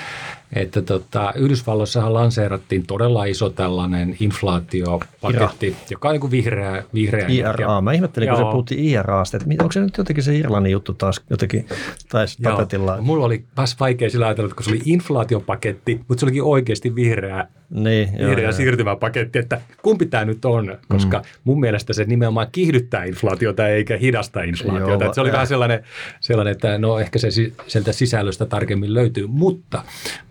että 0.54 0.82
tota, 0.82 1.34
Yhdysvalloissahan 1.36 2.14
lanseerattiin 2.14 2.86
todella 2.86 3.26
iso 3.26 3.50
tällainen 3.50 4.18
inflaatiopaketti, 4.20 5.68
Ira. 5.68 5.78
joka 5.90 6.08
on 6.08 6.14
niin 6.14 6.22
kuin 6.22 6.32
vihreä, 6.32 6.84
vihreä. 6.94 7.28
IRA. 7.28 7.82
Mä 7.82 7.94
ihmettelin, 7.94 8.28
Joo. 8.28 8.38
kun 8.38 8.46
se 8.46 8.52
puhuttiin 8.52 8.86
IRAsta, 8.86 9.38
että 9.38 9.50
onko 9.60 9.72
se 9.72 9.80
nyt 9.80 9.98
jotenkin 9.98 10.24
se 10.24 10.36
Irlannin 10.36 10.72
juttu 10.72 10.94
taas 10.94 11.22
jotenkin 11.30 11.66
taisi 12.10 12.42
tapetilla? 12.42 13.02
Mulla 13.02 13.26
oli 13.26 13.46
taas 13.56 13.80
vaikea 13.80 14.10
sillä 14.10 14.26
ajatella, 14.26 14.54
kun 14.56 14.64
se 14.64 14.72
oli 14.72 14.82
inflaatiopaketti, 14.86 16.00
mutta 16.08 16.20
se 16.20 16.26
olikin 16.26 16.44
oikeasti 16.44 16.96
vihreä 16.96 17.48
niin, 17.70 18.10
vihreä 18.18 18.52
siirtymäpaketti, 18.52 19.40
että 19.40 19.62
kumpi 19.82 20.06
tämä 20.06 20.26
nyt 20.26 20.46
on, 20.46 20.78
koska 20.88 21.18
mm. 21.18 21.24
mun 21.44 21.60
mielestä 21.60 21.94
se 21.94 22.04
nimenomaan 22.04 22.48
kiihdyttää 22.52 23.04
inflaatiota 23.04 23.68
eikä 23.68 23.98
hidasta 23.98 24.44
inflaatiota. 24.44 25.04
Joo, 25.04 25.14
se 25.14 25.22
oli 25.22 25.30
ja. 25.30 25.34
vähän 25.34 25.48
sellainen, 25.48 25.84
sellainen, 26.20 26.52
että 26.52 26.78
no 26.78 27.00
ehkä 27.00 27.20
se 27.20 27.28
sieltä 27.68 27.92
sisällöstä 27.92 28.46
tarkemmin 28.46 28.94
löytyy, 28.94 29.28
mutta 29.28 29.84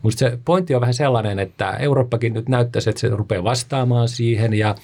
musta 0.09 0.19
se 0.19 0.39
pointti 0.45 0.75
on 0.75 0.81
vähän 0.81 0.95
sellainen, 0.95 1.39
että 1.39 1.71
Eurooppakin 1.71 2.35
nyt 2.35 2.49
näyttäisi, 2.49 2.91
että 2.91 3.01
se 3.01 3.09
rupeaa 3.09 3.45
vastaamaan 3.45 4.09
siihen 4.09 4.55
ja, 4.55 4.75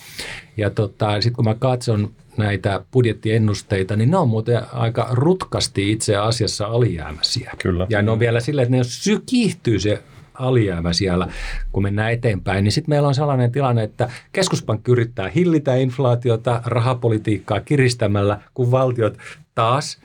ja 0.57 0.71
tota, 0.71 1.21
sitten 1.21 1.33
kun 1.33 1.45
mä 1.45 1.55
katson 1.55 2.11
näitä 2.37 2.85
budjettiennusteita, 2.93 3.97
niin 3.97 4.11
ne 4.11 4.17
on 4.17 4.29
muuten 4.29 4.63
aika 4.73 5.09
rutkasti 5.11 5.93
itse 5.93 6.17
asiassa 6.17 6.67
alijäämäisiä. 6.67 7.53
Kyllä. 7.59 7.87
Ja 7.91 8.03
ne 8.03 8.11
on 8.11 8.19
vielä 8.19 8.41
silleen, 8.41 8.63
että 8.63 8.71
ne 8.71 8.79
jos 8.79 9.11
kiihtyy 9.27 9.79
se 9.79 10.03
alijäämä 10.35 10.93
siellä, 10.93 11.29
kun 11.73 11.83
mennään 11.83 12.13
eteenpäin, 12.13 12.65
niin 12.65 12.73
sitten 12.73 12.93
meillä 12.93 13.09
on 13.09 13.15
sellainen 13.15 13.53
tilanne, 13.53 13.83
että 13.83 14.11
keskuspankki 14.33 14.93
yrittää 14.93 15.29
hillitä 15.29 15.75
inflaatiota 15.75 16.63
rahapolitiikkaa 16.65 17.61
kiristämällä, 17.61 18.41
kun 18.55 18.71
valtiot 18.71 19.19
taas 19.55 19.99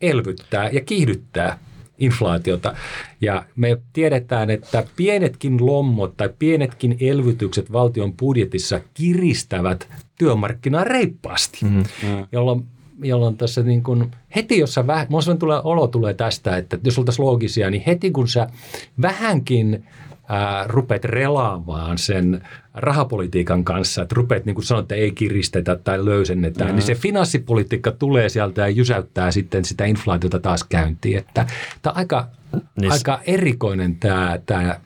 elvyttää 0.00 0.70
ja 0.72 0.80
kiihdyttää 0.80 1.58
inflaatiota. 1.98 2.76
Ja 3.20 3.44
me 3.56 3.78
tiedetään, 3.92 4.50
että 4.50 4.84
pienetkin 4.96 5.66
lommot 5.66 6.16
tai 6.16 6.30
pienetkin 6.38 6.96
elvytykset 7.00 7.72
valtion 7.72 8.12
budjetissa 8.12 8.80
kiristävät 8.94 9.88
työmarkkinaa 10.18 10.84
reippaasti, 10.84 11.58
mm-hmm. 11.62 12.26
jolloin 12.32 12.64
jolloin 13.02 13.36
tässä 13.36 13.62
niin 13.62 13.82
kuin 13.82 14.10
heti, 14.36 14.58
jos 14.58 14.74
sä 14.74 14.86
vähän, 14.86 15.06
tulee, 15.38 15.60
olo 15.64 15.86
tulee 15.86 16.14
tästä, 16.14 16.56
että 16.56 16.78
jos 16.84 16.98
oltaisiin 16.98 17.26
loogisia, 17.26 17.70
niin 17.70 17.82
heti 17.86 18.10
kun 18.10 18.28
sä 18.28 18.46
vähänkin 19.02 19.84
ää, 20.28 20.64
rupeat 20.66 21.04
relaamaan 21.04 21.98
sen 21.98 22.42
rahapolitiikan 22.74 23.64
kanssa, 23.64 24.02
että 24.02 24.14
rupeat 24.14 24.44
niin 24.44 24.54
kuin 24.54 24.64
sanoa, 24.64 24.80
että 24.80 24.94
ei 24.94 25.12
kiristetä 25.12 25.76
tai 25.76 26.04
löysennetä, 26.04 26.64
mm-hmm. 26.64 26.76
niin 26.76 26.86
se 26.86 26.94
finanssipolitiikka 26.94 27.92
tulee 27.92 28.28
sieltä 28.28 28.60
ja 28.60 28.68
jysäyttää 28.68 29.30
sitten 29.30 29.64
sitä 29.64 29.84
inflaatiota 29.84 30.40
taas 30.40 30.64
käyntiin. 30.64 31.18
Että 31.18 31.46
tämä 31.82 31.92
on 31.92 31.96
aika, 31.98 32.28
niin. 32.80 32.92
aika 32.92 33.20
erikoinen 33.26 33.96
tämä, 33.96 34.38
tämä 34.46 34.80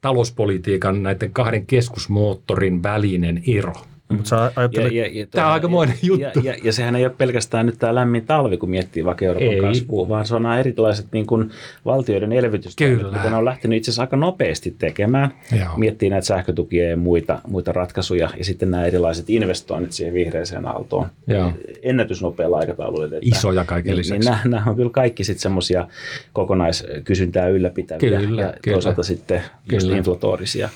talouspolitiikan 0.00 1.02
näiden 1.02 1.32
kahden 1.32 1.66
keskusmoottorin 1.66 2.82
välinen 2.82 3.42
ero. 3.46 3.74
Mutta 4.08 4.28
sä 4.28 4.52
ajattelet... 4.56 4.92
Ja, 4.92 5.06
ja, 5.06 5.10
ja, 5.20 5.26
tämä 5.26 5.46
on 5.46 5.52
aikamoinen 5.52 5.96
juttu. 6.02 6.40
Ja, 6.40 6.52
ja, 6.52 6.58
ja, 6.64 6.72
sehän 6.72 6.96
ei 6.96 7.06
ole 7.06 7.14
pelkästään 7.18 7.66
nyt 7.66 7.78
tämä 7.78 7.94
lämmin 7.94 8.26
talvi, 8.26 8.56
kun 8.56 8.70
miettii 8.70 9.04
vaikka 9.04 9.24
Euroopan 9.24 9.60
kasvua, 9.60 10.08
vaan 10.08 10.26
se 10.26 10.34
on 10.34 10.42
nämä 10.42 10.58
erilaiset 10.58 11.06
niin 11.12 11.26
kuin 11.26 11.50
valtioiden 11.84 12.32
elvytystoimet, 12.32 13.12
mitä 13.12 13.30
ne 13.30 13.36
on 13.36 13.44
lähtenyt 13.44 13.76
itse 13.76 13.90
asiassa 13.90 14.02
aika 14.02 14.16
nopeasti 14.16 14.74
tekemään. 14.78 15.34
Joo. 15.58 15.68
Miettii 15.76 16.10
näitä 16.10 16.26
sähkötukia 16.26 16.88
ja 16.88 16.96
muita, 16.96 17.40
muita 17.46 17.72
ratkaisuja 17.72 18.30
ja 18.38 18.44
sitten 18.44 18.70
nämä 18.70 18.86
erilaiset 18.86 19.30
investoinnit 19.30 19.92
siihen 19.92 20.14
vihreäseen 20.14 20.66
aaltoon 20.66 21.06
Joo. 21.26 21.52
ennätysnopealla 21.82 22.58
aikataululla. 22.58 23.04
Että, 23.04 23.18
Isoja 23.22 23.64
kaiken 23.64 23.90
niin, 23.90 23.98
lisäksi. 23.98 24.18
Niin 24.18 24.24
nämä, 24.44 24.58
nämä 24.58 24.70
on 24.70 24.76
kyllä 24.76 24.90
kaikki 24.90 25.24
sitten 25.24 25.42
semmoisia 25.42 25.88
kokonaiskysyntää 26.32 27.48
ylläpitäviä 27.48 28.20
kyllä, 28.20 28.42
ja 28.42 28.54
kyllä. 28.62 28.74
toisaalta 28.74 29.02
sitten 29.02 29.42
just 29.72 29.88
inflatorisia 29.88 30.68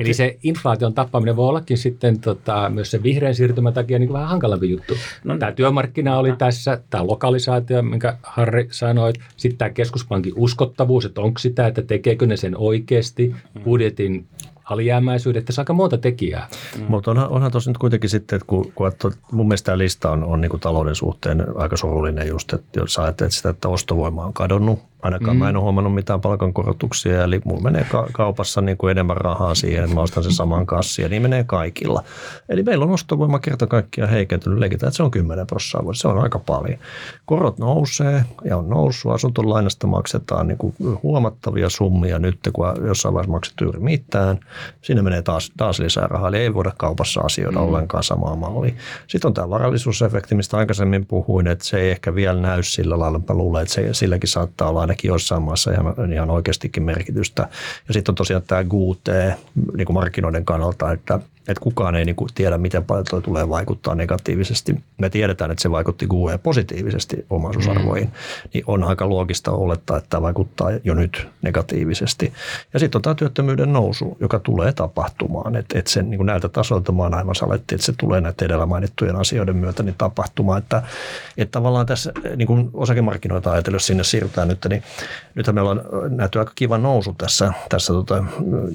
Eli 0.00 0.14
se 0.14 0.36
inflaation 0.42 0.94
tappaminen 0.94 1.36
voi 1.36 1.48
ollakin 1.48 1.78
sitten 1.78 2.20
tota, 2.44 2.70
myös 2.70 2.90
sen 2.90 3.02
vihreän 3.02 3.34
siirtymän 3.34 3.72
takia 3.72 3.98
niin 3.98 4.12
vähän 4.12 4.28
hankalampi 4.28 4.70
juttu. 4.70 4.94
No, 5.24 5.38
tämä 5.38 5.52
työmarkkina 5.52 6.18
oli 6.18 6.32
tässä, 6.38 6.80
tämä 6.90 7.06
lokalisaatio, 7.06 7.82
minkä 7.82 8.16
Harri 8.22 8.68
sanoi, 8.70 9.12
sitten 9.36 9.58
tämä 9.58 9.70
keskuspankin 9.70 10.32
uskottavuus, 10.36 11.04
että 11.04 11.20
onko 11.20 11.38
sitä, 11.38 11.66
että 11.66 11.82
tekeekö 11.82 12.26
ne 12.26 12.36
sen 12.36 12.56
oikeasti, 12.56 13.34
mm. 13.54 13.62
budjetin 13.62 14.26
alijäämäisyydet, 14.64 15.44
tässä 15.44 15.62
aika 15.62 15.72
monta 15.72 15.98
tekijää. 15.98 16.48
Mm. 16.78 16.84
Mutta 16.88 17.10
onhan, 17.10 17.28
onhan 17.28 17.50
tuossa 17.50 17.70
nyt 17.70 17.78
kuitenkin 17.78 18.10
sitten, 18.10 18.36
että 18.36 18.46
kun, 18.46 18.72
kun 18.74 18.88
että 18.88 19.08
mun 19.32 19.48
mielestä 19.48 19.66
tämä 19.66 19.78
lista 19.78 20.10
on, 20.10 20.24
on 20.24 20.40
niin 20.40 20.50
kuin 20.50 20.60
talouden 20.60 20.94
suhteen 20.94 21.46
aika 21.56 21.76
surullinen 21.76 22.28
just, 22.28 22.52
että 22.52 22.80
jos 22.80 22.98
ajattelet 22.98 23.32
sitä, 23.32 23.48
että 23.48 23.68
ostovoima 23.68 24.24
on 24.24 24.32
kadonnut, 24.32 24.78
Ainakaan 25.02 25.36
mm. 25.36 25.38
mä 25.38 25.48
en 25.48 25.56
ole 25.56 25.62
huomannut 25.62 25.94
mitään 25.94 26.20
palkankorotuksia, 26.20 27.24
eli 27.24 27.40
mulla 27.44 27.60
menee 27.60 27.84
ka- 27.84 28.08
kaupassa 28.12 28.60
niin 28.60 28.76
kuin 28.76 28.90
enemmän 28.90 29.16
rahaa 29.16 29.54
siihen, 29.54 29.84
että 29.84 29.94
mä 29.94 30.00
ostan 30.00 30.22
sen 30.22 30.32
saman 30.32 30.66
kassin, 30.66 31.02
ja 31.02 31.08
niin 31.08 31.22
menee 31.22 31.44
kaikilla. 31.44 32.02
Eli 32.48 32.62
meillä 32.62 32.84
on 32.84 32.90
ostovoima 32.90 33.38
kerta 33.38 33.66
kaikkiaan 33.66 34.10
heikentynyt, 34.10 34.58
leikitään, 34.58 34.88
että 34.88 34.96
se 34.96 35.02
on 35.02 35.10
10 35.10 35.46
prosenttia 35.46 35.84
vuodessa, 35.84 36.02
se 36.02 36.08
on 36.08 36.22
aika 36.22 36.38
paljon. 36.38 36.78
Korot 37.26 37.58
nousee 37.58 38.24
ja 38.44 38.56
on 38.56 38.68
noussut, 38.68 39.12
asuntolainasta 39.12 39.86
maksetaan 39.86 40.48
niin 40.48 40.58
kuin 40.58 40.74
huomattavia 41.02 41.68
summia 41.68 42.18
nyt, 42.18 42.38
kun 42.52 42.66
jossain 42.86 43.14
vaiheessa 43.14 43.32
maksettu 43.32 43.64
juuri 43.64 43.80
mitään. 43.80 44.38
Sinne 44.82 45.02
menee 45.02 45.22
taas, 45.22 45.52
taas 45.56 45.78
lisää 45.78 46.06
rahaa, 46.06 46.28
eli 46.28 46.38
ei 46.38 46.54
voida 46.54 46.72
kaupassa 46.76 47.20
asioida 47.20 47.58
mm. 47.58 47.64
ollenkaan 47.64 48.02
samaa 48.02 48.36
mallia. 48.36 48.74
Sitten 49.06 49.28
on 49.28 49.34
tämä 49.34 49.50
varallisuusefekti, 49.50 50.34
mistä 50.34 50.56
aikaisemmin 50.56 51.06
puhuin, 51.06 51.46
että 51.46 51.64
se 51.64 51.80
ei 51.80 51.90
ehkä 51.90 52.14
vielä 52.14 52.40
näy 52.40 52.62
sillä 52.62 52.98
lailla, 52.98 53.20
mä 53.28 53.34
luulen, 53.34 53.62
että 53.62 53.74
se, 53.74 53.94
silläkin 53.94 54.28
saattaa 54.28 54.68
olla 54.68 54.87
ainakin 54.88 55.08
jossain 55.08 55.42
maassa 55.42 55.72
ihan, 55.72 56.12
ihan 56.12 56.30
oikeastikin 56.30 56.82
merkitystä. 56.82 57.48
Ja 57.88 57.94
sitten 57.94 58.12
on 58.12 58.16
tosiaan 58.16 58.42
tämä 58.46 58.64
GUT 58.64 59.00
niin 59.76 59.92
markkinoiden 59.92 60.44
kannalta, 60.44 60.92
että 60.92 61.20
että 61.48 61.60
kukaan 61.60 61.94
ei 61.94 62.04
niin 62.04 62.16
kuin 62.16 62.30
tiedä, 62.34 62.58
miten 62.58 62.84
paljon 62.84 63.06
tuo 63.10 63.20
tulee 63.20 63.48
vaikuttaa 63.48 63.94
negatiivisesti. 63.94 64.74
Me 64.98 65.10
tiedetään, 65.10 65.50
että 65.50 65.62
se 65.62 65.70
vaikutti 65.70 66.06
GUE 66.06 66.38
positiivisesti 66.38 67.26
omaisuusarvoihin, 67.30 68.08
mm. 68.08 68.50
niin 68.54 68.64
on 68.66 68.84
aika 68.84 69.08
loogista 69.08 69.52
olettaa, 69.52 69.96
että 69.96 70.10
tämä 70.10 70.22
vaikuttaa 70.22 70.70
jo 70.84 70.94
nyt 70.94 71.28
negatiivisesti. 71.42 72.32
Ja 72.72 72.80
sitten 72.80 72.98
on 72.98 73.02
tämä 73.02 73.14
työttömyyden 73.14 73.72
nousu, 73.72 74.16
joka 74.20 74.38
tulee 74.38 74.72
tapahtumaan. 74.72 75.56
Että 75.56 75.78
et 75.78 75.86
sen 75.86 76.10
niin 76.10 76.18
kuin 76.18 76.26
näiltä 76.26 76.48
tasoilta 76.48 76.92
mä 76.92 77.02
aivan 77.02 77.34
saletti, 77.34 77.74
että 77.74 77.84
se 77.84 77.92
tulee 77.98 78.20
näiden 78.20 78.44
edellä 78.44 78.66
mainittujen 78.66 79.16
asioiden 79.16 79.56
myötä 79.56 79.82
niin 79.82 79.94
tapahtumaan. 79.98 80.58
Että, 80.58 80.82
että 81.36 81.52
tavallaan 81.52 81.86
tässä 81.86 82.12
niin 82.36 82.46
kuin 82.46 82.70
osakemarkkinoita 82.74 83.52
ajatellen, 83.52 83.76
jos 83.76 83.86
sinne 83.86 84.04
siirrytään 84.04 84.48
nyt, 84.48 84.66
niin 84.68 84.82
nythän 85.34 85.54
meillä 85.54 85.70
on 85.70 85.82
nähty 86.08 86.38
aika 86.38 86.52
kiva 86.54 86.78
nousu 86.78 87.14
tässä, 87.18 87.52
tässä 87.68 87.92
tota 87.92 88.24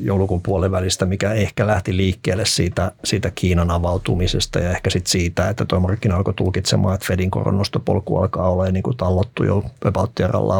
joulukuun 0.02 0.42
puolen 0.42 0.72
välistä, 0.72 1.06
mikä 1.06 1.34
ehkä 1.34 1.68
lähti 1.68 1.98
liikkeelle 1.98 2.46
siitä 2.46 2.63
siitä, 2.64 2.92
siitä 3.04 3.32
Kiinan 3.36 3.72
avautumisesta 3.72 4.60
ja 4.60 4.70
ehkä 4.70 4.90
sitten 4.90 5.12
siitä, 5.12 5.50
että 5.50 5.66
tuo 5.66 5.80
markkina 5.80 6.16
alkoi 6.16 6.34
tulkitsemaan, 6.34 6.96
että 6.96 7.08
Fedin 7.08 7.32
koronnostopolku 7.32 8.18
alkaa 8.18 8.50
olla 8.50 8.72
niin 8.72 8.84
kuin 8.84 8.98
tallottu 8.98 9.44
jo 9.44 9.64
about 9.86 10.12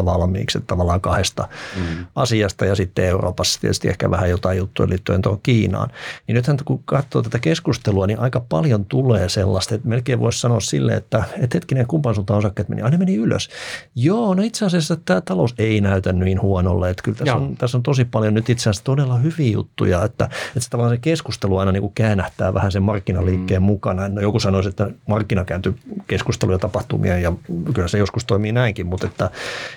valmiiksi, 0.04 0.58
että 0.58 0.66
tavallaan 0.66 1.00
kahdesta 1.00 1.48
mm. 1.76 2.06
asiasta 2.16 2.64
ja 2.64 2.74
sitten 2.74 3.04
Euroopassa 3.04 3.60
tietysti 3.60 3.88
ehkä 3.88 4.10
vähän 4.10 4.30
jotain 4.30 4.58
juttuja 4.58 4.88
liittyen 4.88 5.22
tuohon 5.22 5.40
Kiinaan. 5.42 5.90
Niin 6.26 6.34
nythän 6.34 6.56
kun 6.64 6.82
katsoo 6.84 7.22
tätä 7.22 7.38
keskustelua, 7.38 8.06
niin 8.06 8.20
aika 8.20 8.40
paljon 8.48 8.84
tulee 8.84 9.28
sellaista, 9.28 9.74
että 9.74 9.88
melkein 9.88 10.20
voisi 10.20 10.40
sanoa 10.40 10.60
silleen, 10.60 10.98
että, 10.98 11.24
että 11.40 11.56
hetkinen 11.56 11.86
kumpan 11.86 12.14
suuntaan 12.14 12.38
osakkeet 12.38 12.68
meni, 12.68 12.82
aina 12.82 12.98
meni 12.98 13.14
ylös. 13.14 13.48
Joo, 13.94 14.34
no 14.34 14.42
itse 14.42 14.64
asiassa 14.66 14.96
tämä 15.04 15.20
talous 15.20 15.54
ei 15.58 15.80
näytä 15.80 16.12
niin 16.12 16.42
huonolle, 16.42 16.90
että 16.90 17.02
kyllä 17.02 17.18
tässä 17.18 17.34
on, 17.34 17.56
tässä 17.56 17.76
on 17.76 17.82
tosi 17.82 18.04
paljon 18.04 18.34
nyt 18.34 18.50
itse 18.50 18.62
asiassa 18.62 18.84
todella 18.84 19.16
hyviä 19.16 19.52
juttuja, 19.52 20.04
että, 20.04 20.24
että 20.24 20.60
se 20.60 20.70
tavallaan 20.70 20.96
se 20.96 21.00
keskustelu 21.00 21.58
aina 21.58 21.72
niin 21.72 21.80
kuin 21.80 21.93
käännähtää 21.94 22.54
vähän 22.54 22.72
sen 22.72 22.82
markkinaliikkeen 22.82 23.62
mm. 23.62 23.66
mukana. 23.66 24.08
No, 24.08 24.20
joku 24.20 24.40
sanoisi, 24.40 24.68
että 24.68 24.90
markkina 25.08 25.44
kääntyy 25.44 25.74
keskusteluja 26.06 26.58
tapahtumia 26.58 27.18
ja 27.18 27.32
kyllä 27.74 27.88
se 27.88 27.98
joskus 27.98 28.24
toimii 28.24 28.52
näinkin, 28.52 28.86
mutta 28.86 29.06
että, 29.06 29.30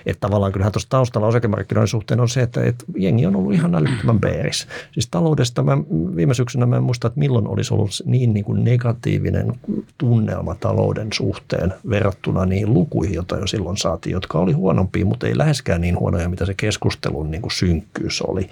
että 0.06 0.20
tavallaan 0.20 0.52
kyllähän 0.52 0.72
tuossa 0.72 0.90
taustalla 0.90 1.28
osakemarkkinoiden 1.28 1.88
suhteen 1.88 2.20
on 2.20 2.30
se, 2.30 2.42
että, 2.42 2.64
että 2.64 2.86
jengi 2.96 3.26
on 3.26 3.36
ollut 3.36 3.54
ihan 3.54 3.76
älyttömän 3.76 4.20
beeris. 4.20 4.68
Siis 4.92 5.08
taloudesta 5.08 5.64
mä, 5.64 5.78
viime 6.16 6.34
syksynä 6.34 6.66
mä 6.66 6.78
en 6.78 6.84
muista, 6.84 7.08
että 7.08 7.20
milloin 7.20 7.48
olisi 7.48 7.74
ollut 7.74 7.92
niin, 8.06 8.34
niin 8.34 8.46
kuin 8.46 8.64
negatiivinen 8.64 9.54
tunnelma 9.98 10.56
talouden 10.56 11.08
suhteen 11.14 11.74
verrattuna 11.90 12.46
niihin 12.46 12.74
lukuihin, 12.74 13.16
joita 13.16 13.38
jo 13.38 13.48
silloin 13.48 13.78
saatiin, 13.78 14.14
jotka 14.14 14.40
oli 14.40 14.52
huonompia, 14.52 15.06
mutta 15.06 15.28
ei 15.28 15.38
läheskään 15.38 15.82
niin 15.82 16.00
huonoja, 16.00 16.30
mitä 16.30 16.46
se 16.46 16.54
keskustelun 16.58 17.32
niin 17.32 17.42
kuin 17.42 17.52
synkkyys 17.52 18.22
oli. 18.22 18.50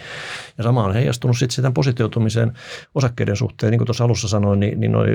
Ja 0.58 0.64
sama 0.64 0.84
on 0.84 0.94
heijastunut 0.94 1.38
sitten 1.38 1.56
sitä 1.56 1.72
positioitumiseen 1.72 2.54
osakkeiden 2.96 3.36
suhteen 3.36 3.55
suhteen, 3.56 3.72
niin 3.72 3.80
kuin 3.80 3.86
tuossa 3.86 4.04
alussa 4.04 4.28
sanoin, 4.28 4.60
niin, 4.60 4.80
niin 4.80 4.92
noi 4.92 5.08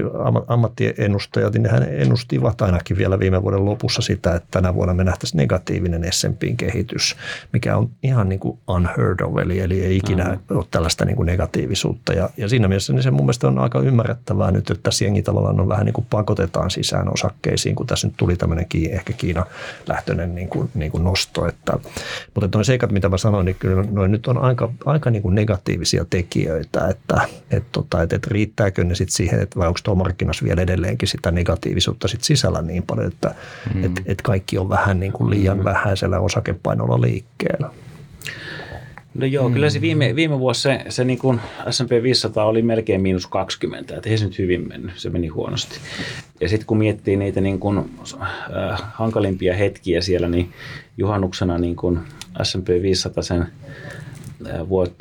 ammattiennustajat, 0.46 1.52
niin 1.52 1.70
hän 1.70 1.86
ennustivat 1.88 2.62
ainakin 2.62 2.96
vielä 2.96 3.18
viime 3.18 3.42
vuoden 3.42 3.64
lopussa 3.64 4.02
sitä, 4.02 4.34
että 4.34 4.48
tänä 4.50 4.74
vuonna 4.74 4.94
me 4.94 5.04
nähtäisiin 5.04 5.38
negatiivinen 5.38 6.12
S&Pin 6.12 6.56
kehitys, 6.56 7.16
mikä 7.52 7.76
on 7.76 7.90
ihan 8.02 8.28
niin 8.28 8.40
kuin 8.40 8.58
unheard 8.68 9.20
of, 9.20 9.38
eli, 9.38 9.60
eli 9.60 9.84
ei 9.84 9.96
ikinä 9.96 10.24
mm. 10.24 10.56
ole 10.56 10.64
tällaista 10.70 11.04
niin 11.04 11.16
kuin 11.16 11.26
negatiivisuutta. 11.26 12.12
Ja, 12.12 12.30
ja 12.36 12.48
siinä 12.48 12.68
mielessä 12.68 12.92
niin 12.92 13.02
se 13.02 13.10
mun 13.10 13.24
mielestä 13.24 13.48
on 13.48 13.58
aika 13.58 13.80
ymmärrettävää 13.80 14.50
nyt, 14.50 14.70
että 14.70 14.82
tässä 14.82 15.04
jengi 15.04 15.22
tavallaan 15.22 15.60
on 15.60 15.68
vähän 15.68 15.86
niin 15.86 15.94
kuin 15.94 16.06
pakotetaan 16.10 16.70
sisään 16.70 17.12
osakkeisiin, 17.12 17.74
kun 17.74 17.86
tässä 17.86 18.06
nyt 18.06 18.16
tuli 18.16 18.36
tämmöinen 18.36 18.66
ehkä 18.90 19.12
Kiina 19.12 19.46
lähtöinen 19.86 20.34
niin 20.34 20.48
kuin, 20.48 20.70
niin 20.74 20.90
kuin 20.90 21.04
nosto. 21.04 21.48
Että, 21.48 21.72
mutta 22.34 22.48
noin 22.54 22.64
seikat, 22.64 22.92
mitä 22.92 23.08
mä 23.08 23.18
sanoin, 23.18 23.44
niin 23.46 23.56
kyllä 23.58 23.84
noin 23.90 24.10
nyt 24.10 24.26
on 24.26 24.38
aika, 24.38 24.72
aika 24.84 25.10
niin 25.10 25.22
kuin 25.22 25.34
negatiivisia 25.34 26.04
tekijöitä, 26.10 26.88
että, 26.88 27.20
että, 27.50 27.68
tota, 27.72 28.02
että, 28.02 28.16
että 28.20 28.34
riittääkö 28.34 28.84
ne 28.84 28.94
sitten 28.94 29.16
siihen, 29.16 29.40
että 29.40 29.58
vai 29.58 29.68
onko 29.68 29.80
tuo 29.82 29.94
markkinassa 29.94 30.44
vielä 30.44 30.62
edelleenkin 30.62 31.08
sitä 31.08 31.30
negatiivisuutta 31.30 32.08
sit 32.08 32.24
sisällä 32.24 32.62
niin 32.62 32.82
paljon, 32.82 33.06
että 33.06 33.34
mm. 33.74 33.84
et, 33.84 33.92
et 34.06 34.22
kaikki 34.22 34.58
on 34.58 34.68
vähän 34.68 35.00
niin 35.00 35.12
kuin 35.12 35.30
liian 35.30 35.58
mm. 35.58 35.64
vähäisellä 35.64 36.20
osakepainolla 36.20 37.00
liikkeellä. 37.00 37.70
No 39.14 39.26
joo, 39.26 39.48
mm. 39.48 39.54
kyllä 39.54 39.70
se 39.70 39.80
viime, 39.80 40.16
viime 40.16 40.38
vuosi 40.38 40.60
se, 40.62 40.84
se 40.88 41.04
niin 41.04 41.18
kuin 41.18 41.40
S&P 41.70 42.02
500 42.02 42.44
oli 42.44 42.62
melkein 42.62 43.00
miinus 43.00 43.26
20, 43.26 43.96
että 43.96 44.10
ei 44.10 44.18
se 44.18 44.24
nyt 44.24 44.38
hyvin 44.38 44.68
mennyt, 44.68 44.92
se 44.96 45.10
meni 45.10 45.28
huonosti. 45.28 45.78
Ja 46.40 46.48
sitten 46.48 46.66
kun 46.66 46.78
miettii 46.78 47.16
niitä 47.16 47.40
niin 47.40 47.58
kuin, 47.58 47.78
äh, 47.78 48.82
hankalimpia 48.94 49.54
hetkiä 49.54 50.00
siellä, 50.00 50.28
niin 50.28 50.52
juhannuksena 50.98 51.58
niin 51.58 51.76
kuin 51.76 51.98
S&P 52.42 52.68
500 52.68 53.22
sen 53.22 53.46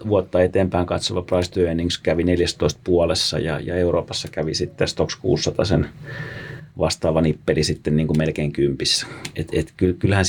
vuotta 0.07 0.41
eteenpäin 0.41 0.85
katsova 0.85 1.21
price 1.21 1.51
to 1.51 1.59
earnings 1.59 1.97
kävi 1.97 2.23
14 2.23 2.79
puolessa 2.83 3.39
ja, 3.39 3.59
ja 3.59 3.75
Euroopassa 3.75 4.27
kävi 4.31 4.53
sitten 4.53 4.87
Stox 4.87 5.15
600 5.15 5.65
sen 5.65 5.89
vastaava 6.79 7.21
nippeli 7.21 7.63
sitten 7.63 7.95
niin 7.95 8.07
kuin 8.07 8.17
melkein 8.17 8.51
kympissä. 8.51 9.07
Et, 9.35 9.47
et, 9.53 9.73
kyllähän, 9.77 10.25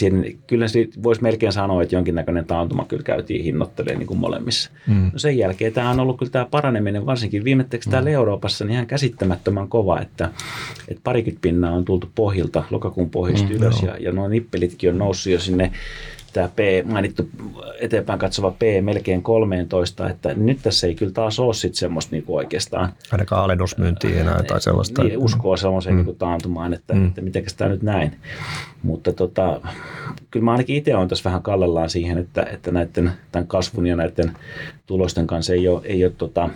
kyllähän 0.47 0.69
siitä 0.69 1.03
voisi 1.03 1.23
melkein 1.23 1.53
sanoa, 1.53 1.83
että 1.83 1.95
jonkinnäköinen 1.95 2.45
taantuma 2.45 2.85
kyllä 2.85 3.03
käytiin 3.03 3.45
hinnoittelemaan 3.45 3.99
niin 3.99 4.07
kuin 4.07 4.21
molemmissa. 4.21 4.71
Mm. 4.87 5.11
No 5.13 5.19
sen 5.19 5.39
jälkeen 5.39 5.73
tämä 5.73 5.91
on 5.91 6.01
ollut 6.01 6.19
kyllä 6.19 6.33
tämä 6.33 6.47
paraneminen, 6.51 7.07
varsinkin 7.07 7.45
viimeiseksi 7.45 7.89
mm. 7.89 7.91
täällä 7.91 8.11
Euroopassa, 8.11 8.65
niin 8.65 8.73
ihan 8.73 8.87
käsittämättömän 8.87 9.69
kova, 9.69 10.01
että, 10.01 10.31
että 10.89 11.01
parikymmentä 11.05 11.43
pinnaa 11.43 11.73
on 11.73 11.85
tultu 11.85 12.11
pohjilta, 12.15 12.65
lokakuun 12.71 13.11
pohjista 13.11 13.49
mm, 13.49 13.55
ylös, 13.55 13.83
ja, 13.83 13.97
ja 13.97 14.13
nuo 14.13 14.29
nippelitkin 14.29 14.91
on 14.91 14.99
noussut 14.99 15.33
jo 15.33 15.41
sinne 15.41 15.73
tämä 16.33 16.49
P, 16.49 16.59
mainittu 16.85 17.29
eteenpäin 17.81 18.19
katsova 18.19 18.51
P 18.51 18.63
melkein 18.81 19.23
13, 19.23 20.11
että 20.11 20.35
nyt 20.35 20.59
tässä 20.63 20.87
ei 20.87 20.95
kyllä 20.95 21.13
taas 21.13 21.39
ole 21.39 21.55
sitten 21.55 21.79
semmoista 21.79 22.17
niin 22.17 22.25
oikeastaan. 22.29 22.93
Ainakaan 23.13 23.45
alennusmyyntiä 23.45 24.21
enää 24.21 24.43
tai 24.43 24.61
sellaista. 24.61 25.05
Niin, 25.05 25.19
uskoa 25.19 25.57
sellaiseen 25.57 25.97
mm. 25.97 26.05
niin 26.05 26.17
taantumaan, 26.17 26.75
että, 26.75 26.95
mm. 26.95 27.07
että 27.07 27.21
miten 27.21 27.45
tämä 27.57 27.71
nyt 27.71 27.83
näin. 27.83 28.17
Mutta 28.83 29.13
tota, 29.13 29.61
kyllä 30.31 30.45
mä 30.45 30.53
ainakin 30.53 30.77
itse 30.77 30.97
olen 30.97 31.09
tässä 31.09 31.25
vähän 31.25 31.43
kallellaan 31.43 31.91
siihen, 31.91 32.19
että, 32.19 32.43
että 32.43 32.71
näiden, 32.71 33.13
tämän 33.33 33.47
kasvun 33.47 33.87
ja 33.87 33.97
näiden 33.97 34.33
tulosten 34.87 35.27
kanssa 35.27 35.53
ei 35.53 35.69
ole, 35.69 35.81
ei 35.85 36.05
ole 36.05 36.13
tota, 36.19 36.51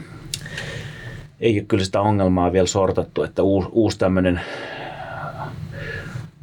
ei 1.41 1.59
ole 1.59 1.65
kyllä 1.69 1.85
sitä 1.85 2.01
ongelmaa 2.01 2.53
vielä 2.53 2.67
sortattu, 2.67 3.23
että 3.23 3.43
uusi, 3.43 3.69
uusi 3.73 3.99
tämmöinen 3.99 4.41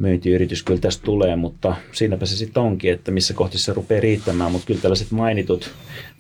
myyntiyritys 0.02 0.64
kyllä 0.64 0.82
tästä 0.82 1.04
tulee, 1.04 1.36
mutta 1.36 1.76
siinäpä 1.92 2.26
se 2.26 2.36
sitten 2.36 2.64
onkin, 2.64 2.94
että 2.94 3.12
missä 3.12 3.34
kohti 3.34 3.58
se 3.58 3.74
rupeaa 3.74 4.02
riittämään, 4.02 4.52
mutta 4.52 4.68
kyllä 4.68 4.82
tällaiset 4.82 5.12
mainitut, 5.12 5.72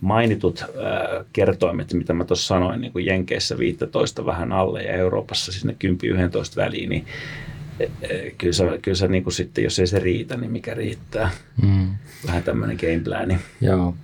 mainitut 0.01 0.61
ää, 0.61 1.25
kertoimet, 1.33 1.93
mitä 1.93 2.13
mä 2.13 2.23
tuossa 2.23 2.47
sanoin, 2.47 2.81
niin 2.81 2.91
kuin 2.91 3.05
Jenkeissä 3.05 3.57
15 3.57 4.25
vähän 4.25 4.51
alle 4.51 4.83
ja 4.83 4.93
Euroopassa 4.93 5.51
sinne 5.51 5.75
10-11 6.53 6.55
väliin, 6.55 6.89
niin 6.89 7.05
kyllä 8.37 8.53
se, 8.53 8.79
kyllä 8.81 8.97
se 8.97 9.07
niin 9.07 9.23
kuin 9.23 9.33
sitten, 9.33 9.63
jos 9.63 9.79
ei 9.79 9.87
se 9.87 9.99
riitä, 9.99 10.37
niin 10.37 10.51
mikä 10.51 10.73
riittää. 10.73 11.31
Mm. 11.61 11.87
Vähän 12.27 12.43
tämmöinen 12.43 12.77
gameplani. 12.81 13.37
Joo. 13.61 13.95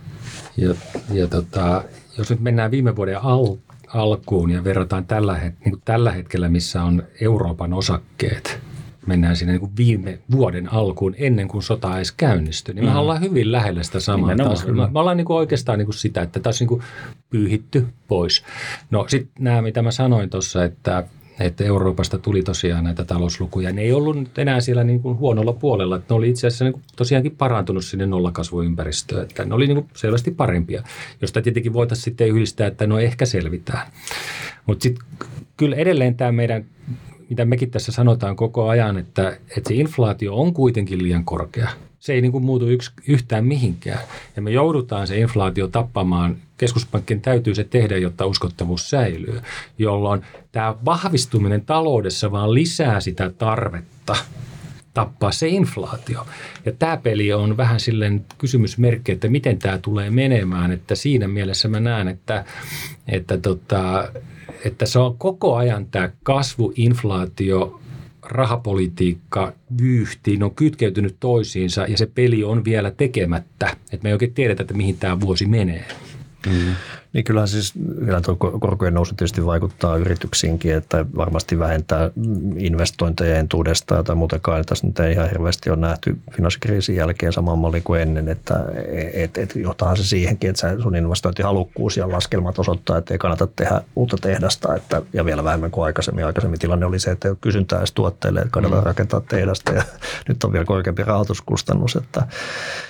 Ja, 0.57 0.75
ja 1.13 1.27
tota, 1.27 1.83
jos 2.17 2.29
nyt 2.29 2.39
mennään 2.39 2.71
viime 2.71 2.95
vuoden 2.95 3.17
al, 3.23 3.55
alkuun 3.87 4.51
ja 4.51 4.63
verrataan 4.63 5.05
tällä, 5.05 5.35
het, 5.35 5.53
niin 5.65 5.71
kuin 5.71 5.81
tällä 5.85 6.11
hetkellä, 6.11 6.49
missä 6.49 6.83
on 6.83 7.03
Euroopan 7.21 7.73
osakkeet, 7.73 8.59
mennään 9.07 9.35
sinne 9.35 9.51
niin 9.53 9.59
kuin 9.59 9.77
viime 9.77 10.19
vuoden 10.31 10.73
alkuun 10.73 11.15
ennen 11.17 11.47
kuin 11.47 11.63
sota 11.63 11.97
edes 11.97 12.11
käynnistyi, 12.11 12.75
niin 12.75 12.85
mm. 12.85 12.91
me 12.91 12.97
ollaan 12.97 13.21
hyvin 13.21 13.51
lähellä 13.51 13.83
sitä 13.83 13.99
samaa 13.99 14.35
tasoa. 14.35 14.73
Me, 14.73 14.87
me 14.91 14.99
ollaan 14.99 15.17
niin 15.17 15.25
kuin 15.25 15.37
oikeastaan 15.37 15.79
niin 15.79 15.85
kuin 15.85 15.95
sitä, 15.95 16.21
että 16.21 16.39
taas 16.39 16.59
niin 16.59 16.67
kuin 16.67 16.81
pyyhitty 17.29 17.87
pois. 18.07 18.43
No 18.91 19.05
sitten 19.07 19.43
nämä, 19.43 19.61
mitä 19.61 19.81
mä 19.81 19.91
sanoin 19.91 20.29
tuossa, 20.29 20.63
että 20.63 21.03
että 21.39 21.63
Euroopasta 21.63 22.17
tuli 22.17 22.43
tosiaan 22.43 22.83
näitä 22.83 23.05
talouslukuja. 23.05 23.73
Ne 23.73 23.81
ei 23.81 23.93
ollut 23.93 24.37
enää 24.37 24.61
siellä 24.61 24.83
niin 24.83 25.01
kuin 25.01 25.17
huonolla 25.17 25.53
puolella. 25.53 25.95
Että 25.95 26.13
ne 26.13 26.17
oli 26.17 26.29
itse 26.29 26.47
asiassa 26.47 26.65
niin 26.65 26.73
kuin 26.73 26.83
tosiaankin 26.95 27.35
parantunut 27.35 27.85
sinne 27.85 28.05
nollakasvuympäristöön. 28.05 29.23
Että 29.23 29.45
ne 29.45 29.53
oli 29.53 29.67
niin 29.67 29.75
kuin 29.75 29.89
selvästi 29.93 30.31
parempia, 30.31 30.83
josta 31.21 31.41
tietenkin 31.41 31.73
voitaisiin 31.73 32.03
sitten 32.03 32.27
yhdistää, 32.27 32.67
että 32.67 32.87
no 32.87 32.99
ehkä 32.99 33.25
selvitään. 33.25 33.87
Mutta 34.65 34.83
sitten 34.83 35.05
kyllä 35.57 35.75
edelleen 35.75 36.15
tämä 36.15 36.31
meidän 36.31 36.65
mitä 37.29 37.45
mekin 37.45 37.71
tässä 37.71 37.91
sanotaan 37.91 38.35
koko 38.35 38.69
ajan, 38.69 38.97
että, 38.97 39.29
että 39.57 39.67
se 39.67 39.73
inflaatio 39.73 40.35
on 40.35 40.53
kuitenkin 40.53 41.03
liian 41.03 41.25
korkea. 41.25 41.69
Se 41.99 42.13
ei 42.13 42.21
niin 42.21 42.31
kuin 42.31 42.43
muutu 42.43 42.69
yks, 42.69 42.91
yhtään 43.07 43.45
mihinkään. 43.45 43.99
Ja 44.35 44.41
me 44.41 44.51
joudutaan 44.51 45.07
se 45.07 45.17
inflaatio 45.17 45.67
tappamaan. 45.67 46.37
Keskuspankkien 46.57 47.21
täytyy 47.21 47.55
se 47.55 47.63
tehdä, 47.63 47.97
jotta 47.97 48.25
uskottavuus 48.25 48.89
säilyy, 48.89 49.41
jolloin 49.77 50.21
tämä 50.51 50.75
vahvistuminen 50.85 51.61
taloudessa 51.61 52.31
vaan 52.31 52.53
lisää 52.53 52.99
sitä 52.99 53.29
tarvetta 53.29 54.15
tappaa 54.93 55.31
se 55.31 55.47
inflaatio. 55.47 56.27
Ja 56.65 56.71
tämä 56.71 56.97
peli 56.97 57.33
on 57.33 57.57
vähän 57.57 57.79
silleen 57.79 58.25
kysymysmerkki, 58.37 59.11
että 59.11 59.27
miten 59.29 59.57
tämä 59.57 59.77
tulee 59.77 60.09
menemään. 60.09 60.71
Että 60.71 60.95
siinä 60.95 61.27
mielessä 61.27 61.67
mä 61.67 61.79
näen, 61.79 62.07
että, 62.07 62.45
että 63.07 63.37
tota, 63.37 64.11
että 64.67 64.85
se 64.85 64.99
on 64.99 65.17
koko 65.17 65.55
ajan 65.55 65.85
tämä 65.85 66.09
kasvu, 66.23 66.73
inflaatio, 66.75 67.79
rahapolitiikka, 68.21 69.53
vyyhti, 69.81 70.37
ne 70.37 70.45
on 70.45 70.55
kytkeytynyt 70.55 71.15
toisiinsa 71.19 71.85
ja 71.85 71.97
se 71.97 72.05
peli 72.05 72.43
on 72.43 72.65
vielä 72.65 72.91
tekemättä. 72.91 73.67
Että 73.67 74.03
me 74.03 74.09
ei 74.09 74.13
oikein 74.13 74.33
tiedetä, 74.33 74.61
että 74.61 74.73
mihin 74.73 74.97
tämä 74.97 75.19
vuosi 75.19 75.45
menee. 75.45 75.85
Mm. 76.47 76.75
Niin 77.17 77.25
kyllähän 77.25 77.47
siis 77.47 77.73
kyllä 78.05 78.21
tuo 78.21 78.35
korkojen 78.35 78.93
nousu 78.93 79.15
tietysti 79.15 79.45
vaikuttaa 79.45 79.97
yrityksiinkin, 79.97 80.75
että 80.75 81.05
varmasti 81.15 81.59
vähentää 81.59 82.11
investointeja 82.57 83.37
entuudestaan 83.37 84.03
tai 84.03 84.15
muutenkaan. 84.15 84.65
Tässä 84.65 84.87
nyt 84.87 84.99
ei 84.99 85.11
ihan 85.11 85.29
hirveästi 85.29 85.69
ole 85.69 85.79
nähty 85.79 86.17
finanssikriisin 86.31 86.95
jälkeen 86.95 87.33
samaan 87.33 87.57
malliin 87.57 87.83
kuin 87.83 88.01
ennen, 88.01 88.29
että 88.29 88.65
et, 89.13 89.37
et 89.37 89.55
johtaa 89.55 89.95
se 89.95 90.03
siihenkin, 90.03 90.49
että 90.49 90.81
sun 90.81 90.95
investointihalukkuus 90.95 91.97
ja 91.97 92.11
laskelmat 92.11 92.59
osoittaa, 92.59 92.97
että 92.97 93.13
ei 93.13 93.17
kannata 93.17 93.47
tehdä 93.55 93.81
uutta 93.95 94.17
tehdasta 94.17 94.75
että, 94.75 95.01
ja 95.13 95.25
vielä 95.25 95.43
vähemmän 95.43 95.71
kuin 95.71 95.85
aikaisemmin. 95.85 96.25
Aikaisemmin 96.25 96.59
tilanne 96.59 96.85
oli 96.85 96.99
se, 96.99 97.11
että 97.11 97.27
ei 97.27 97.31
ole 97.31 97.37
kysyntää 97.41 97.79
edes 97.79 97.91
tuotteille, 97.91 98.39
että 98.39 98.51
kannattaa 98.51 98.81
mm. 98.81 98.85
rakentaa 98.85 99.21
tehdasta 99.21 99.73
ja 99.73 99.83
nyt 100.27 100.43
on 100.43 100.53
vielä 100.53 100.65
korkeampi 100.65 101.03
rahoituskustannus, 101.03 101.95
että, 101.95 102.27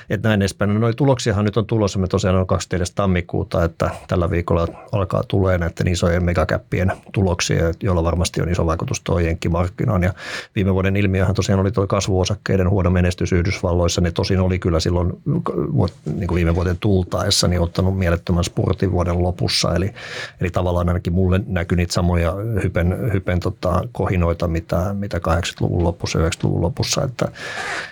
että 0.10 0.30
näin 0.30 0.42
edespäin. 0.42 0.80
No, 0.80 0.94
tuloksiahan 0.94 1.46
nyt 1.46 1.58
on 1.58 1.66
tulossa, 1.66 2.00
me 2.00 2.08
tosiaan 2.08 2.36
on 2.36 2.48
24. 2.48 2.94
tammikuuta, 2.96 3.64
että 3.64 3.90
tällä 4.18 4.32
viikolla 4.32 4.68
alkaa 4.92 5.24
tulee 5.28 5.58
näiden 5.58 5.88
isojen 5.88 6.24
megakäppien 6.24 6.92
tuloksia, 7.12 7.64
joilla 7.84 8.04
varmasti 8.04 8.42
on 8.42 8.50
iso 8.50 8.66
vaikutus 8.66 9.02
tuo 9.02 9.20
jenkkimarkkinaan. 9.20 10.04
Ja 10.04 10.14
viime 10.56 10.74
vuoden 10.74 10.96
ilmiöhän 10.96 11.36
tosiaan 11.36 11.60
oli 11.60 11.72
tuo 11.72 11.88
kasvuosakkeiden 11.88 12.70
huono 12.70 12.90
menestys 12.90 13.32
Yhdysvalloissa. 13.32 14.02
Ne 14.02 14.12
tosin 14.12 14.40
oli 14.40 14.60
kyllä 14.60 14.80
silloin 14.80 15.14
niin 16.16 16.28
kuin 16.28 16.36
viime 16.36 16.56
vuoden 16.56 16.78
tultaessa 16.80 17.48
niin 17.48 17.62
ottanut 17.62 17.98
mielettömän 17.98 18.44
spurtin 18.44 18.92
vuoden 18.92 19.24
lopussa. 19.24 19.76
Eli, 19.76 19.94
eli 20.42 20.50
tavallaan 20.50 20.90
ainakin 20.90 21.14
mulle 21.14 21.42
näkyi 21.48 21.76
niitä 21.76 21.94
samoja 21.94 22.34
hypen, 22.64 23.14
hypen 23.14 23.40
tota, 23.40 23.82
kohinoita, 23.92 24.48
mitä, 24.48 24.94
mitä 24.94 25.18
80-luvun 25.18 25.84
lopussa, 25.84 26.20
90-luvun 26.20 26.62
lopussa. 26.62 27.04
Että 27.04 27.32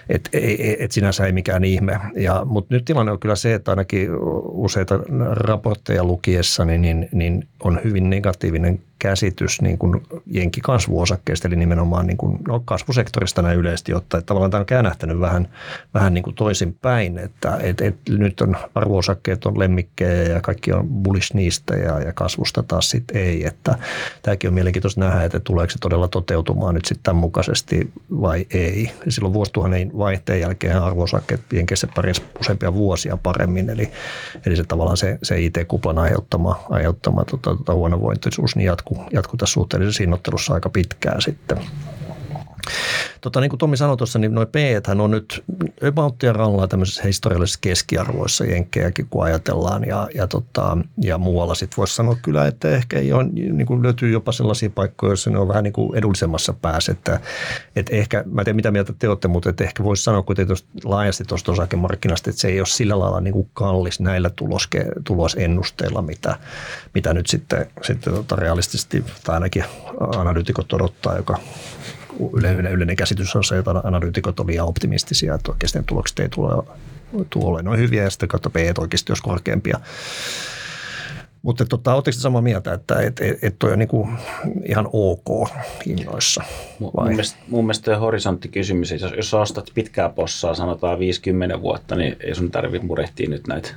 et, 0.10 0.30
et, 0.34 0.60
et 0.80 0.92
sinänsä 0.92 1.26
ei 1.26 1.32
mikään 1.32 1.64
ihme. 1.64 2.00
Ja, 2.16 2.42
mutta 2.46 2.74
nyt 2.76 2.86
tilanne 2.86 3.12
on 3.12 3.20
kyllä 3.20 3.36
se, 3.36 3.54
että 3.54 3.72
ainakin 3.72 4.10
useita 4.44 5.00
raportteja 5.32 6.04
lukiessani, 6.16 6.78
niin, 6.78 7.10
niin 7.12 7.48
on 7.64 7.80
hyvin 7.84 8.10
negatiivinen 8.10 8.80
käsitys 9.00 9.62
niin 9.62 9.78
kuin 9.78 10.04
jenkkikasvuosakkeista, 10.26 11.48
eli 11.48 11.56
nimenomaan 11.56 12.08
niin 12.08 12.18
kuin, 12.18 12.40
no, 12.48 12.62
kasvusektorista 12.66 13.42
näin 13.42 13.60
yleisesti 13.60 13.94
ottaen. 13.94 14.20
Että 14.20 14.28
tavallaan 14.28 14.52
tämä 14.52 14.60
on 14.60 14.66
käännähtänyt 14.66 15.20
vähän, 15.20 15.48
vähän 15.94 16.14
niin 16.14 16.24
kuin 16.24 16.36
toisin 16.36 16.78
päin, 16.82 17.18
että 17.18 17.58
et, 17.62 17.82
et, 17.82 17.96
nyt 18.10 18.42
on 18.42 18.58
arvoosakkeet 18.76 19.46
on 19.46 19.60
lemmikkejä 19.60 20.24
ja 20.24 20.42
kaikki 20.42 20.74
on 20.74 20.88
bullish 20.88 21.34
niistä 21.34 21.76
ja, 21.76 22.00
ja 22.00 22.14
kasvusta 22.14 22.64
taas 22.64 22.90
sitten 22.90 23.22
ei. 23.22 23.46
Että 23.48 23.78
tämäkin 24.22 24.48
on 24.48 24.54
mielenkiintoista 24.54 25.02
nähdä, 25.02 25.24
että 25.24 25.40
tuleeko 25.40 25.72
se 25.72 25.80
todella 25.80 26.08
toteutumaan 26.08 26.76
nyt 26.76 26.86
sitten 26.86 27.04
tämän 27.04 27.22
mukaisesti 27.22 27.92
vai 28.22 28.46
ei. 28.54 28.92
Ja 29.06 29.12
silloin 29.12 29.34
vuosituhannen 29.34 29.92
vaihteen 29.98 30.40
jälkeen 30.40 30.82
arvoosakkeet 30.82 31.42
jenkeissä 31.54 31.88
pärjäsi 31.96 32.24
useampia 32.40 32.74
vuosia 32.74 33.18
paremmin, 33.18 33.70
eli, 33.70 33.92
eli 34.46 34.56
se 34.56 34.64
tavallaan 34.64 34.98
se, 34.98 35.20
se 35.24 35.40
IT-kuplan 35.40 35.98
aiheuttama, 35.98 36.66
aiheuttama 36.70 37.26
tota, 37.26 37.56
tota, 37.56 37.74
huonovointisuus 37.74 38.56
niin 38.56 38.66
jatkuu 38.66 38.85
jatku, 39.14 39.38
tässä 39.38 39.54
suhteellisessa 39.54 40.04
hinnoittelussa 40.04 40.54
aika 40.54 40.70
pitkään 40.70 41.22
sitten. 41.22 41.58
Tota, 43.22 43.42
niin 43.42 43.50
kuin 43.50 43.58
Tommi 43.58 43.78
sanoi 43.78 43.98
tuossa, 43.98 44.20
niin 44.20 44.34
noin 44.34 44.48
p 44.48 44.56
on 45.02 45.12
nyt 45.12 45.44
abouttia 45.88 46.34
rallaa 46.34 46.68
tämmöisissä 46.68 47.04
historiallisissa 47.04 47.60
keskiarvoissa 47.62 48.46
jenkkejäkin, 48.46 49.08
kun 49.10 49.24
ajatellaan. 49.24 49.84
Ja, 49.88 50.08
ja, 50.16 50.28
tota, 50.28 50.78
ja 51.02 51.18
muualla 51.18 51.56
sitten 51.56 51.78
voisi 51.78 51.96
sanoa 51.96 52.18
kyllä, 52.22 52.48
että 52.48 52.70
ehkä 52.70 53.00
ei 53.00 53.14
ole, 53.14 53.24
niin 53.24 53.66
kuin 53.66 53.84
löytyy 53.84 54.12
jopa 54.12 54.32
sellaisia 54.32 54.70
paikkoja, 54.70 55.10
joissa 55.10 55.30
ne 55.30 55.40
on 55.40 55.48
vähän 55.48 55.64
niin 55.64 55.74
kuin 55.74 55.98
edullisemmassa 55.98 56.54
päässä. 56.54 56.92
Että, 56.92 57.20
että 57.76 57.96
ehkä, 57.96 58.24
mä 58.32 58.42
en 58.42 58.46
tiedä 58.46 58.56
mitä 58.56 58.72
mieltä 58.72 58.94
te 59.00 59.10
olette, 59.10 59.28
mutta 59.28 59.50
että 59.50 59.64
ehkä 59.64 59.84
voisi 59.84 60.04
sanoa 60.04 60.22
kuitenkin 60.22 60.56
laajasti 60.84 61.24
tuosta 61.24 61.52
osakemarkkinasta, 61.52 62.30
että 62.30 62.42
se 62.42 62.48
ei 62.48 62.60
ole 62.60 62.66
sillä 62.66 63.00
lailla 63.00 63.22
niin 63.22 63.34
kuin 63.34 63.50
kallis 63.54 64.00
näillä 64.00 64.30
tuloske, 64.30 64.86
tulosennusteilla, 65.04 66.02
mitä, 66.02 66.38
mitä 66.94 67.14
nyt 67.14 67.28
sitten, 67.28 67.68
sitten 67.82 68.14
tota 68.14 68.36
realistisesti 68.36 69.04
tai 69.24 69.34
ainakin 69.34 69.64
analyytikot 70.18 70.74
odottaa, 70.74 71.16
joka 71.16 71.38
yleinen, 72.34 72.72
yleinen 72.72 72.96
käsitys 72.96 73.36
on 73.36 73.44
se, 73.44 73.58
että 73.58 73.72
analyytikot 73.84 74.40
on 74.40 74.48
liian 74.48 74.68
optimistisia, 74.68 75.36
että 75.36 75.52
oikeasti 75.52 75.80
ne 75.80 75.84
tulokset 75.88 76.20
ei 76.20 76.30
tule, 76.30 76.64
tule 77.30 77.46
olemaan 77.46 77.78
hyviä 77.78 78.04
ja 78.04 78.10
sitten 78.10 78.30
kautta 78.30 78.50
P 78.50 78.56
oikeasti 78.78 79.12
olisi 79.12 79.24
korkeampia. 79.24 79.80
Mutta 81.46 81.66
tota, 81.66 81.94
oletteko 81.94 82.18
samaa 82.18 82.42
mieltä, 82.42 82.74
että 82.74 83.02
et, 83.02 83.20
et, 83.20 83.44
et 83.44 83.56
toi 83.60 83.74
on 83.74 83.80
niinku 83.80 84.10
ihan 84.66 84.90
ok 84.94 85.50
hinnoissa? 85.86 86.44
Vai? 86.82 87.06
Mun, 87.06 87.08
mielestä, 87.08 87.40
mun 87.48 87.66
mielestä 87.66 87.92
tuo 87.92 88.00
horisonttikysymys, 88.00 88.92
jos, 88.92 89.14
jos 89.18 89.34
ostat 89.34 89.72
pitkää 89.74 90.10
possaa, 90.10 90.56
sanotaan 90.56 91.00
50 91.00 91.62
vuotta, 91.62 91.96
niin 91.96 92.16
ei 92.20 92.36
sun 92.36 92.52
tarvitse 92.52 92.88
murehtia 92.88 93.30
nyt 93.30 93.48
näitä 93.48 93.70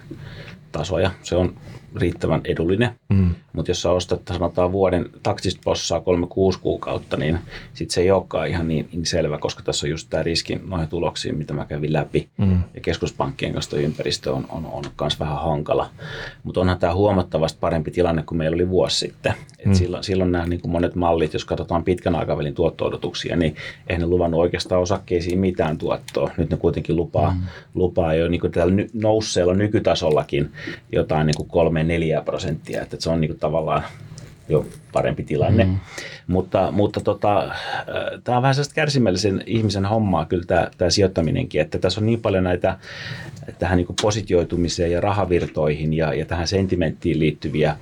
tasoja. 0.72 1.10
Se 1.22 1.36
on 1.36 1.56
riittävän 1.96 2.40
edullinen. 2.44 2.90
Mm. 3.08 3.34
Mutta 3.52 3.70
jos 3.70 3.82
sä 3.82 3.90
ostat 3.90 4.20
sanotaan 4.32 4.72
vuoden 4.72 5.10
taksista 5.22 5.60
possaa 5.64 6.00
kolme 6.00 6.26
kuusi 6.26 6.60
kuukautta, 6.60 7.16
niin 7.16 7.38
sitten 7.74 7.94
se 7.94 8.00
ei 8.00 8.10
olekaan 8.10 8.48
ihan 8.48 8.68
niin, 8.68 8.88
niin 8.92 9.06
selvä, 9.06 9.38
koska 9.38 9.62
tässä 9.62 9.86
on 9.86 9.90
just 9.90 10.10
tämä 10.10 10.22
riski 10.22 10.60
noihin 10.66 10.88
tuloksiin, 10.88 11.38
mitä 11.38 11.54
mä 11.54 11.64
kävin 11.64 11.92
läpi. 11.92 12.28
Mm. 12.36 12.62
Ja 12.74 12.80
keskuspankkien 12.80 13.52
kanssa 13.52 13.76
ympäristö 13.76 14.32
on, 14.32 14.46
on, 14.48 14.66
on 14.66 14.84
myös 15.00 15.20
vähän 15.20 15.42
hankala. 15.42 15.90
Mutta 16.42 16.60
onhan 16.60 16.78
tämä 16.78 16.94
huomattavasti 16.94 17.58
parempi 17.60 17.90
tilanne 17.90 18.22
kuin 18.22 18.38
meillä 18.38 18.54
oli 18.54 18.68
vuosi 18.68 18.98
sitten. 18.98 19.34
Et 19.58 19.66
mm. 19.66 19.74
silloin, 19.74 20.04
silloin 20.04 20.32
nämä 20.32 20.46
niin 20.46 20.60
monet 20.66 20.94
mallit, 20.94 21.32
jos 21.32 21.44
katsotaan 21.44 21.84
pitkän 21.84 22.14
aikavälin 22.14 22.54
tuotto-odotuksia, 22.54 23.36
niin 23.36 23.56
eihän 23.88 24.00
ne 24.00 24.06
luvannut 24.06 24.40
oikeastaan 24.40 24.82
osakkeisiin 24.82 25.38
mitään 25.38 25.78
tuottoa. 25.78 26.30
Nyt 26.36 26.50
ne 26.50 26.56
kuitenkin 26.56 26.96
lupaa, 26.96 27.30
mm. 27.30 27.40
lupaa 27.74 28.14
jo 28.14 28.28
niin 28.28 28.40
kuin 28.40 28.52
tällä 28.52 28.74
nousseella 28.92 29.54
nykytasollakin 29.54 30.52
jotain 30.92 31.26
niin 31.26 31.36
kuin 31.36 31.48
3-4 32.20 32.24
prosenttia. 32.24 32.82
Että 32.82 32.96
se 33.00 33.10
on 33.10 33.20
niin 33.20 33.28
kuin 33.28 33.40
tavallaan 33.40 33.82
jo 34.48 34.66
parempi 34.92 35.24
tilanne. 35.24 35.64
Mm. 35.64 35.78
Mutta, 36.26 36.72
mutta 36.72 37.00
tota, 37.00 37.44
äh, 37.44 37.54
tämä 38.24 38.36
on 38.36 38.42
vähän 38.42 38.54
sellaista 38.54 38.74
kärsimällisen 38.74 39.42
ihmisen 39.46 39.84
hommaa 39.84 40.24
kyllä 40.24 40.44
tämä, 40.46 40.70
tämä 40.78 40.90
sijoittaminenkin, 40.90 41.60
että 41.60 41.78
tässä 41.78 42.00
on 42.00 42.06
niin 42.06 42.20
paljon 42.20 42.44
näitä 42.44 42.78
tähän 43.58 43.76
niin 43.76 43.86
positioitumiseen 44.02 44.92
ja 44.92 45.00
rahavirtoihin 45.00 45.94
ja, 45.94 46.14
ja 46.14 46.24
tähän 46.24 46.48
sentimenttiin 46.48 47.18
liittyviä, 47.18 47.76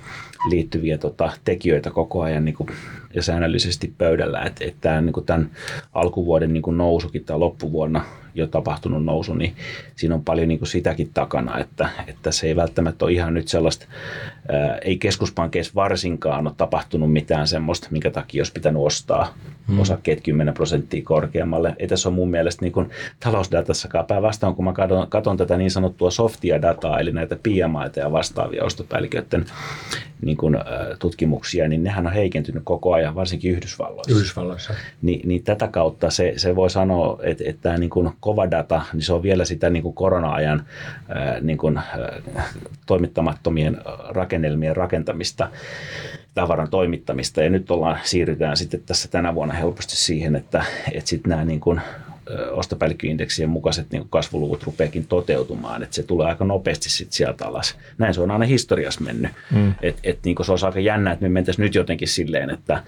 liittyviä 0.51 0.99
tota, 0.99 1.32
tekijöitä 1.44 1.90
koko 1.90 2.22
ajan 2.22 2.44
niin 2.44 2.55
kuin, 2.55 2.68
ja 3.14 3.22
säännöllisesti 3.22 3.94
pöydällä. 3.99 4.42
Että, 4.42 4.64
että 4.64 4.80
tämä, 4.80 5.01
niin 5.01 5.26
tämän 5.26 5.51
alkuvuoden 5.92 6.53
niin 6.53 6.62
nousukin 6.76 7.24
tai 7.24 7.38
loppuvuonna 7.38 8.05
jo 8.37 8.47
tapahtunut 8.47 9.05
nousu, 9.05 9.34
niin 9.34 9.57
siinä 9.97 10.14
on 10.14 10.24
paljon 10.24 10.49
niin 10.49 10.59
kuin 10.59 10.68
sitäkin 10.68 11.11
takana, 11.14 11.59
että, 11.59 11.89
että 12.07 12.30
se 12.30 12.47
ei 12.47 12.57
välttämättä 12.57 13.05
ole 13.05 13.12
ihan 13.12 13.34
nyt 13.34 13.49
sellaista, 13.49 13.87
ää, 14.49 14.78
ei 14.78 14.99
keskuspankkeissa 14.99 15.72
varsinkaan 15.74 16.47
ole 16.47 16.55
tapahtunut 16.57 17.12
mitään 17.12 17.49
semmoista, 17.49 17.89
minkä 17.91 18.11
takia 18.11 18.41
olisi 18.41 18.53
pitänyt 18.53 18.82
ostaa 18.82 19.34
hmm. 19.68 19.80
osakkeet 19.80 20.22
10 20.22 20.55
prosenttia 20.55 21.03
korkeammalle. 21.05 21.76
Ei 21.78 21.89
tässä 21.89 22.09
ole 22.09 22.14
mun 22.16 22.30
mielestä 22.30 22.64
niin 22.64 22.72
kuin 22.72 22.91
talousdatassakaan 23.20 24.07
päinvastoin, 24.07 24.55
kun 24.55 24.64
mä 24.64 24.72
katson, 24.72 25.09
katson 25.09 25.37
tätä 25.37 25.57
niin 25.57 25.70
sanottua 25.70 26.11
softia 26.11 26.62
dataa, 26.62 27.01
eli 27.01 27.12
näitä 27.12 27.37
PMI 27.37 27.91
ja 27.97 28.12
vastaavia 28.12 28.64
ostopäälliköiden 28.64 29.47
niin 30.22 30.37
kuin, 30.37 30.57
tutkimuksia, 30.99 31.68
niin 31.68 31.84
nehän 31.84 32.07
on 32.07 32.12
heikentynyt 32.12 32.62
koko 32.64 32.93
ajan, 32.93 33.14
varsinkin 33.14 33.53
Yhdysvalloissa. 33.53 34.14
Yhdysvalloissa. 34.14 34.74
Ni, 35.03 35.20
niin 35.24 35.45
tätä 35.45 35.68
kautta 35.68 36.11
se, 36.11 36.32
se 36.37 36.57
voi 36.57 36.70
sanoa, 36.70 37.18
että, 37.22 37.45
että 37.47 37.62
tämä 37.62 37.78
niin 37.78 37.91
kuin 37.91 38.11
kova 38.27 38.51
data, 38.51 38.83
niin 38.93 39.03
se 39.03 39.12
on 39.12 39.22
vielä 39.22 39.45
sitä 39.45 39.70
niin 39.70 39.83
kuin 39.83 39.95
korona-ajan 39.95 40.64
niin 41.41 41.59
kuin, 41.59 41.81
toimittamattomien 42.87 43.79
rakennelmien 44.09 44.77
rakentamista, 44.77 45.51
tavaran 46.35 46.70
toimittamista. 46.70 47.43
Ja 47.43 47.51
nyt 47.51 47.70
ollaan, 47.70 47.99
siirrytään 48.03 48.57
sitten 48.57 48.81
tässä 48.87 49.09
tänä 49.09 49.35
vuonna 49.35 49.55
helposti 49.55 49.97
siihen, 49.97 50.37
että, 50.37 50.64
että 50.93 51.09
sitten 51.11 51.31
nämä 51.31 51.45
niin 51.45 51.61
kuin 51.61 51.81
ostopäällikköindeksien 52.51 53.49
mukaiset 53.49 53.93
niin 53.93 54.07
kasvuluvut 54.11 54.62
rupeakin 54.62 55.07
toteutumaan, 55.07 55.83
että 55.83 55.95
se 55.95 56.03
tulee 56.03 56.27
aika 56.27 56.45
nopeasti 56.45 56.91
sit 56.91 57.12
sieltä 57.12 57.47
alas. 57.47 57.79
Näin 57.99 58.14
se 58.14 58.20
on 58.20 58.31
aina 58.31 58.45
historiassa 58.45 59.01
mennyt. 59.01 59.33
Mm. 59.55 59.74
Et, 59.83 59.97
et, 60.05 60.18
niin 60.24 60.37
se 60.45 60.53
olisi 60.53 60.66
aika 60.66 60.81
jännä, 60.81 61.12
että 61.12 61.22
me 61.22 61.29
mentäisiin 61.29 61.64
nyt 61.64 61.74
jotenkin 61.74 62.09
silleen, 62.09 62.51
että 62.51 62.83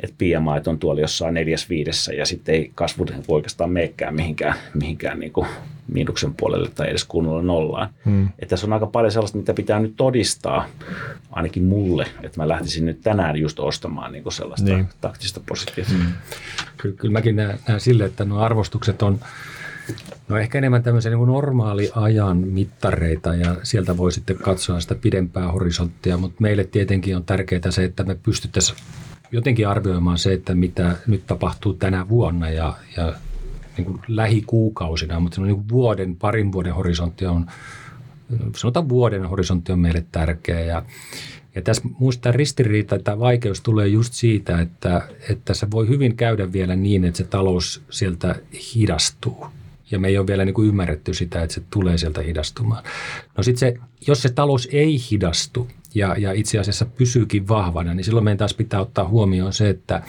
et 0.00 0.14
PMI 0.18 0.70
on 0.70 0.78
tuolla 0.78 1.00
jossain 1.00 1.34
neljäs 1.34 1.68
viidessä 1.68 2.12
ja 2.12 2.26
sitten 2.26 2.54
ei 2.54 2.70
kasvu 2.74 3.06
oikeastaan 3.28 3.70
meekään 3.70 4.14
mihinkään, 4.14 4.54
mihinkään 4.74 5.20
niin 5.20 5.32
kuin 5.32 5.46
miinuksen 5.88 6.34
puolelle 6.34 6.70
tai 6.74 6.90
edes 6.90 7.04
kunnolla 7.04 7.42
nollaan. 7.42 7.88
Hmm. 8.04 8.24
Että 8.24 8.46
tässä 8.46 8.66
on 8.66 8.72
aika 8.72 8.86
paljon 8.86 9.12
sellaista, 9.12 9.38
mitä 9.38 9.54
pitää 9.54 9.80
nyt 9.80 9.94
todistaa, 9.96 10.66
ainakin 11.30 11.64
mulle, 11.64 12.06
että 12.22 12.40
mä 12.40 12.48
lähtisin 12.48 12.84
nyt 12.84 13.00
tänään 13.00 13.36
just 13.36 13.60
ostamaan 13.60 14.12
niin 14.12 14.22
kuin 14.22 14.32
sellaista 14.32 14.70
niin. 14.70 14.88
taktista 15.00 15.40
positiota. 15.48 15.90
Hmm. 15.90 16.12
Kyllä, 16.76 16.96
kyllä 16.96 17.12
mäkin 17.12 17.36
näen, 17.36 17.58
näen 17.68 17.80
sille, 17.80 18.04
että 18.04 18.24
nuo 18.24 18.40
arvostukset 18.40 19.02
on 19.02 19.18
No 20.28 20.38
ehkä 20.38 20.58
enemmän 20.58 20.82
tämmöisiä 20.82 21.10
niin 21.10 21.26
normaali 21.26 21.90
ajan 21.94 22.36
mittareita 22.36 23.34
ja 23.34 23.56
sieltä 23.62 23.96
voi 23.96 24.12
sitten 24.12 24.36
katsoa 24.36 24.80
sitä 24.80 24.94
pidempää 24.94 25.52
horisonttia, 25.52 26.16
mutta 26.16 26.36
meille 26.40 26.64
tietenkin 26.64 27.16
on 27.16 27.24
tärkeää 27.24 27.70
se, 27.70 27.84
että 27.84 28.04
me 28.04 28.14
pystyttäisiin 28.14 28.78
jotenkin 29.32 29.68
arvioimaan 29.68 30.18
se, 30.18 30.32
että 30.32 30.54
mitä 30.54 30.96
nyt 31.06 31.26
tapahtuu 31.26 31.74
tänä 31.74 32.08
vuonna 32.08 32.50
ja, 32.50 32.74
ja 32.96 33.14
niin 33.76 33.84
kuin 33.84 34.00
lähikuukausina, 34.08 35.20
mutta 35.20 35.40
niin 35.40 35.54
kuin 35.54 35.68
vuoden, 35.68 36.16
parin 36.16 36.52
vuoden 36.52 36.74
horisontti 36.74 37.26
on, 37.26 37.46
sanotaan 38.56 38.88
vuoden 38.88 39.28
horisontti 39.28 39.72
on 39.72 39.78
meille 39.78 40.04
tärkeä 40.12 40.60
ja 40.60 40.82
ja 41.54 41.62
tässä 41.62 41.82
muista 41.98 42.32
ristiriita 42.32 42.98
tai 42.98 43.18
vaikeus 43.18 43.60
tulee 43.60 43.86
just 43.88 44.12
siitä, 44.12 44.60
että, 44.60 45.08
että 45.30 45.54
se 45.54 45.70
voi 45.70 45.88
hyvin 45.88 46.16
käydä 46.16 46.52
vielä 46.52 46.76
niin, 46.76 47.04
että 47.04 47.18
se 47.18 47.24
talous 47.24 47.82
sieltä 47.90 48.34
hidastuu. 48.74 49.46
Ja 49.92 49.98
me 49.98 50.08
ei 50.08 50.18
ole 50.18 50.26
vielä 50.26 50.44
niin 50.44 50.54
kuin 50.54 50.68
ymmärretty 50.68 51.14
sitä, 51.14 51.42
että 51.42 51.54
se 51.54 51.62
tulee 51.70 51.98
sieltä 51.98 52.22
hidastumaan. 52.22 52.84
No 53.36 53.42
sitten 53.42 53.58
se, 53.58 53.74
jos 54.06 54.22
se 54.22 54.28
talous 54.28 54.68
ei 54.72 54.98
hidastu 55.10 55.68
ja, 55.94 56.16
ja 56.18 56.32
itse 56.32 56.58
asiassa 56.58 56.86
pysyykin 56.86 57.48
vahvana, 57.48 57.94
niin 57.94 58.04
silloin 58.04 58.24
meidän 58.24 58.38
taas 58.38 58.54
pitää 58.54 58.80
ottaa 58.80 59.08
huomioon 59.08 59.52
se, 59.52 59.68
että, 59.68 60.02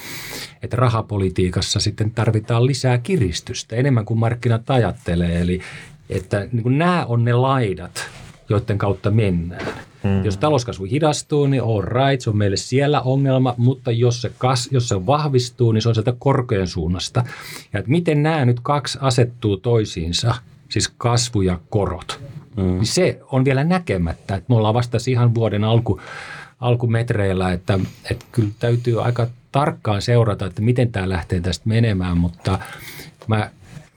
että 0.64 0.76
rahapolitiikassa 0.76 1.80
sitten 1.80 2.12
tarvitaan 2.12 2.66
lisää 2.66 2.98
kiristystä, 2.98 3.76
enemmän 3.76 4.06
kuin 4.06 4.20
markkinat 4.20 4.70
ajattelee. 4.70 5.42
Eli 5.42 5.62
että 6.10 6.48
niin 6.52 6.64
kuin 6.64 6.78
nämä 6.78 7.06
on 7.06 7.26
ne 7.26 7.34
laidat, 7.34 8.10
joiden 8.50 8.78
kautta 8.78 9.12
mennään. 9.12 9.68
Hmm. 10.04 10.26
Jos 10.26 10.38
talouskasvu 10.38 10.86
hidastuu, 10.86 11.48
niin 11.48 11.64
all 11.64 11.82
right, 11.82 12.22
se 12.22 12.30
on 12.30 12.38
meille 12.38 12.58
siellä 12.58 13.02
ongelma, 13.02 13.56
mutta 13.58 13.92
jos 13.92 14.22
se, 14.22 14.32
kas, 14.38 14.70
jos 14.72 14.88
se 14.88 15.06
vahvistuu, 15.06 15.72
niin 15.72 15.82
se 15.82 15.90
on 15.90 15.96
sieltä 15.96 16.14
korkean 16.20 16.68
suunnasta. 16.68 17.24
Ja 17.74 17.80
että 17.80 17.92
miten 17.92 18.24
nämä 18.24 18.46
nyt 18.46 18.60
kaksi 18.64 18.98
asettuu 19.02 19.58
toisiinsa, 19.58 20.36
siis 20.70 20.94
kasvu 20.98 21.42
ja 21.42 21.60
korot, 21.70 22.20
hmm. 22.56 22.64
niin 22.64 22.86
se 22.86 23.20
on 23.32 23.46
vielä 23.46 23.64
näkemättä. 23.64 24.36
Että 24.36 24.46
me 24.50 24.56
ollaan 24.56 24.74
vasta 24.74 24.98
ihan 25.08 25.36
vuoden 25.36 25.64
alku, 25.64 26.02
alkumetreillä, 26.60 27.52
että, 27.52 27.80
että 28.12 28.26
kyllä 28.32 28.52
täytyy 28.60 29.04
aika 29.04 29.28
tarkkaan 29.52 30.02
seurata, 30.02 30.46
että 30.46 30.62
miten 30.62 30.92
tämä 30.92 31.10
lähtee 31.10 31.40
tästä 31.40 31.70
menemään, 31.70 32.18
mutta 32.18 32.60
mä 33.28 33.50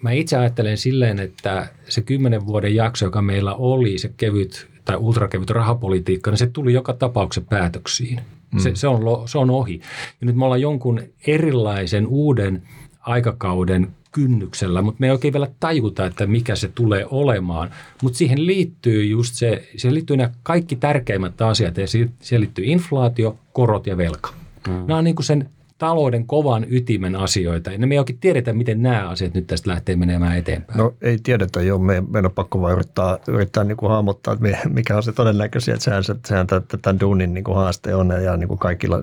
Mä 0.03 0.13
itse 0.13 0.37
ajattelen 0.37 0.79
silleen, 0.79 1.19
että 1.19 1.69
se 1.89 2.01
kymmenen 2.03 2.47
vuoden 2.47 2.75
jakso, 2.75 3.05
joka 3.05 3.23
meillä 3.23 3.55
oli, 3.55 3.99
se 3.99 4.11
kevyt 4.17 4.69
tai 4.87 4.97
ultrakevyt 4.97 5.51
rahapolitiikka, 5.51 6.31
niin 6.31 6.39
se 6.39 6.47
tuli 6.47 6.73
joka 6.73 6.93
tapauksessa 6.93 7.49
päätöksiin. 7.51 8.21
Mm. 8.53 8.59
Se, 8.59 8.71
se, 8.75 8.89
on, 8.89 9.29
se 9.29 9.39
on 9.39 9.51
ohi. 9.51 9.81
Ja 10.21 10.27
nyt 10.27 10.37
me 10.37 10.45
ollaan 10.45 10.61
jonkun 10.61 11.01
erilaisen 11.27 12.07
uuden 12.07 12.63
aikakauden 13.01 13.89
kynnyksellä, 14.13 14.83
mutta 14.83 14.97
me 15.01 15.07
ei 15.07 15.11
oikein 15.11 15.33
vielä 15.35 15.49
tajuta, 15.61 16.07
että 16.07 16.27
mikä 16.27 16.57
se 16.57 16.69
tulee 16.69 17.07
olemaan. 17.11 17.71
Mutta 18.03 18.19
siihen 18.19 18.47
liittyy 18.47 19.05
just 19.05 19.35
se, 19.35 19.69
siihen 19.77 19.95
liittyy 19.95 20.17
nämä 20.17 20.31
kaikki 20.43 20.77
tärkeimmät 20.77 21.43
asiat, 21.43 21.77
ja 21.77 21.87
siihen 21.87 22.41
liittyy 22.41 22.65
inflaatio, 22.65 23.39
korot 23.53 23.87
ja 23.87 23.97
velka. 23.97 24.31
Mm. 24.69 24.73
Nämä 24.73 24.99
on 24.99 25.05
niin 25.05 25.17
kuin 25.17 25.27
sen 25.27 25.51
talouden 25.79 26.27
kovan 26.27 26.67
ytimen 26.71 27.17
asioita. 27.17 27.73
Ja 27.73 27.79
me 27.79 27.95
ei 27.95 27.99
oikein 27.99 28.19
tiedetä, 28.19 28.53
miten 28.53 28.83
nämä 28.83 29.09
asiat 29.09 29.35
nyt 29.35 29.47
tästä 29.47 29.71
lähtee 29.71 29.97
menemään 29.97 30.39
eteenpäin. 30.39 30.79
No 30.79 30.95
ei 31.03 31.19
tiedetä, 31.23 31.63
joo. 31.63 31.79
Me, 31.79 32.01
meidän 32.01 32.27
on 32.27 32.33
pakko 32.33 32.61
vain 32.61 32.75
yrittää, 32.75 33.19
yrittää 33.29 33.65
niin 33.65 33.77
kuin 33.77 33.91
hahmottaa, 33.91 34.35
että 34.35 34.69
mikä 34.69 34.97
on 34.97 35.03
se 35.03 35.13
todennäköisiä. 35.13 35.75
Että 35.75 35.85
sehän, 35.85 36.03
sehän 36.27 36.47
tämän 36.83 37.01
duunin 37.01 37.35
niin 37.35 37.45
kuin 37.45 37.57
haaste 37.57 37.95
on 37.95 38.13
ja 38.25 38.37
niin 38.37 38.49
kuin 38.49 38.59
kaikilla 38.59 39.03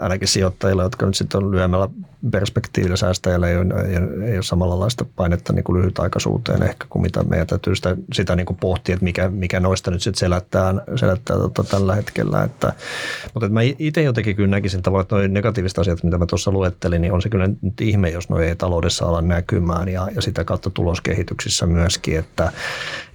ainakin 0.00 0.28
sijoittajilla, 0.28 0.82
jotka 0.82 1.06
nyt 1.06 1.14
sitten 1.14 1.44
on 1.44 1.50
lyhyemmällä 1.50 1.88
perspektiivillä 2.30 2.96
säästäjällä 2.96 3.48
ei 3.48 3.56
ole, 3.56 3.64
ei 4.26 4.36
ole 4.36 4.42
samanlaista 4.42 5.06
painetta 5.16 5.52
niin 5.52 5.64
kuin 5.64 5.78
lyhytaikaisuuteen 5.78 6.62
ehkä 6.62 6.86
kuin 6.90 7.02
mitä 7.02 7.22
meidän 7.22 7.46
täytyy 7.46 7.76
sitä, 7.76 7.96
sitä 8.12 8.36
niin 8.36 8.46
kuin 8.46 8.56
pohtia, 8.56 8.94
että 8.94 9.04
mikä, 9.04 9.28
mikä 9.28 9.60
noista 9.60 9.90
nyt 9.90 10.02
sitten 10.02 10.18
selättää, 10.18 10.74
selättää 10.96 11.36
tota 11.36 11.64
tällä 11.64 11.94
hetkellä. 11.94 12.42
Että, 12.42 12.72
mutta 13.34 13.46
että 13.46 13.54
mä 13.54 13.60
itse 13.78 14.02
jotenkin 14.02 14.36
kyllä 14.36 14.50
näkisin 14.50 14.82
tavallaan, 14.82 15.02
että 15.02 15.14
noin 15.14 15.34
negatiiviset 15.34 15.78
asiat, 15.92 16.04
mitä 16.04 16.18
mä 16.18 16.26
tuossa 16.26 16.50
luettelin, 16.50 17.00
niin 17.00 17.12
on 17.12 17.22
se 17.22 17.28
kyllä 17.28 17.48
nyt 17.62 17.80
ihme, 17.80 18.10
jos 18.10 18.28
noin 18.28 18.48
ei 18.48 18.56
taloudessa 18.56 19.06
ala 19.06 19.22
näkymään 19.22 19.88
ja, 19.88 20.08
ja 20.14 20.22
sitä 20.22 20.44
kautta 20.44 20.70
tuloskehityksissä 20.70 21.66
myöskin, 21.66 22.18
että 22.18 22.52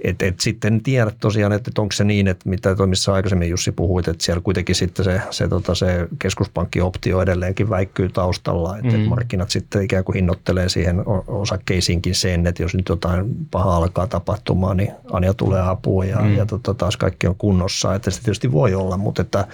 et, 0.03 0.21
et 0.21 0.39
sitten 0.39 0.84
tiedä 0.84 1.11
tosiaan, 1.19 1.53
että, 1.53 1.71
onko 1.78 1.91
se 1.91 2.03
niin, 2.03 2.28
että 2.28 2.49
mitä 2.49 2.76
toimissa 2.76 3.13
aikaisemmin 3.13 3.49
Jussi 3.49 3.71
puhuit, 3.71 4.07
että 4.07 4.26
siellä 4.26 4.41
kuitenkin 4.41 4.76
sitten 4.76 5.05
se, 5.05 5.21
se, 5.30 5.47
tota, 5.47 5.76
se 5.76 6.07
keskuspankkioptio 6.19 7.21
edelleenkin 7.21 7.69
väikkyy 7.69 8.09
taustalla, 8.09 8.78
että, 8.78 8.89
mm. 8.89 8.95
että 8.95 9.09
markkinat 9.09 9.49
sitten 9.49 9.84
ikään 9.84 10.03
kuin 10.03 10.15
hinnoittelee 10.15 10.69
siihen 10.69 11.03
osakkeisiinkin 11.28 12.15
sen, 12.15 12.47
että 12.47 12.63
jos 12.63 12.76
nyt 12.76 12.89
jotain 12.89 13.36
pahaa 13.51 13.78
alkaa 13.78 14.07
tapahtumaan, 14.07 14.78
niin 14.78 14.91
Anja 15.11 15.34
tulee 15.34 15.61
apuun 15.61 16.07
ja, 16.07 16.19
mm. 16.19 16.38
ja 16.38 16.45
tota, 16.45 16.74
taas 16.74 16.97
kaikki 16.97 17.28
on 17.28 17.36
kunnossa, 17.36 17.95
että 17.95 18.11
se 18.11 18.21
tietysti 18.21 18.51
voi 18.51 18.76
olla, 18.76 18.97
mutta 18.97 19.21
että, 19.21 19.47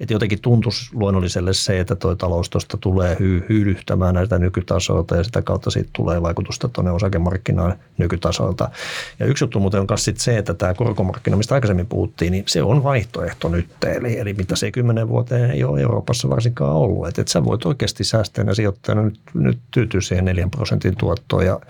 että 0.00 0.14
jotenkin 0.14 0.40
tuntuisi 0.40 0.90
luonnolliselle 0.92 1.52
se, 1.52 1.80
että 1.80 1.94
tuo 1.94 2.14
talous 2.14 2.50
inflaatiosta 2.64 2.76
tulee 2.76 3.14
hy- 3.14 3.44
hyydyttämään 3.48 4.14
näitä 4.14 4.38
nykytasoilta 4.38 5.16
ja 5.16 5.24
sitä 5.24 5.42
kautta 5.42 5.70
siitä 5.70 5.90
tulee 5.92 6.22
vaikutusta 6.22 6.68
tuonne 6.68 6.90
osakemarkkinaan 6.90 7.74
nykytasoilta. 7.98 8.70
Ja 9.18 9.26
yksi 9.26 9.44
juttu 9.44 9.60
muuten 9.60 9.80
on 9.80 9.86
myös 9.90 10.10
se, 10.16 10.38
että 10.38 10.54
tämä 10.54 10.74
korkomarkkina, 10.74 11.36
mistä 11.36 11.54
aikaisemmin 11.54 11.86
puhuttiin, 11.86 12.32
niin 12.32 12.44
se 12.46 12.62
on 12.62 12.82
vaihtoehto 12.82 13.48
nyt. 13.48 13.68
Eli, 13.84 14.18
eli 14.18 14.34
mitä 14.34 14.56
se 14.56 14.70
kymmenen 14.70 15.08
vuoteen 15.08 15.50
ei 15.50 15.64
ole 15.64 15.80
Euroopassa 15.80 16.28
varsinkaan 16.28 16.72
ollut. 16.72 17.08
Että 17.08 17.20
et 17.20 17.28
sä 17.28 17.44
voit 17.44 17.66
oikeasti 17.66 18.04
säästäjänä 18.04 18.54
sijoittajana 18.54 19.02
nyt, 19.02 19.20
nyt 19.34 19.58
tyytyä 19.70 20.00
siihen 20.00 20.24
4 20.24 20.48
prosentin 20.50 20.96
tuottoon 20.96 21.46
ja, 21.46 21.60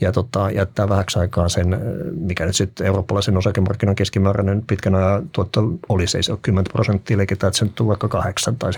ja 0.00 0.12
tota, 0.12 0.50
jättää 0.50 0.88
vähäksi 0.88 1.18
aikaa 1.18 1.48
sen, 1.48 1.78
mikä 2.14 2.46
nyt 2.46 2.56
sitten 2.56 2.86
eurooppalaisen 2.86 3.36
osakemarkkinan 3.36 3.94
keskimääräinen 3.94 4.62
pitkän 4.66 4.94
ajan 4.94 5.28
tuotto 5.32 5.62
olisi, 5.88 6.16
ei 6.16 6.22
se 6.22 6.32
ole 6.32 6.38
10 6.42 6.72
prosenttia, 6.72 7.14
eli 7.14 7.26
että 7.30 7.50
se 7.52 7.64
nyt 7.64 7.80
on 7.80 7.86
vaikka 7.86 8.08
8 8.08 8.56
tai 8.56 8.70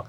7,5. 0.00 0.06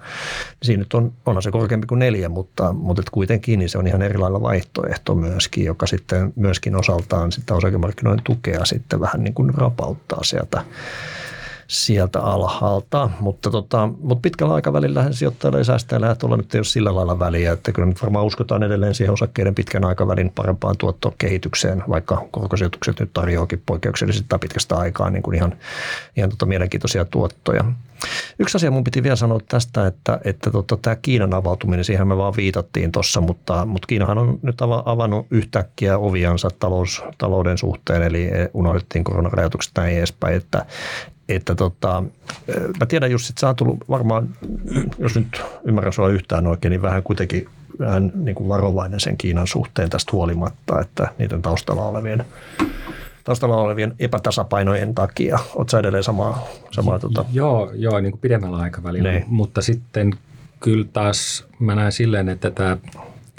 Siinä 0.62 0.84
nyt 0.88 0.94
on, 0.94 1.12
onhan 1.26 1.42
se 1.42 1.50
korkeampi 1.50 1.86
kuin 1.86 1.98
neljä, 1.98 2.28
mutta, 2.28 2.72
mutta 2.72 3.00
et 3.00 3.10
kuitenkin 3.10 3.58
niin 3.58 3.68
se 3.68 3.78
on 3.78 3.86
ihan 3.86 4.02
erilailla 4.02 4.40
vaihtoehto 4.40 5.14
myöskin, 5.14 5.64
joka 5.64 5.86
sitten 5.86 6.32
myöskin 6.36 6.76
osaltaan 6.76 7.32
sitä 7.32 7.54
osakemarkkinoiden 7.54 8.24
tukea 8.24 8.64
sitten 8.64 9.00
vähän 9.00 9.24
niin 9.24 9.34
kuin 9.34 9.54
rapauttaa 9.54 10.24
sieltä 10.24 10.64
sieltä 11.68 12.20
alhaalta, 12.20 13.10
mutta, 13.20 13.50
tota, 13.50 13.88
mutta 14.00 14.22
pitkällä 14.22 14.54
aikavälillä 14.54 15.12
sijoittajille 15.12 15.58
ja 15.58 15.64
säästäjille 15.64 16.16
tuolla 16.16 16.36
nyt 16.36 16.54
ei 16.54 16.58
ole 16.58 16.64
sillä 16.64 16.94
lailla 16.94 17.18
väliä, 17.18 17.52
että 17.52 17.72
kyllä 17.72 17.88
nyt 17.88 18.02
varmaan 18.02 18.26
uskotaan 18.26 18.62
edelleen 18.62 18.94
siihen 18.94 19.12
osakkeiden 19.12 19.54
pitkän 19.54 19.84
aikavälin 19.84 20.32
parempaan 20.34 20.76
tuottokehitykseen, 20.76 21.84
vaikka 21.88 22.26
korkosijoitukset 22.30 23.00
nyt 23.00 23.10
tarjoakin 23.12 23.62
poikkeuksellisesti 23.66 24.26
tai 24.28 24.38
pitkästä 24.38 24.76
aikaa 24.76 25.10
niin 25.10 25.22
kuin 25.22 25.34
ihan, 25.34 25.56
ihan 26.16 26.30
tota 26.30 26.46
mielenkiintoisia 26.46 27.04
tuottoja. 27.04 27.64
Yksi 28.38 28.56
asia 28.56 28.70
mun 28.70 28.84
piti 28.84 29.02
vielä 29.02 29.16
sanoa 29.16 29.40
tästä, 29.48 29.86
että, 29.86 30.20
että 30.24 30.50
tota, 30.50 30.76
tämä 30.76 30.96
Kiinan 30.96 31.34
avautuminen, 31.34 31.84
siihen 31.84 32.08
me 32.08 32.16
vaan 32.16 32.36
viitattiin 32.36 32.92
tuossa, 32.92 33.20
mutta, 33.20 33.64
mutta 33.64 33.86
Kiinahan 33.86 34.18
on 34.18 34.38
nyt 34.42 34.62
avannut 34.84 35.26
yhtäkkiä 35.30 35.98
oviansa 35.98 36.48
talous, 36.58 37.02
talouden 37.18 37.58
suhteen, 37.58 38.02
eli 38.02 38.30
unohdettiin 38.54 39.04
koronarajoitukset 39.04 39.72
näin 39.76 39.98
edespäin, 39.98 40.36
että, 40.36 40.66
että 41.28 41.54
tota, 41.54 42.02
mä 42.80 42.86
tiedän 42.88 43.10
just, 43.10 43.30
että 43.30 43.40
sä 43.40 43.54
tullut 43.54 43.78
varmaan, 43.88 44.28
jos 44.98 45.14
nyt 45.14 45.42
ymmärrän 45.64 45.92
sua 45.92 46.08
yhtään 46.08 46.46
oikein, 46.46 46.70
niin 46.70 46.82
vähän 46.82 47.02
kuitenkin 47.02 47.48
vähän 47.78 48.12
niin 48.14 48.34
kuin 48.34 48.48
varovainen 48.48 49.00
sen 49.00 49.16
Kiinan 49.16 49.46
suhteen 49.46 49.90
tästä 49.90 50.12
huolimatta, 50.12 50.80
että 50.80 51.08
niiden 51.18 51.42
taustalla 51.42 51.86
olevien 51.86 52.24
taustalla 53.24 53.56
olevien 53.56 53.94
epätasapainojen 53.98 54.94
takia. 54.94 55.38
Oletko 55.54 55.78
edelleen 55.78 56.04
samaa? 56.04 56.46
samaa 56.70 56.98
tota? 56.98 57.24
Joo, 57.32 57.70
joo, 57.74 58.00
niin 58.00 58.12
kuin 58.12 58.20
pidemmällä 58.20 58.56
aikavälillä, 58.56 59.12
ne. 59.12 59.24
mutta 59.26 59.62
sitten 59.62 60.14
kyllä 60.60 60.86
taas 60.92 61.46
mä 61.58 61.74
näen 61.74 61.92
silleen, 61.92 62.28
että 62.28 62.50
tämä 62.50 62.76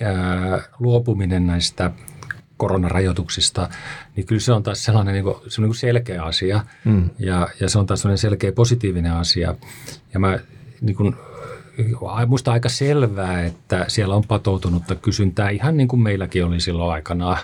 ää, 0.02 0.62
luopuminen 0.80 1.48
näistä 1.48 1.92
koronarajoituksista, 2.60 3.70
niin 4.16 4.26
kyllä 4.26 4.42
se 4.42 4.54
on 4.54 4.64
taas 4.64 4.84
sellainen 4.84 5.14
niin 5.14 5.24
kuin, 5.24 5.36
se 5.48 5.62
on 5.62 5.64
niin 5.64 5.70
kuin 5.70 5.76
selkeä 5.76 6.24
asia 6.24 6.66
mm. 6.86 7.10
ja, 7.20 7.48
ja 7.60 7.70
se 7.70 7.80
on 7.80 7.86
taas 7.86 8.02
sellainen 8.02 8.18
selkeä 8.18 8.52
positiivinen 8.52 9.14
asia. 9.14 9.56
Ja 10.14 10.20
mä 10.20 10.40
niin 10.82 10.96
kuin, 10.96 11.16
musta 12.28 12.52
aika 12.52 12.70
selvää, 12.70 13.46
että 13.46 13.86
siellä 13.88 14.16
on 14.16 14.24
patoutunutta 14.28 14.96
kysyntää 14.96 15.50
ihan 15.50 15.78
niin 15.78 15.88
kuin 15.88 16.02
meilläkin 16.02 16.46
oli 16.46 16.60
silloin 16.60 16.94
aikanaan 16.94 17.38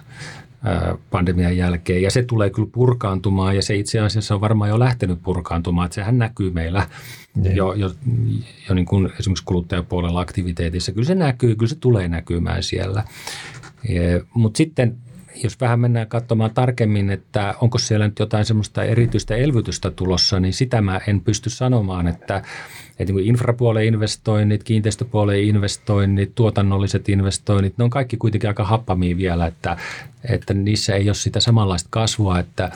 pandemian 1.11 1.57
jälkeen. 1.57 2.01
Ja 2.01 2.11
se 2.11 2.23
tulee 2.23 2.49
kyllä 2.49 2.69
purkaantumaan 2.71 3.55
ja 3.55 3.61
se 3.61 3.75
itse 3.75 3.99
asiassa 3.99 4.35
on 4.35 4.41
varmaan 4.41 4.69
jo 4.69 4.79
lähtenyt 4.79 5.19
purkaantumaan. 5.23 5.85
Että 5.85 5.95
sehän 5.95 6.17
näkyy 6.17 6.51
meillä 6.51 6.87
niin. 7.35 7.55
jo, 7.55 7.73
jo, 7.73 7.91
jo 8.69 8.75
niin 8.75 8.85
kuin 8.85 9.09
esimerkiksi 9.19 9.45
kuluttajapuolella 9.45 10.19
aktiviteetissa. 10.19 10.91
Kyllä 10.91 11.07
se 11.07 11.15
näkyy, 11.15 11.55
kyllä 11.55 11.69
se 11.69 11.75
tulee 11.79 12.07
näkymään 12.07 12.63
siellä. 12.63 13.03
Mutta 14.33 14.57
sitten 14.57 14.97
jos 15.43 15.59
vähän 15.61 15.79
mennään 15.79 16.07
katsomaan 16.07 16.51
tarkemmin, 16.53 17.09
että 17.09 17.55
onko 17.61 17.77
siellä 17.77 18.07
nyt 18.07 18.19
jotain 18.19 18.45
semmoista 18.45 18.83
erityistä 18.83 19.35
elvytystä 19.35 19.91
tulossa, 19.91 20.39
niin 20.39 20.53
sitä 20.53 20.81
mä 20.81 21.01
en 21.07 21.21
pysty 21.21 21.49
sanomaan, 21.49 22.07
että, 22.07 22.41
että 22.99 23.13
niin 23.13 23.25
infrapuolen 23.25 23.85
investoinnit, 23.85 24.63
kiinteistöpuolen 24.63 25.43
investoinnit, 25.43 26.35
tuotannolliset 26.35 27.09
investoinnit, 27.09 27.77
ne 27.77 27.83
on 27.83 27.89
kaikki 27.89 28.17
kuitenkin 28.17 28.49
aika 28.49 28.63
happamia 28.63 29.17
vielä, 29.17 29.45
että, 29.45 29.77
että 30.29 30.53
niissä 30.53 30.95
ei 30.95 31.09
ole 31.09 31.15
sitä 31.15 31.39
samanlaista 31.39 31.87
kasvua, 31.91 32.39
että, 32.39 32.71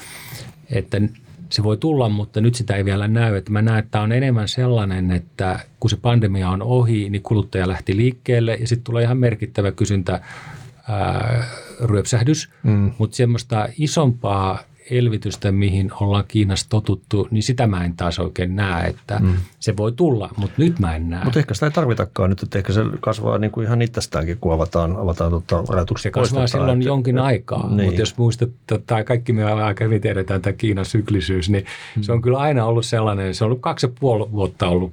että 0.71 1.01
se 1.49 1.63
voi 1.63 1.77
tulla, 1.77 2.09
mutta 2.09 2.41
nyt 2.41 2.55
sitä 2.55 2.75
ei 2.75 2.85
vielä 2.85 3.07
näy. 3.07 3.35
Että 3.35 3.51
mä 3.51 3.61
näen, 3.61 3.79
että 3.79 3.91
tämä 3.91 4.03
on 4.03 4.11
enemmän 4.11 4.47
sellainen, 4.47 5.11
että 5.11 5.59
kun 5.79 5.89
se 5.89 5.97
pandemia 5.97 6.49
on 6.49 6.61
ohi, 6.61 7.09
niin 7.09 7.21
kuluttaja 7.21 7.67
lähti 7.67 7.97
liikkeelle 7.97 8.55
ja 8.55 8.67
sitten 8.67 8.83
tulee 8.83 9.03
ihan 9.03 9.17
merkittävä 9.17 9.71
kysyntä 9.71 10.21
ää, 10.89 11.43
ryöpsähdys, 11.83 12.49
mm. 12.63 12.91
mutta 12.97 13.15
semmoista 13.15 13.67
isompaa 13.77 14.59
elvytystä, 14.91 15.51
mihin 15.51 15.91
ollaan 16.01 16.23
Kiinassa 16.27 16.65
totuttu, 16.69 17.27
niin 17.31 17.43
sitä 17.43 17.67
mä 17.67 17.85
en 17.85 17.95
taas 17.95 18.19
oikein 18.19 18.55
näe, 18.55 18.87
että 18.87 19.19
mm. 19.19 19.33
se 19.59 19.77
voi 19.77 19.91
tulla, 19.91 20.29
mutta 20.37 20.55
nyt 20.57 20.79
mä 20.79 20.95
en 20.95 21.09
näe. 21.09 21.23
Mutta 21.23 21.39
ehkä 21.39 21.53
sitä 21.53 21.65
ei 21.65 21.71
tarvitakaan 21.71 22.29
nyt, 22.29 22.43
että 22.43 22.57
ehkä 22.57 22.73
se 22.73 22.81
kasvaa 22.99 23.37
niin 23.37 23.51
kuin 23.51 23.65
ihan 23.65 23.81
itsestäänkin, 23.81 24.37
kun 24.41 24.53
avataan, 24.53 24.97
avataan 24.97 25.31
tuota 25.31 25.63
rajoituksia. 25.73 26.09
Se 26.09 26.11
kasvaa 26.11 26.47
silloin 26.47 26.79
että, 26.79 26.87
jonkin 26.87 27.19
aikaa, 27.19 27.69
niin. 27.69 27.85
mutta 27.85 28.01
jos 28.01 28.17
muistat, 28.17 28.49
tai 28.87 29.03
kaikki 29.03 29.33
me 29.33 29.43
aika 29.43 29.83
hyvin 29.83 30.01
tiedetään 30.01 30.41
tämä 30.41 30.53
Kiinan 30.53 30.85
syklisyys, 30.85 31.49
niin 31.49 31.65
mm. 31.95 32.01
se 32.01 32.11
on 32.11 32.21
kyllä 32.21 32.37
aina 32.37 32.65
ollut 32.65 32.85
sellainen, 32.85 33.35
se 33.35 33.43
on 33.43 33.45
ollut 33.45 33.61
kaksi 33.61 33.85
ja 33.85 33.93
puoli 33.99 34.31
vuotta 34.31 34.67
ollut 34.67 34.91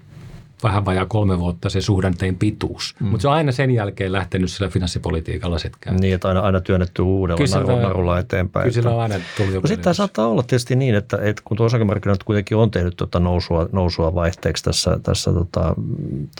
vähän 0.62 0.84
vajaa 0.84 1.06
kolme 1.06 1.38
vuotta 1.38 1.70
se 1.70 1.80
suhdanteen 1.80 2.36
pituus. 2.36 2.94
Mm. 3.00 3.06
Mutta 3.06 3.22
se 3.22 3.28
on 3.28 3.34
aina 3.34 3.52
sen 3.52 3.70
jälkeen 3.70 4.12
lähtenyt 4.12 4.50
sillä 4.50 4.68
finanssipolitiikalla 4.70 5.58
setkään. 5.58 5.96
Niin, 5.96 6.14
että 6.14 6.28
aina, 6.28 6.40
aina 6.40 6.60
työnnetty 6.60 7.02
uudella 7.02 7.44
narulla, 7.54 7.82
narulla 7.82 8.18
eteenpäin. 8.18 8.62
Kyllä 8.62 8.74
sillä 8.74 8.90
on 8.90 9.00
aina 9.00 9.14
tullut 9.36 9.54
no 9.54 9.66
sitten 9.66 9.84
tämä 9.84 9.94
saattaa 9.94 10.26
olla 10.26 10.42
tietysti 10.42 10.76
niin, 10.76 10.94
että, 10.94 11.18
että 11.22 11.42
kun 11.44 11.56
tuo 11.56 11.66
osakemarkkinat 11.66 12.22
kuitenkin 12.22 12.56
on 12.56 12.70
tehnyt 12.70 12.96
tuota 12.96 13.20
nousua, 13.20 13.68
nousua 13.72 14.14
vaihteeksi 14.14 14.64
tässä, 14.64 14.98
tässä 15.02 15.32
tota, 15.32 15.74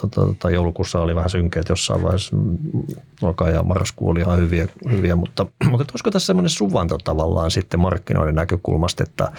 tota, 0.00 0.20
tota, 0.20 0.50
joulukuussa 0.50 1.00
oli 1.00 1.14
vähän 1.14 1.30
synkeät 1.30 1.68
jossain 1.68 2.02
vaiheessa, 2.02 2.36
loka 3.22 3.48
ja 3.48 3.62
marraskuu 3.62 4.10
oli 4.10 4.20
ihan 4.20 4.38
hyviä, 4.38 4.68
hyviä 4.90 5.16
mutta, 5.16 5.46
mutta 5.70 5.92
olisiko 5.92 6.10
tässä 6.10 6.26
semmoinen 6.26 6.50
suvanto 6.50 6.98
tavallaan 6.98 7.50
sitten 7.50 7.80
markkinoiden 7.80 8.34
näkökulmasta, 8.34 9.02
että, 9.02 9.32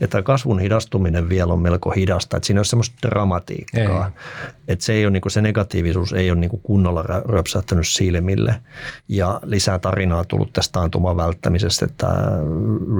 että 0.00 0.22
kasvun 0.22 0.60
hidastuminen 0.60 1.28
vielä 1.28 1.52
on 1.52 1.60
melko 1.60 1.90
hidasta, 1.90 2.36
että 2.36 2.46
siinä 2.46 2.60
on 2.60 2.64
semmoista 2.64 3.08
dramatiikkaa. 3.08 4.06
Ei. 4.06 4.12
Että 4.68 4.84
se, 4.84 4.92
ei 4.92 5.04
ole, 5.04 5.10
niin 5.10 5.20
kuin, 5.20 5.32
se 5.32 5.42
negatiivisuus 5.42 6.12
ei 6.12 6.30
ole 6.30 6.40
niin 6.40 6.50
kuin 6.50 6.62
kunnolla 6.62 7.02
röpsähtänyt 7.28 7.88
silmille. 7.88 8.54
Ja 9.08 9.40
lisää 9.44 9.78
tarinaa 9.78 10.24
tullut 10.24 10.52
tästä 10.52 10.80
antuman 10.80 11.16
välttämisestä, 11.16 11.84
että 11.84 12.06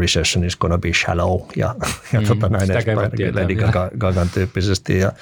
recession 0.01 0.45
is 0.45 0.57
gonna 0.57 0.79
be 0.79 0.93
shallow 0.93 1.41
ja, 1.57 1.75
ja 2.13 2.21
mm, 2.21 2.27
tota, 2.27 2.49
näin 2.49 2.71
edespäin, 2.71 2.99
Lady 3.35 3.55
Gagan 3.99 4.31
tyyppisesti. 4.35 4.99
Ja, 4.99 5.13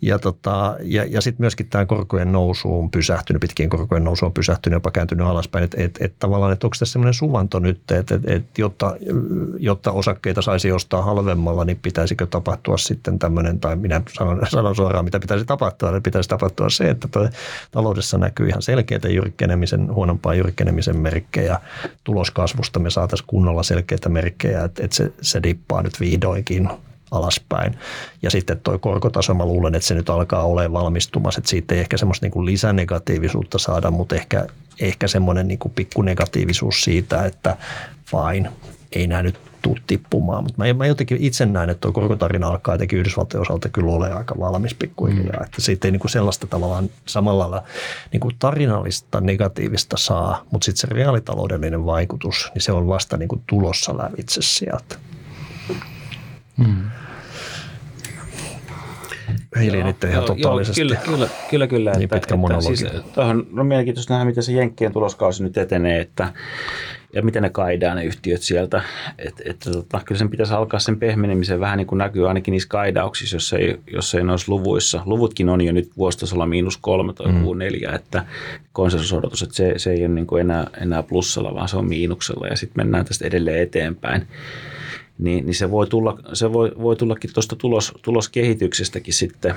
ja, 0.00 0.18
tota, 0.18 0.76
ja, 0.82 1.04
ja 1.04 1.20
sitten 1.20 1.42
myöskin 1.42 1.66
tämä 1.68 1.86
korkojen 1.86 2.32
nousu 2.32 2.78
on 2.78 2.90
pysähtynyt, 2.90 3.40
pitkien 3.40 3.68
korkojen 3.68 4.04
nousu 4.04 4.26
on 4.26 4.32
pysähtynyt, 4.32 4.76
jopa 4.76 4.90
kääntynyt 4.90 5.26
alaspäin. 5.26 5.64
Että 5.64 5.76
et, 5.80 5.98
et, 6.00 6.14
tavallaan, 6.18 6.52
että 6.52 6.66
onko 6.66 6.76
tässä 6.78 6.92
sellainen 6.92 7.14
suvanto 7.14 7.58
nyt, 7.58 7.90
että 7.90 8.14
et, 8.14 8.30
et, 8.30 8.58
jotta, 8.58 8.96
jotta 9.58 9.92
osakkeita 9.92 10.42
saisi 10.42 10.72
ostaa 10.72 11.02
halvemmalla, 11.02 11.64
niin 11.64 11.78
pitäisikö 11.82 12.26
tapahtua 12.26 12.76
sitten 12.78 13.18
tämmöinen, 13.18 13.60
tai 13.60 13.76
minä 13.76 14.02
sanon, 14.12 14.40
sanon 14.48 14.76
suoraan, 14.76 15.04
mitä 15.04 15.20
pitäisi 15.20 15.35
tapahtua, 15.44 15.90
niin 15.90 16.02
pitäisi 16.02 16.28
tapahtua 16.28 16.70
se, 16.70 16.90
että 16.90 17.08
taloudessa 17.70 18.18
näkyy 18.18 18.48
ihan 18.48 18.62
selkeitä 18.62 19.08
jyrkkenemisen, 19.08 19.94
huonompaa 19.94 20.34
jyrkkenemisen 20.34 20.96
merkkejä. 20.96 21.60
Tuloskasvusta 22.04 22.78
me 22.78 22.90
saataisiin 22.90 23.26
kunnolla 23.26 23.62
selkeitä 23.62 24.08
merkkejä, 24.08 24.64
että, 24.64 24.84
että 24.84 24.96
se, 24.96 25.12
se 25.20 25.42
dippaa 25.42 25.82
nyt 25.82 26.00
vihdoinkin 26.00 26.68
alaspäin. 27.10 27.78
Ja 28.22 28.30
sitten 28.30 28.60
tuo 28.60 28.78
korkotaso, 28.78 29.34
mä 29.34 29.46
luulen, 29.46 29.74
että 29.74 29.88
se 29.88 29.94
nyt 29.94 30.10
alkaa 30.10 30.42
olemaan 30.42 30.84
valmistumassa, 30.84 31.38
että 31.38 31.50
siitä 31.50 31.74
ei 31.74 31.80
ehkä 31.80 31.96
semmoista 31.96 32.26
niin 32.26 32.46
lisänegatiivisuutta 32.46 33.58
saada, 33.58 33.90
mutta 33.90 34.14
ehkä, 34.14 34.46
ehkä 34.80 35.08
semmoinen 35.08 35.48
niin 35.48 35.58
kuin 35.58 35.72
pikku 35.72 36.02
negatiivisuus 36.02 36.82
siitä, 36.82 37.24
että 37.24 37.56
fine, 38.06 38.50
ei 38.92 39.06
nämä 39.06 39.22
nyt 39.22 39.45
tuu 39.62 39.78
tippumaan. 39.86 40.44
Mutta 40.44 40.64
mä, 40.64 40.72
mä 40.72 40.86
jotenkin 40.86 41.18
itse 41.20 41.46
näen, 41.46 41.70
että 41.70 41.80
tuo 41.80 41.92
korkotarina 41.92 42.48
alkaa 42.48 42.74
jotenkin 42.74 42.98
Yhdysvaltojen 42.98 43.42
osalta 43.42 43.68
kyllä 43.68 43.92
ole 43.92 44.12
aika 44.12 44.34
valmis 44.38 44.74
pikkuhiljaa. 44.74 45.36
Mm. 45.36 45.44
Että 45.44 45.60
siitä 45.60 45.88
ei 45.88 45.92
niin 45.92 46.00
kuin 46.00 46.10
sellaista 46.10 46.46
tavallaan 46.46 46.90
samalla 47.06 47.42
lailla 47.42 47.62
niin 48.12 48.20
kuin 48.20 48.36
tarinallista 48.38 49.20
negatiivista 49.20 49.96
saa, 49.96 50.42
mutta 50.50 50.64
sitten 50.64 50.80
se 50.80 50.94
reaalitaloudellinen 50.94 51.86
vaikutus, 51.86 52.50
niin 52.54 52.62
se 52.62 52.72
on 52.72 52.88
vasta 52.88 53.16
niin 53.16 53.28
kuin 53.28 53.42
tulossa 53.46 53.98
lävitse 53.98 54.42
sieltä. 54.42 54.96
Mm. 56.56 56.90
Hiiliin 59.60 59.86
nyt 59.86 60.04
ihan 60.04 60.24
totaalisesti. 60.24 60.80
Joo, 60.80 60.88
kyllä, 60.88 61.00
kyllä, 61.04 61.28
kyllä, 61.50 61.66
kyllä. 61.66 61.92
Niin 61.92 62.08
pitkä 62.08 62.36
monologi. 62.36 62.76
Siis, 62.76 62.92
on 63.16 63.66
mielenkiintoista 63.66 64.14
nähdä, 64.14 64.24
miten 64.24 64.42
se 64.42 64.52
Jenkkien 64.52 64.92
tuloskausi 64.92 65.42
nyt 65.42 65.56
etenee, 65.56 66.00
että 66.00 66.32
ja 67.16 67.22
miten 67.22 67.42
ne 67.42 67.50
kaidaa 67.50 67.94
ne 67.94 68.04
yhtiöt 68.04 68.42
sieltä. 68.42 68.82
Et, 69.18 69.42
et, 69.44 69.56
tota, 69.72 70.00
kyllä 70.04 70.18
sen 70.18 70.30
pitäisi 70.30 70.52
alkaa 70.52 70.80
sen 70.80 70.98
pehmenemisen 70.98 71.60
vähän 71.60 71.76
niin 71.76 71.86
kuin 71.86 71.98
näkyy 71.98 72.28
ainakin 72.28 72.52
niissä 72.52 72.68
kaidauksissa, 72.68 73.36
jos 73.36 73.52
ei, 73.52 73.78
jos 73.92 74.14
ei 74.14 74.24
noissa 74.24 74.52
luvuissa. 74.52 75.02
Luvutkin 75.04 75.48
on 75.48 75.60
jo 75.60 75.72
nyt 75.72 75.90
vuositasolla 75.96 76.46
miinus 76.46 76.76
kolme 76.76 77.12
tai 77.12 77.32
mm. 77.32 77.58
neljä, 77.58 77.92
että 77.94 78.24
konsensusodotus, 78.72 79.42
että 79.42 79.54
se, 79.54 79.74
se 79.76 79.92
ei 79.92 80.00
ole 80.00 80.08
niin 80.08 80.26
kuin 80.26 80.40
enää, 80.40 80.66
enää 80.80 81.02
plussalla, 81.02 81.54
vaan 81.54 81.68
se 81.68 81.76
on 81.76 81.88
miinuksella 81.88 82.46
ja 82.46 82.56
sitten 82.56 82.84
mennään 82.84 83.04
tästä 83.04 83.26
edelleen 83.26 83.62
eteenpäin. 83.62 84.26
Niin, 85.18 85.46
niin 85.46 85.54
se 85.54 85.70
voi, 85.70 85.86
tulla, 85.86 86.18
se 86.32 86.52
voi, 86.52 86.72
voi 86.82 86.96
tullakin 86.96 87.32
tuosta 87.34 87.56
tulos, 87.56 87.92
tuloskehityksestäkin 88.02 89.14
sitten 89.14 89.54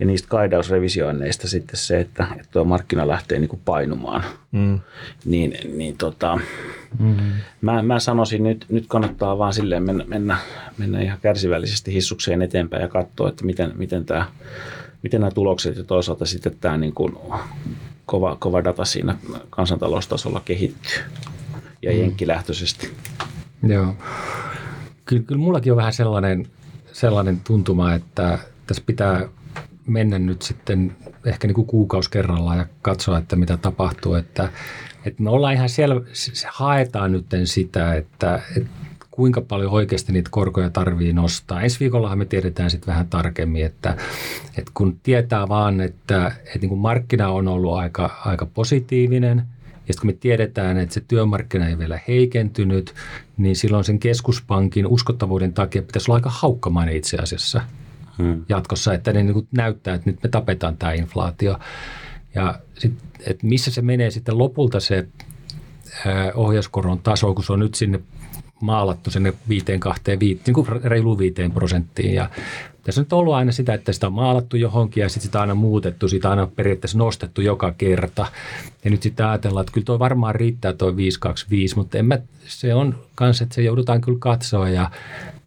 ja 0.00 0.06
niistä 0.06 0.28
kaidausrevisioinneista 0.28 1.48
sitten 1.48 1.76
se, 1.76 2.00
että, 2.00 2.26
että 2.32 2.48
tuo 2.50 2.64
markkina 2.64 3.08
lähtee 3.08 3.38
niin 3.38 3.48
kuin 3.48 3.62
painumaan. 3.64 4.24
Mm. 4.52 4.80
Niin, 5.24 5.54
niin 5.76 5.96
tota, 5.96 6.40
mm-hmm. 6.98 7.32
mä, 7.60 7.82
mä 7.82 8.00
sanoisin 8.00 8.42
nyt, 8.42 8.66
nyt 8.68 8.84
kannattaa 8.88 9.38
vaan 9.38 9.52
silleen 9.52 9.82
mennä, 9.82 10.04
mennä, 10.08 10.36
mennä 10.78 11.00
ihan 11.00 11.18
kärsivällisesti 11.22 11.92
hissukseen 11.92 12.42
eteenpäin 12.42 12.82
ja 12.82 12.88
katsoa, 12.88 13.28
että 13.28 13.44
miten, 13.44 13.72
miten, 13.76 14.04
tämä, 14.04 14.26
miten 15.02 15.20
nämä 15.20 15.30
tulokset 15.30 15.76
ja 15.76 15.84
toisaalta 15.84 16.26
sitten 16.26 16.56
tämä 16.60 16.76
niin 16.76 16.94
kuin 16.94 17.16
kova, 18.06 18.36
kova 18.36 18.64
data 18.64 18.84
siinä 18.84 19.16
kansantaloustasolla 19.50 20.42
kehittyy 20.44 21.02
ja 21.82 21.92
mm. 21.92 21.98
jenkkilähtöisesti. 21.98 22.90
Joo. 23.66 23.94
Kyllä, 25.04 25.22
kyllä 25.22 25.40
mullakin 25.40 25.72
on 25.72 25.76
vähän 25.76 25.92
sellainen, 25.92 26.46
sellainen 26.92 27.40
tuntuma, 27.40 27.94
että 27.94 28.38
tässä 28.66 28.82
pitää 28.86 29.28
mennä 29.90 30.18
nyt 30.18 30.42
sitten 30.42 30.96
ehkä 31.24 31.46
niin 31.46 31.54
kuin 31.54 31.66
kuukausi 31.66 32.10
kerrallaan 32.10 32.58
ja 32.58 32.66
katsoa, 32.82 33.18
että 33.18 33.36
mitä 33.36 33.56
tapahtuu. 33.56 34.14
Että, 34.14 34.48
että 35.04 35.22
me 35.22 35.30
ollaan 35.30 35.54
ihan 35.54 35.68
selvä, 35.68 36.00
haetaan 36.48 37.12
nyt 37.12 37.26
sitä, 37.44 37.94
että, 37.94 38.42
että 38.56 38.70
kuinka 39.10 39.40
paljon 39.40 39.72
oikeasti 39.72 40.12
niitä 40.12 40.30
korkoja 40.30 40.70
tarvii 40.70 41.12
nostaa. 41.12 41.62
Ensi 41.62 41.80
viikollahan 41.80 42.18
me 42.18 42.24
tiedetään 42.24 42.70
sitten 42.70 42.86
vähän 42.86 43.08
tarkemmin, 43.08 43.64
että, 43.64 43.96
että 44.58 44.70
kun 44.74 44.98
tietää 45.02 45.48
vaan, 45.48 45.80
että, 45.80 46.32
että 46.44 46.58
niin 46.60 46.68
kuin 46.68 46.80
markkina 46.80 47.28
on 47.28 47.48
ollut 47.48 47.74
aika, 47.74 48.10
aika 48.24 48.46
positiivinen– 48.46 49.42
ja 49.88 49.94
sitten 49.94 50.08
kun 50.08 50.16
me 50.16 50.20
tiedetään, 50.20 50.78
että 50.78 50.94
se 50.94 51.02
työmarkkina 51.08 51.68
ei 51.68 51.78
vielä 51.78 52.00
heikentynyt, 52.08 52.94
niin 53.36 53.56
silloin 53.56 53.84
sen 53.84 53.98
keskuspankin 53.98 54.86
uskottavuuden 54.86 55.52
takia 55.52 55.82
pitäisi 55.82 56.10
olla 56.10 56.16
aika 56.16 56.30
haukkamainen 56.30 56.96
itse 56.96 57.16
asiassa– 57.16 57.62
hmm. 58.20 58.44
jatkossa, 58.48 58.94
että 58.94 59.12
ne 59.12 59.22
niin 59.22 59.48
näyttää, 59.56 59.94
että 59.94 60.10
nyt 60.10 60.22
me 60.22 60.28
tapetaan 60.28 60.76
tämä 60.76 60.92
inflaatio. 60.92 61.58
Ja 62.34 62.60
sit, 62.78 62.92
että 63.26 63.46
missä 63.46 63.70
se 63.70 63.82
menee 63.82 64.10
sitten 64.10 64.38
lopulta 64.38 64.80
se 64.80 65.08
ohjauskoron 66.34 66.98
taso, 66.98 67.34
kun 67.34 67.44
se 67.44 67.52
on 67.52 67.58
nyt 67.58 67.74
sinne 67.74 68.00
maalattu 68.60 69.10
sinne 69.10 69.32
5, 69.48 69.64
2, 69.78 70.02
5, 70.20 70.42
niin 70.46 70.54
kuin 70.54 70.66
reilu 70.84 71.18
5 71.18 71.34
prosenttiin. 71.54 72.14
Ja 72.14 72.30
tässä 72.82 73.00
on 73.00 73.04
nyt 73.04 73.12
ollut 73.12 73.34
aina 73.34 73.52
sitä, 73.52 73.74
että 73.74 73.92
sitä 73.92 74.06
on 74.06 74.12
maalattu 74.12 74.56
johonkin 74.56 75.00
ja 75.00 75.08
sitten 75.08 75.22
sitä 75.22 75.38
on 75.38 75.40
aina 75.40 75.54
muutettu, 75.54 76.08
sitä 76.08 76.28
on 76.28 76.38
aina 76.38 76.50
periaatteessa 76.56 76.98
nostettu 76.98 77.40
joka 77.40 77.74
kerta. 77.78 78.26
Ja 78.84 78.90
nyt 78.90 79.02
sitten 79.02 79.26
ajatellaan, 79.26 79.62
että 79.62 79.72
kyllä 79.72 79.84
tuo 79.84 79.98
varmaan 79.98 80.34
riittää 80.34 80.72
tuo 80.72 80.96
525, 80.96 81.76
mutta 81.76 81.98
en 81.98 82.06
mä, 82.06 82.18
se 82.46 82.74
on 82.74 82.98
kanssa, 83.14 83.44
että 83.44 83.54
se 83.54 83.62
joudutaan 83.62 84.00
kyllä 84.00 84.18
katsoa 84.20 84.68
ja 84.68 84.90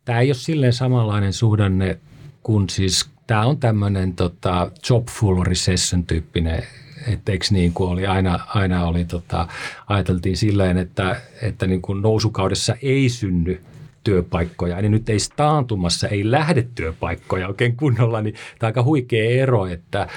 tämä 0.05 0.19
ei 0.19 0.27
ole 0.27 0.33
silleen 0.33 0.73
samanlainen 0.73 1.33
suhdanne 1.33 1.99
kun 2.43 2.69
siis 2.69 3.09
tämä 3.27 3.45
on 3.45 3.57
tämmöinen 3.57 4.13
tota, 4.13 4.71
job 4.89 5.07
full 5.07 5.43
recession 5.43 6.03
tyyppinen 6.03 6.63
että 7.07 7.31
eikö 7.31 7.45
niin 7.51 7.73
kuin 7.73 7.89
oli 7.89 8.07
aina, 8.07 8.39
aina 8.47 8.85
oli, 8.85 9.05
tota, 9.05 9.47
ajateltiin 9.87 10.37
silleen, 10.37 10.77
että, 10.77 11.21
että 11.41 11.67
niin 11.67 11.81
kuin 11.81 12.01
nousukaudessa 12.01 12.75
ei 12.81 13.09
synny 13.09 13.61
työpaikkoja, 14.03 14.81
niin 14.81 14.91
nyt 14.91 15.09
ei 15.09 15.17
taantumassa 15.35 16.07
ei 16.07 16.31
lähde 16.31 16.67
työpaikkoja 16.75 17.47
oikein 17.47 17.75
kunnolla, 17.75 18.21
niin 18.21 18.33
tämä 18.33 18.67
on 18.67 18.69
aika 18.69 18.83
huikea 18.83 19.29
ero, 19.29 19.65
että, 19.65 20.07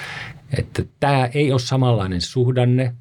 että 0.57 0.83
tämä 0.99 1.25
ei 1.25 1.51
ole 1.51 1.59
samanlainen 1.59 2.21
suhdanne, 2.21 2.95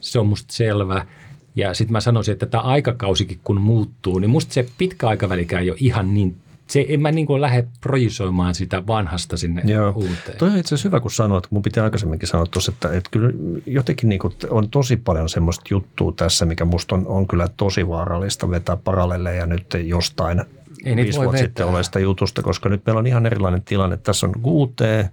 se 0.00 0.18
on 0.18 0.26
musta 0.26 0.52
selvä. 0.52 1.06
Ja 1.54 1.74
sitten 1.74 1.92
mä 1.92 2.00
sanoisin, 2.00 2.32
että 2.32 2.46
tämä 2.46 2.62
aikakausikin 2.62 3.40
kun 3.44 3.60
muuttuu, 3.60 4.18
niin 4.18 4.30
musta 4.30 4.54
se 4.54 4.66
pitkä 4.78 5.08
aikavälikään 5.08 5.62
ei 5.62 5.70
ole 5.70 5.78
ihan 5.80 6.14
niin 6.14 6.36
se, 6.70 6.86
en 6.88 7.00
mä 7.00 7.12
niin 7.12 7.26
kuin 7.26 7.40
lähde 7.40 7.68
projisoimaan 7.80 8.54
sitä 8.54 8.86
vanhasta 8.86 9.36
sinne 9.36 9.62
Joo. 9.64 9.90
uuteen. 9.90 10.38
Toi 10.38 10.48
on 10.48 10.56
itse 10.56 10.74
asiassa 10.74 10.88
hyvä, 10.88 11.00
kun 11.00 11.10
sanoit, 11.10 11.46
kun 11.46 11.56
mun 11.56 11.62
pitää 11.62 11.84
aikaisemminkin 11.84 12.28
sanoa 12.28 12.46
tuossa, 12.46 12.72
että, 12.72 12.92
että 12.92 13.10
kyllä 13.10 13.30
jotenkin 13.66 14.08
niin 14.08 14.18
kuin 14.18 14.34
on 14.50 14.70
tosi 14.70 14.96
paljon 14.96 15.28
semmoista 15.28 15.64
juttua 15.70 16.12
tässä, 16.16 16.46
mikä 16.46 16.64
musta 16.64 16.94
on, 16.94 17.06
on 17.06 17.26
kyllä 17.26 17.48
tosi 17.56 17.88
vaarallista 17.88 18.50
vetää 18.50 18.76
paralleleja 18.76 19.46
nyt 19.46 19.66
jostain 19.84 20.44
ei 20.84 20.96
viisi 20.96 21.18
vuotta 21.20 21.38
sitten 21.38 21.66
olleesta 21.66 21.98
jutusta, 21.98 22.42
koska 22.42 22.68
nyt 22.68 22.86
meillä 22.86 22.98
on 22.98 23.06
ihan 23.06 23.26
erilainen 23.26 23.62
tilanne. 23.62 23.96
Tässä 23.96 24.26
on 24.26 24.32
QT, 24.32 25.10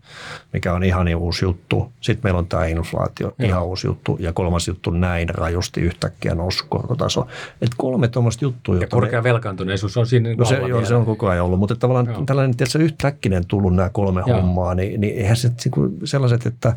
mikä 0.53 0.73
on 0.73 0.83
ihan 0.83 1.15
uusi 1.15 1.45
juttu. 1.45 1.91
Sitten 2.01 2.21
meillä 2.23 2.37
on 2.37 2.47
tämä 2.47 2.65
inflaatio, 2.65 3.27
Joo. 3.27 3.47
ihan 3.47 3.65
uusi 3.65 3.87
juttu. 3.87 4.17
Ja 4.19 4.33
kolmas 4.33 4.67
juttu 4.67 4.91
näin 4.91 5.29
rajusti 5.29 5.81
yhtäkkiä 5.81 6.35
noussut 6.35 6.67
korkotaso. 6.69 7.27
Et 7.61 7.69
kolme 7.77 8.07
tuommoista 8.07 8.45
juttua. 8.45 8.75
Ja 8.75 8.87
korkea 8.87 9.19
me... 9.19 9.23
velkaantuneisuus 9.23 9.97
on 9.97 10.07
siinä 10.07 10.35
no 10.37 10.45
se, 10.45 10.55
joo, 10.55 10.85
se 10.85 10.95
on 10.95 11.05
koko 11.05 11.27
ajan 11.27 11.45
ollut. 11.45 11.59
Mutta 11.59 11.75
tavallaan 11.75 12.05
joo. 12.05 12.23
tällainen 12.25 12.57
tietysti 12.57 12.79
yhtäkkinen 12.79 13.45
tullut 13.47 13.75
nämä 13.75 13.89
kolme 13.89 14.23
joo. 14.27 14.41
hommaa, 14.41 14.75
niin, 14.75 15.01
niin 15.01 15.17
eihän 15.17 15.37
se 15.37 15.51
niinku 15.65 15.89
sellaiset, 16.03 16.45
että 16.45 16.75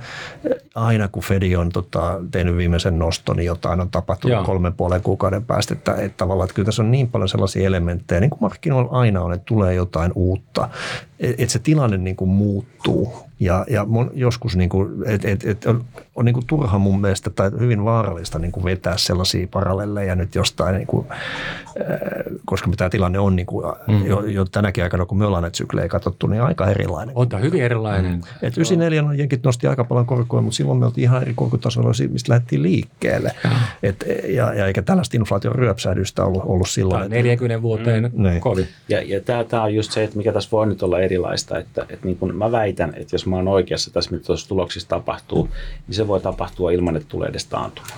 aina 0.74 1.08
kun 1.08 1.22
Fedi 1.22 1.56
on 1.56 1.68
tota, 1.68 2.20
tehnyt 2.30 2.56
viimeisen 2.56 2.98
noston, 2.98 3.36
niin 3.36 3.46
jotain 3.46 3.80
on 3.80 3.90
tapahtunut 3.90 4.36
joo. 4.36 4.44
kolmen 4.44 4.74
puolen 4.74 5.02
kuukauden 5.02 5.44
päästä. 5.44 5.74
Että, 5.74 5.94
että 5.94 6.16
tavallaan, 6.16 6.44
että 6.44 6.54
kyllä 6.54 6.66
tässä 6.66 6.82
on 6.82 6.90
niin 6.90 7.08
paljon 7.08 7.28
sellaisia 7.28 7.66
elementtejä, 7.66 8.20
niin 8.20 8.30
kuin 8.30 8.40
markkinoilla 8.40 8.77
aina 8.90 9.22
on, 9.22 9.32
että 9.32 9.44
tulee 9.44 9.74
jotain 9.74 10.12
uutta, 10.14 10.68
että 11.20 11.52
se 11.52 11.58
tilanne 11.58 11.98
niin 11.98 12.16
kuin 12.16 12.30
muuttuu. 12.30 13.27
Ja, 13.40 13.64
ja 13.70 13.86
joskus 14.14 14.56
niin 14.56 14.68
kuin, 14.68 15.02
et, 15.06 15.24
et, 15.24 15.44
et 15.44 15.66
on, 15.66 15.84
on 16.16 16.24
niin 16.24 16.34
kuin 16.34 16.46
turha 16.46 16.78
mun 16.78 17.00
mielestä 17.00 17.30
tai 17.30 17.50
hyvin 17.58 17.84
vaarallista 17.84 18.38
niin 18.38 18.52
kuin 18.52 18.64
vetää 18.64 18.96
sellaisia 18.96 19.48
parallelleja 19.50 20.14
nyt 20.14 20.34
jostain, 20.34 20.74
niin 20.74 20.86
kuin, 20.86 21.06
äh, 21.10 21.16
koska 22.44 22.70
tämä 22.76 22.90
tilanne 22.90 23.18
on 23.18 23.36
niin 23.36 23.46
kuin, 23.46 23.66
mm. 23.88 24.06
jo, 24.06 24.20
jo 24.20 24.44
tänäkin 24.44 24.84
aikana, 24.84 25.06
kun 25.06 25.18
me 25.18 25.26
ollaan 25.26 25.42
näitä 25.42 25.56
syklejä 25.56 25.88
katsottu, 25.88 26.26
niin 26.26 26.42
aika 26.42 26.66
erilainen. 26.70 27.16
On 27.16 27.28
tämä 27.28 27.42
hyvin 27.42 27.62
erilainen. 27.62 28.12
Mm. 28.12 28.22
Et 28.42 28.56
94 28.56 29.02
on 29.02 29.18
jenkit 29.18 29.44
nosti 29.44 29.66
aika 29.66 29.84
paljon 29.84 30.06
korkoja, 30.06 30.42
mutta 30.42 30.56
silloin 30.56 30.78
me 30.78 30.86
oltiin 30.86 31.02
ihan 31.02 31.22
eri 31.22 31.34
korkotasolla, 31.34 31.90
mistä 32.10 32.32
lähdettiin 32.32 32.62
liikkeelle. 32.62 33.32
Et, 33.82 34.04
ja, 34.28 34.54
ja 34.54 34.66
eikä 34.66 34.82
tällaista 34.82 35.16
inflaation 35.16 35.54
ryöpsähdystä 35.54 36.24
ollut, 36.24 36.42
ollut 36.46 36.68
silloin. 36.68 37.02
Tämä 37.02 37.14
40 37.14 37.62
vuoteen 37.62 38.10
mm. 38.12 38.22
Niin. 38.22 38.40
kovin. 38.40 38.68
Ja, 38.88 39.02
ja 39.02 39.20
tämä 39.48 39.62
on 39.62 39.74
just 39.74 39.92
se, 39.92 40.04
että 40.04 40.16
mikä 40.16 40.32
tässä 40.32 40.50
voi 40.52 40.66
nyt 40.66 40.82
olla 40.82 41.00
erilaista, 41.00 41.58
että, 41.58 41.82
että 41.82 42.06
niin 42.06 42.16
kuin 42.16 42.36
mä 42.36 42.52
väitän, 42.52 42.92
että 42.96 43.14
jos 43.14 43.26
mä 43.28 43.36
oon 43.36 43.48
oikeassa 43.48 43.90
tässä, 43.90 44.10
mitä 44.10 44.24
tuossa 44.24 44.48
tuloksissa 44.48 44.88
tapahtuu, 44.88 45.48
niin 45.86 45.94
se 45.94 46.08
voi 46.08 46.20
tapahtua 46.20 46.70
ilman, 46.70 46.96
että 46.96 47.08
tulee 47.08 47.28
edes 47.28 47.46
taantuma. 47.46 47.88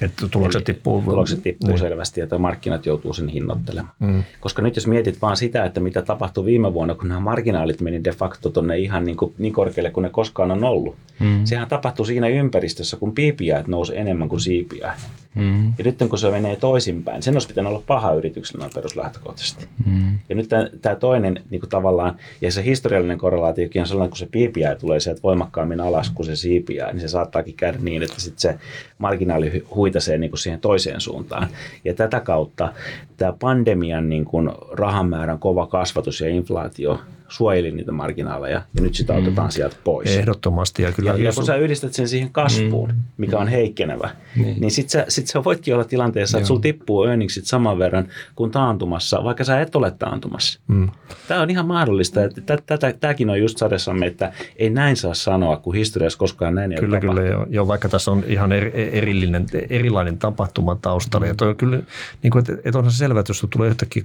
Että 0.00 0.28
tulokset 0.30 0.64
tippuu. 0.64 1.02
Tulokset 1.02 1.42
tippuu 1.42 1.70
niin. 1.70 1.78
selvästi, 1.78 2.20
että 2.20 2.38
markkinat 2.38 2.86
joutuu 2.86 3.12
sen 3.12 3.28
hinnoittelemaan. 3.28 3.94
Mm. 3.98 4.22
Koska 4.40 4.62
nyt 4.62 4.76
jos 4.76 4.86
mietit 4.86 5.22
vaan 5.22 5.36
sitä, 5.36 5.64
että 5.64 5.80
mitä 5.80 6.02
tapahtui 6.02 6.44
viime 6.44 6.74
vuonna, 6.74 6.94
kun 6.94 7.08
nämä 7.08 7.20
marginaalit 7.20 7.80
meni 7.80 8.04
de 8.04 8.12
facto 8.12 8.50
tuonne 8.50 8.78
ihan 8.78 9.04
niin, 9.04 9.16
kuin, 9.16 9.34
niin 9.38 9.52
korkealle 9.52 9.90
kuin 9.90 10.02
ne 10.02 10.10
koskaan 10.10 10.50
on 10.50 10.64
ollut. 10.64 10.96
Mm. 11.20 11.44
Sehän 11.44 11.68
tapahtui 11.68 12.06
siinä 12.06 12.28
ympäristössä, 12.28 12.96
kun 12.96 13.12
piipiäät 13.12 13.66
nousi 13.66 13.96
enemmän 13.96 14.28
kuin 14.28 14.40
siipiä. 14.40 14.94
Mm. 15.34 15.72
Ja 15.78 15.84
nyt 15.84 15.98
kun 16.08 16.18
se 16.18 16.30
menee 16.30 16.56
toisinpäin, 16.56 17.22
sen 17.22 17.34
olisi 17.34 17.48
pitänyt 17.48 17.72
olla 17.72 17.82
paha 17.86 18.12
yrityksellä 18.12 18.70
peruslähtökohtaisesti. 18.74 19.68
Mm. 19.86 20.18
Ja 20.28 20.34
nyt 20.34 20.48
tämä 20.82 20.96
toinen 20.96 21.42
niin 21.50 21.60
kuin 21.60 21.70
tavallaan, 21.70 22.16
ja 22.40 22.52
se 22.52 22.64
historiallinen 22.64 23.18
korrelaatiokin 23.18 23.82
on 23.82 23.88
sellainen, 23.88 24.10
kun 24.10 24.18
se 24.18 24.28
piipiä 24.30 24.74
tulee 24.74 25.00
sieltä 25.00 25.22
voimakkaammin 25.22 25.80
alas 25.80 26.10
kuin 26.10 26.26
se 26.26 26.36
siipiä, 26.36 26.86
niin 26.86 27.00
se 27.00 27.08
saattaakin 27.08 27.54
käydä 27.54 27.78
niin, 27.80 28.02
että 28.02 28.20
sitten 28.20 28.40
se 28.40 28.58
marginaali 28.98 29.64
huitasee 29.86 30.18
niin 30.18 30.30
kuin 30.30 30.38
siihen 30.38 30.60
toiseen 30.60 31.00
suuntaan. 31.00 31.48
Ja 31.84 31.94
tätä 31.94 32.20
kautta 32.20 32.72
tämä 33.16 33.32
pandemian 33.40 34.08
niin 34.08 34.24
kuin 34.24 34.50
rahamäärän 34.72 35.38
kova 35.38 35.66
kasvatus 35.66 36.20
ja 36.20 36.28
inflaatio 36.28 37.00
suojeli 37.28 37.70
niitä 37.70 37.92
marginaaleja 37.92 38.62
ja 38.74 38.82
nyt 38.82 38.94
sitä 38.94 39.14
otetaan 39.14 39.48
mm. 39.48 39.50
sieltä 39.50 39.76
pois. 39.84 40.16
Ehdottomasti. 40.16 40.82
Ja, 40.82 40.92
kyllä 40.92 41.10
ja, 41.10 41.24
ja 41.24 41.32
kun 41.32 41.46
sä 41.46 41.56
yhdistät 41.56 41.92
sen 41.92 42.08
siihen 42.08 42.32
kasvuun, 42.32 42.90
mm. 42.90 43.02
mikä 43.16 43.38
on 43.38 43.48
heikkenevä, 43.48 44.10
niin, 44.36 44.60
niin 44.60 44.70
sitten 44.70 44.90
sä, 44.90 45.04
sit 45.08 45.26
sä 45.26 45.44
voitkin 45.44 45.74
olla 45.74 45.84
tilanteessa, 45.84 46.38
että 46.38 46.48
sulla 46.48 46.60
tippuu 46.60 47.04
earningsit 47.04 47.44
saman 47.44 47.78
verran 47.78 48.08
kuin 48.34 48.50
taantumassa, 48.50 49.24
vaikka 49.24 49.44
sä 49.44 49.60
et 49.60 49.76
ole 49.76 49.90
taantumassa. 49.90 50.60
Mm. 50.68 50.88
Tämä 51.28 51.42
on 51.42 51.50
ihan 51.50 51.66
mahdollista. 51.66 52.24
Että 52.24 52.58
tämäkin 53.00 53.30
on 53.30 53.40
just 53.40 53.58
sadessamme, 53.58 54.06
että 54.06 54.32
ei 54.56 54.70
näin 54.70 54.96
saa 54.96 55.14
sanoa, 55.14 55.56
kun 55.56 55.74
historiassa 55.74 56.18
koskaan 56.18 56.54
näin 56.54 56.72
ei 56.72 56.78
Kyllä, 56.78 57.00
kyllä. 57.00 57.20
Jo, 57.20 57.46
jo, 57.50 57.68
vaikka 57.68 57.88
tässä 57.88 58.10
on 58.10 58.24
ihan 58.26 58.52
erillinen, 58.92 59.46
erilainen 59.70 60.18
tapahtuma 60.18 60.76
taustalla. 60.82 61.26
Mm. 61.26 61.30
Ja 61.30 61.34
toi 61.34 61.48
on 61.48 61.56
kyllä, 61.56 61.82
niin 62.22 62.30
kuin, 62.30 62.40
että, 62.40 62.52
että 62.64 62.78
onhan 62.78 62.92
se 62.92 62.96
selvä, 62.96 63.20
että 63.20 63.30
jos 63.30 63.46
tulee 63.50 63.68
yhtäkkiä 63.68 64.02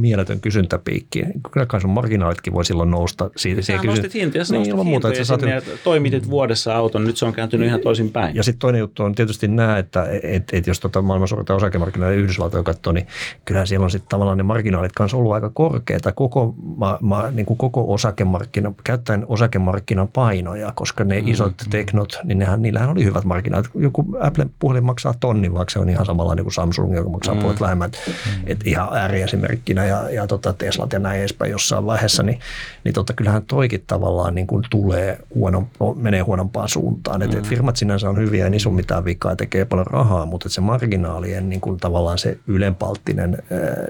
mieletön 0.00 0.40
kysyntäpiikki, 0.40 1.22
niin 1.22 1.40
kyllä 1.52 1.66
kai 1.66 1.80
sun 1.80 1.90
marginaalitkin 1.90 2.52
voi 2.52 2.63
voi 2.64 2.68
silloin 2.68 2.90
nousta. 2.90 3.30
Siitä, 3.36 3.62
Sä 3.62 3.76
nostit 3.84 4.14
hintoja, 4.14 4.44
niin, 4.50 4.68
ilman 4.68 4.86
muuta, 4.86 5.08
että 5.08 5.24
sä 5.24 5.24
saat... 5.24 5.40
toimitit 5.84 6.30
vuodessa 6.30 6.76
auton, 6.76 7.04
nyt 7.04 7.16
se 7.16 7.24
on 7.24 7.32
kääntynyt 7.32 7.68
ihan 7.68 7.80
toisin 7.80 8.10
päin. 8.10 8.36
Ja 8.36 8.42
sitten 8.42 8.58
toinen 8.58 8.78
juttu 8.78 9.02
on 9.02 9.14
tietysti 9.14 9.48
nämä, 9.48 9.78
että 9.78 10.06
et, 10.22 10.44
et 10.52 10.66
jos 10.66 10.80
tota 10.80 11.02
maailman 11.02 11.28
suurta 11.28 11.54
osakemarkkinoita 11.54 12.14
Yhdysvaltoja 12.14 12.62
katsoo, 12.62 12.92
niin 12.92 13.06
kyllähän 13.44 13.66
siellä 13.66 13.84
on 13.84 13.90
sitten 13.90 14.08
tavallaan 14.08 14.38
ne 14.38 14.42
marginaalit 14.42 14.92
kanssa 14.92 15.16
ollut 15.16 15.32
aika 15.32 15.50
korkeita 15.54 16.12
koko, 16.12 16.54
ma, 16.76 16.98
ma, 17.00 17.30
niin 17.30 17.46
kuin 17.46 17.56
koko 17.56 17.92
osakemarkkina, 17.92 18.72
käyttäen 18.84 19.24
osakemarkkinan 19.28 20.08
painoja, 20.08 20.72
koska 20.74 21.04
ne 21.04 21.20
mm, 21.20 21.28
isot 21.28 21.54
mm. 21.64 21.70
teknot, 21.70 22.18
niin 22.24 22.38
nehän, 22.38 22.62
niillähän 22.62 22.90
oli 22.90 23.04
hyvät 23.04 23.24
marginaalit. 23.24 23.70
Joku 23.74 24.16
Apple-puhelin 24.20 24.84
maksaa 24.84 25.14
tonni, 25.20 25.54
vaikka 25.54 25.70
se 25.70 25.78
on 25.78 25.88
ihan 25.88 26.06
samalla 26.06 26.34
niin 26.34 26.44
kuin 26.44 26.54
Samsung, 26.54 26.94
joka 26.94 27.10
maksaa 27.10 27.34
mm. 27.34 27.40
puolet 27.40 27.60
vähemmän. 27.60 27.90
Mm. 27.90 28.42
Et 28.46 28.66
ihan 28.66 28.88
ääriesimerkkinä 28.92 29.84
ja, 29.84 30.10
ja 30.10 30.26
tota 30.26 30.52
Teslat 30.52 30.92
ja 30.92 30.98
näin 30.98 31.20
edespäin 31.20 31.50
jossain 31.50 31.86
vaiheessa, 31.86 32.22
niin, 32.22 32.38
niin 32.84 32.94
tota, 32.94 33.12
kyllähän 33.12 33.42
toikin 33.42 33.84
tavallaan 33.86 34.34
niin 34.34 34.46
kuin 34.46 34.64
tulee 34.70 35.18
huono, 35.34 35.68
menee 35.96 36.20
huonompaan 36.20 36.68
suuntaan. 36.68 37.22
Et, 37.22 37.32
mm. 37.32 37.38
et 37.38 37.46
firmat 37.46 37.76
sinänsä 37.76 38.08
on 38.08 38.18
hyviä 38.18 38.44
ja 38.44 38.50
niissä 38.50 38.68
on 38.68 38.74
mitään 38.74 39.04
vikaa, 39.04 39.36
tekee 39.36 39.64
paljon 39.64 39.86
rahaa, 39.86 40.26
mutta 40.26 40.48
se 40.48 40.60
marginaalien 40.60 41.48
niin 41.48 41.60
kuin 41.60 41.80
tavallaan 41.80 42.18
se 42.18 42.38
ylenpalttinen 42.46 43.38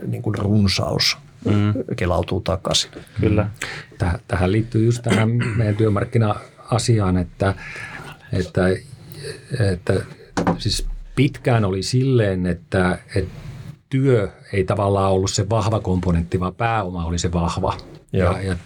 niin 0.07 0.23
kuin 0.23 0.39
runsaus 0.39 1.19
mm. 1.45 1.75
kelautuu 1.97 2.41
takaisin. 2.41 2.91
Kyllä. 3.21 3.51
Täh, 3.99 4.15
tähän 4.29 4.53
liittyy 4.53 4.85
just 4.85 5.03
tähän 5.03 5.31
meidän 5.57 5.77
työmarkkina-asiaan, 5.77 7.17
että, 7.17 7.55
että, 8.33 8.69
että 9.73 9.95
siis 10.59 10.87
pitkään 11.17 11.65
oli 11.65 11.83
silleen, 11.83 12.47
että, 12.47 12.99
että 13.15 13.31
työ 13.91 14.29
ei 14.53 14.65
tavallaan 14.65 15.13
ollut 15.13 15.31
se 15.31 15.49
vahva 15.49 15.81
komponentti, 15.81 16.41
vaan 16.41 16.55
pääoma 16.55 17.05
oli 17.05 17.19
se 17.19 17.33
vahva. 17.33 17.77
Ja, 18.19 18.43
ja 18.43 18.57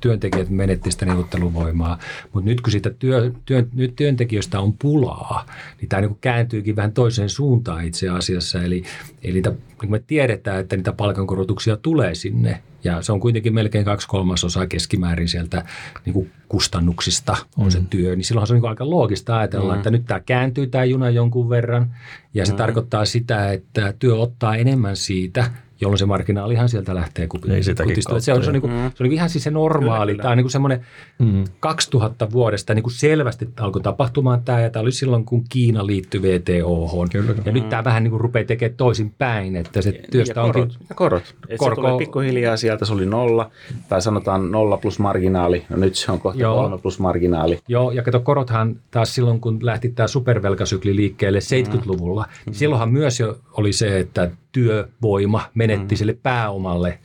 työntekijät 0.00 0.50
menetti 0.50 0.90
sitä 0.90 1.06
neuvotteluvoimaa. 1.06 1.98
Mutta 2.32 2.50
nyt 2.50 2.60
kun 2.60 2.70
siitä 2.70 2.90
työ, 2.90 3.32
työn, 3.44 3.68
nyt 3.74 3.96
työntekijöistä 3.96 4.60
on 4.60 4.72
pulaa, 4.72 5.46
niin 5.80 5.88
tämä 5.88 6.00
niin 6.00 6.18
kääntyykin 6.20 6.76
vähän 6.76 6.92
toiseen 6.92 7.28
suuntaan 7.28 7.84
itse 7.84 8.08
asiassa. 8.08 8.62
Eli, 8.62 8.82
eli 9.22 9.32
niitä, 9.32 9.52
niin 9.82 9.90
me 9.90 10.02
tiedetään, 10.06 10.60
että 10.60 10.76
niitä 10.76 10.92
palkankorotuksia 10.92 11.76
tulee 11.76 12.14
sinne. 12.14 12.62
Ja 12.84 13.02
se 13.02 13.12
on 13.12 13.20
kuitenkin 13.20 13.54
melkein 13.54 13.84
kaksi 13.84 14.08
kolmasosaa 14.08 14.66
keskimäärin 14.66 15.28
sieltä 15.28 15.64
niin 16.04 16.14
kuin 16.14 16.30
kustannuksista 16.48 17.36
on 17.56 17.64
mm. 17.64 17.70
se 17.70 17.80
työ. 17.90 18.16
Niin 18.16 18.24
silloin 18.24 18.46
se 18.46 18.52
on 18.54 18.60
niin 18.60 18.68
aika 18.68 18.90
loogista 18.90 19.38
ajatella, 19.38 19.72
mm. 19.72 19.78
että 19.78 19.90
nyt 19.90 20.04
tämä 20.06 20.20
kääntyy 20.20 20.66
tämä 20.66 20.84
juna 20.84 21.10
jonkun 21.10 21.48
verran. 21.48 21.94
Ja 22.34 22.46
se 22.46 22.52
mm. 22.52 22.58
tarkoittaa 22.58 23.04
sitä, 23.04 23.52
että 23.52 23.94
työ 23.98 24.16
ottaa 24.16 24.56
enemmän 24.56 24.96
siitä– 24.96 25.50
jolloin 25.80 25.98
se 25.98 26.06
marginaalihan 26.06 26.68
sieltä 26.68 26.94
lähtee 26.94 27.26
kupista. 27.26 27.52
Niin 27.52 27.64
sitäkin 27.64 27.96
se 28.02 28.12
on, 28.12 28.22
se, 28.22 28.32
on, 28.32 28.42
se, 28.42 28.48
on, 28.48 28.52
niin 28.52 28.60
kuin, 28.60 28.72
mm. 28.72 28.78
se 28.78 28.84
on 28.84 29.04
niin 29.04 29.12
ihan 29.12 29.30
siis 29.30 29.44
se 29.44 29.50
normaali. 29.50 30.12
Kyllä, 30.12 30.12
kyllä. 30.12 30.22
Tämä 30.22 30.32
on 30.32 30.36
niin 30.36 30.44
kuin 30.44 30.52
semmoinen 30.52 30.86
mm. 31.18 31.44
2000 31.60 32.30
vuodesta 32.32 32.74
niin 32.74 32.82
kuin 32.82 32.92
selvästi 32.92 33.48
alkoi 33.60 33.82
tapahtumaan 33.82 34.42
tämä, 34.42 34.60
ja 34.60 34.70
tämä 34.70 34.80
oli 34.82 34.92
silloin, 34.92 35.24
kun 35.24 35.44
Kiina 35.48 35.86
liittyi 35.86 36.22
VTOhon. 36.22 37.08
Kyllä. 37.08 37.34
Ja 37.44 37.52
mm. 37.52 37.54
nyt 37.54 37.68
tämä 37.68 37.84
vähän 37.84 38.02
niin 38.02 38.10
kuin 38.10 38.20
rupeaa 38.20 38.44
tekemään 38.44 38.76
toisin 38.76 39.14
päin, 39.18 39.56
että 39.56 39.82
se 39.82 40.00
työstä 40.10 40.40
ja 40.40 40.46
korot. 40.46 40.62
onkin... 40.62 40.78
Ja 40.88 40.94
korot. 40.94 41.34
Korko... 41.58 41.82
Se 41.82 41.88
tuli 41.88 41.98
pikkuhiljaa 41.98 42.56
sieltä, 42.56 42.84
se 42.84 42.92
oli 42.92 43.06
nolla, 43.06 43.50
tai 43.88 44.02
sanotaan 44.02 44.50
nolla 44.50 44.76
plus 44.76 44.98
marginaali, 44.98 45.64
no 45.70 45.76
nyt 45.76 45.94
se 45.94 46.12
on 46.12 46.20
kohta 46.20 46.40
Joo. 46.40 46.54
kolme 46.54 46.78
plus 46.78 46.98
marginaali. 46.98 47.58
Joo, 47.68 47.90
ja 47.90 48.02
kato 48.02 48.20
korothan 48.20 48.76
taas 48.90 49.14
silloin, 49.14 49.40
kun 49.40 49.58
lähti 49.62 49.88
tämä 49.88 50.06
supervelkasykli 50.06 50.96
liikkeelle 50.96 51.38
70-luvulla, 51.38 52.22
mm. 52.22 52.28
niin 52.46 52.54
silloinhan 52.54 52.92
myös 52.92 53.20
jo 53.20 53.38
oli 53.52 53.72
se, 53.72 53.98
että 53.98 54.30
työvoima 54.56 55.50
menetti 55.54 55.94
mm. 55.94 55.98
sille 55.98 56.18
pääomalle 56.22 56.98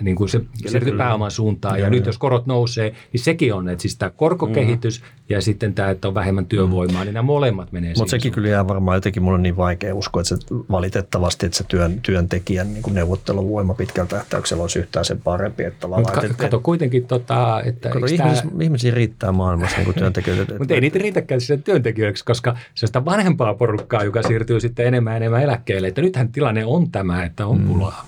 niin 0.00 0.16
kuin 0.16 0.28
se 0.28 0.40
siirtyi 0.66 0.92
pääoman 0.92 1.30
suuntaan. 1.30 1.78
Ja, 1.78 1.84
ja 1.84 1.90
nyt 1.90 2.06
jos 2.06 2.18
korot 2.18 2.46
nousee, 2.46 2.94
niin 3.12 3.20
sekin 3.20 3.54
on, 3.54 3.68
että 3.68 3.82
siis 3.82 3.96
tämä 3.96 4.10
korkokehitys 4.10 5.00
mm. 5.00 5.06
Ja 5.28 5.40
sitten 5.40 5.74
tämä, 5.74 5.90
että 5.90 6.08
on 6.08 6.14
vähemmän 6.14 6.46
työvoimaa, 6.46 7.02
mm. 7.02 7.04
niin 7.04 7.14
nämä 7.14 7.22
molemmat 7.22 7.72
menee 7.72 7.92
Mutta 7.96 8.10
sekin 8.10 8.22
suuntaan. 8.22 8.34
kyllä 8.34 8.48
jää 8.48 8.68
varmaan 8.68 8.96
jotenkin 8.96 9.22
mulle 9.22 9.38
niin 9.38 9.56
vaikea 9.56 9.94
uskoa, 9.94 10.22
että 10.22 10.36
se 10.36 10.54
valitettavasti, 10.70 11.46
että 11.46 11.58
se 11.58 11.64
työn, 11.68 12.00
työntekijän 12.00 12.72
niin 12.74 12.82
kuin 12.82 12.94
neuvotteluvoima 12.94 13.74
pitkällä 13.74 14.08
tähtäyksellä 14.08 14.60
olisi 14.60 14.78
yhtään 14.78 15.04
sen 15.04 15.20
parempi. 15.20 15.64
Että 15.64 15.86
Mutta 15.86 16.12
ka- 16.12 16.22
että, 16.22 16.34
kato 16.36 16.60
kuitenkin, 16.60 17.06
tota, 17.06 17.62
että 17.64 17.88
kato, 17.88 18.06
ihmis, 18.06 18.38
tämä... 18.38 18.62
ihmisiä 18.62 18.94
riittää 18.94 19.32
maailmassa 19.32 19.76
niin 19.76 19.94
työntekijöitä. 20.04 20.58
Mutta 20.58 20.74
ei 20.74 20.80
niitä 20.80 20.98
riitäkään 20.98 21.40
sen 21.40 21.62
työntekijöiksi, 21.62 22.24
koska 22.24 22.56
se 22.74 22.84
on 22.84 22.88
sitä 22.88 23.04
vanhempaa 23.04 23.54
porukkaa, 23.54 24.04
joka 24.04 24.22
siirtyy 24.22 24.60
sitten 24.60 24.86
enemmän 24.86 25.12
ja 25.12 25.16
enemmän 25.16 25.42
eläkkeelle. 25.42 25.88
Että 25.88 26.02
nythän 26.02 26.32
tilanne 26.32 26.64
on 26.64 26.90
tämä, 26.90 27.24
että 27.24 27.46
on 27.46 27.60
mm. 27.60 27.66
pulaa. 27.66 28.06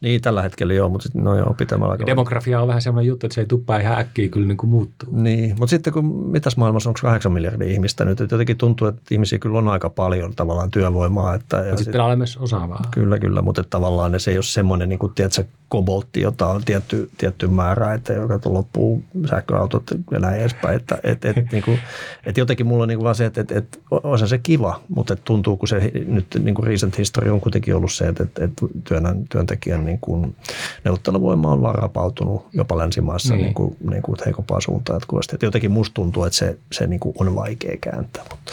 Niin, 0.00 0.20
tällä 0.20 0.42
hetkellä 0.42 0.74
joo, 0.74 0.88
mutta 0.88 1.02
sitten 1.02 1.24
no 1.24 1.38
joo, 1.38 1.54
pitämällä 1.54 1.92
aikaa. 1.92 2.06
Demografia 2.06 2.60
on 2.60 2.68
vähän 2.68 2.82
semmoinen 2.82 3.08
juttu, 3.08 3.26
että 3.26 3.34
se 3.34 3.40
ei 3.40 3.46
tuppaa 3.46 3.78
ihan 3.78 3.98
äkkiä 3.98 4.28
kyllä 4.28 4.46
niin 4.46 4.56
kuin 4.56 4.70
muuttuu. 4.70 5.08
Niin, 5.12 5.50
mutta 5.58 5.70
sitten 5.70 5.92
kun 5.92 6.04
mitäs 6.04 6.56
maailmassa, 6.56 6.90
onko 6.90 7.00
8 7.02 7.32
miljardia 7.32 7.68
ihmistä 7.68 8.04
nyt, 8.04 8.20
että 8.20 8.34
jotenkin 8.34 8.56
tuntuu, 8.56 8.88
että 8.88 9.02
ihmisiä 9.10 9.38
kyllä 9.38 9.58
on 9.58 9.68
aika 9.68 9.90
paljon 9.90 10.34
tavallaan 10.36 10.70
työvoimaa. 10.70 11.34
Että, 11.34 11.56
ja 11.56 11.76
sitten 11.76 11.94
sit, 11.94 12.00
on 12.00 12.18
myös 12.18 12.36
osaavaa. 12.36 12.82
Kyllä, 12.90 13.18
kyllä, 13.18 13.42
mutta 13.42 13.64
tavallaan 13.70 14.20
se 14.20 14.30
ei 14.30 14.36
ole 14.36 14.42
semmoinen, 14.42 14.88
niin 14.88 14.98
kuin, 14.98 15.12
tiedätkö, 15.14 15.44
koboltti, 15.70 16.20
jota 16.20 16.46
on 16.46 16.64
tietty, 16.64 17.10
tietty 17.18 17.46
määrä, 17.46 17.94
että 17.94 18.12
joka 18.12 18.40
loppuu 18.44 19.04
sähköautot 19.30 19.82
ja 20.10 20.18
näin 20.18 20.40
edespäin. 20.40 20.76
Että, 20.76 20.98
et, 21.02 21.24
et, 21.24 21.36
niin 21.52 21.62
kuin, 21.62 21.78
et 22.26 22.36
jotenkin 22.36 22.66
mulla 22.66 22.82
on 22.82 22.88
niin 22.88 22.98
kuin 22.98 23.04
vaan 23.04 23.14
se, 23.14 23.26
että 23.26 23.40
et, 23.40 23.52
et, 23.52 23.80
on 23.90 24.28
se 24.28 24.38
kiva, 24.38 24.80
mutta 24.88 25.12
et 25.12 25.24
tuntuu, 25.24 25.56
kun 25.56 25.68
se 25.68 25.92
nyt 26.06 26.26
niin 26.42 26.54
kuin 26.54 26.66
recent 26.66 26.98
history 26.98 27.30
on 27.30 27.40
kuitenkin 27.40 27.76
ollut 27.76 27.92
se, 27.92 28.08
että 28.08 28.22
et, 28.22 28.38
et 28.38 28.52
työn, 28.84 29.24
työntekijän 29.28 29.84
niin 29.84 29.98
kuin 30.00 30.36
neuvotteluvoima 30.84 31.52
on 31.52 31.62
vaan 31.62 31.74
rapautunut 31.74 32.46
jopa 32.52 32.78
länsimaissa 32.78 33.34
niin. 33.34 33.44
Niin 33.44 33.54
kuin, 33.54 33.76
niin 33.90 34.02
kuin 34.02 34.16
heikompaa 34.24 34.60
suuntaan 34.60 34.96
jatkuvasti. 34.96 35.34
Et 35.34 35.42
jotenkin 35.42 35.70
musta 35.70 35.94
tuntuu, 35.94 36.24
että 36.24 36.36
se, 36.36 36.58
se 36.72 36.86
niin 36.86 37.00
kuin 37.00 37.14
on 37.18 37.34
vaikea 37.34 37.76
kääntää, 37.80 38.24
mutta 38.30 38.52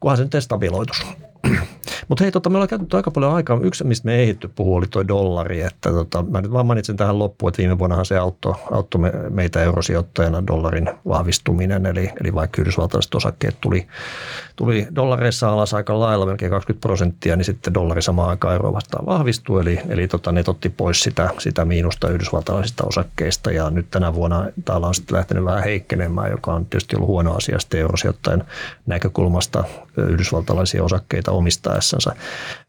kunhan 0.00 0.16
se 0.16 0.22
nyt 0.22 0.36
stabiloitus. 0.40 1.06
Mutta 2.08 2.24
hei, 2.24 2.32
tota, 2.32 2.50
me 2.50 2.56
ollaan 2.56 2.68
käytetty 2.68 2.96
aika 2.96 3.10
paljon 3.10 3.34
aikaa. 3.34 3.60
Yksi, 3.62 3.84
mistä 3.84 4.06
me 4.06 4.14
ei 4.14 4.22
ehditty 4.22 4.48
puhua, 4.48 4.78
oli 4.78 4.86
tuo 4.86 5.08
dollari. 5.08 5.60
Että 5.60 5.90
tota, 5.90 6.22
mä 6.22 6.40
nyt 6.40 6.52
vaan 6.52 6.66
mainitsin 6.66 6.96
tähän 6.96 7.18
loppuun, 7.18 7.48
että 7.48 7.58
viime 7.58 7.78
vuonnahan 7.78 8.06
se 8.06 8.18
auttoi, 8.18 8.54
auttoi 8.70 9.00
me, 9.00 9.12
meitä 9.30 9.62
eurosijoittajana 9.62 10.46
dollarin 10.46 10.90
vahvistuminen. 11.08 11.86
Eli, 11.86 12.10
eli 12.20 12.34
vaikka 12.34 12.62
yhdysvaltalaiset 12.62 13.14
osakkeet 13.14 13.56
tuli, 13.60 13.86
tuli 14.56 14.86
dollareissa 14.94 15.48
alas 15.48 15.74
aika 15.74 16.00
lailla, 16.00 16.26
melkein 16.26 16.50
20 16.50 16.86
prosenttia, 16.86 17.36
niin 17.36 17.44
sitten 17.44 17.74
dollari 17.74 18.02
samaan 18.02 18.30
aikaan 18.30 18.54
euroa 18.54 18.72
vastaan 18.72 19.06
vahvistui. 19.06 19.60
Eli, 19.60 19.80
eli 19.88 20.08
tota, 20.08 20.32
ne 20.32 20.44
otti 20.46 20.68
pois 20.68 21.00
sitä, 21.00 21.30
sitä 21.38 21.64
miinusta 21.64 22.08
yhdysvaltalaisista 22.08 22.84
osakkeista. 22.86 23.52
Ja 23.52 23.70
nyt 23.70 23.90
tänä 23.90 24.14
vuonna 24.14 24.46
täällä 24.64 24.86
on 24.86 24.94
sitten 24.94 25.16
lähtenyt 25.16 25.44
vähän 25.44 25.64
heikkenemään, 25.64 26.30
joka 26.30 26.54
on 26.54 26.66
tietysti 26.66 26.96
ollut 26.96 27.08
huono 27.08 27.34
asia 27.34 27.58
sitten 27.58 27.80
eurosijoittajan 27.80 28.44
näkökulmasta 28.86 29.64
yhdysvaltalaisia 29.96 30.84
osakkeita 30.84 31.32
omistaessansa. 31.32 32.14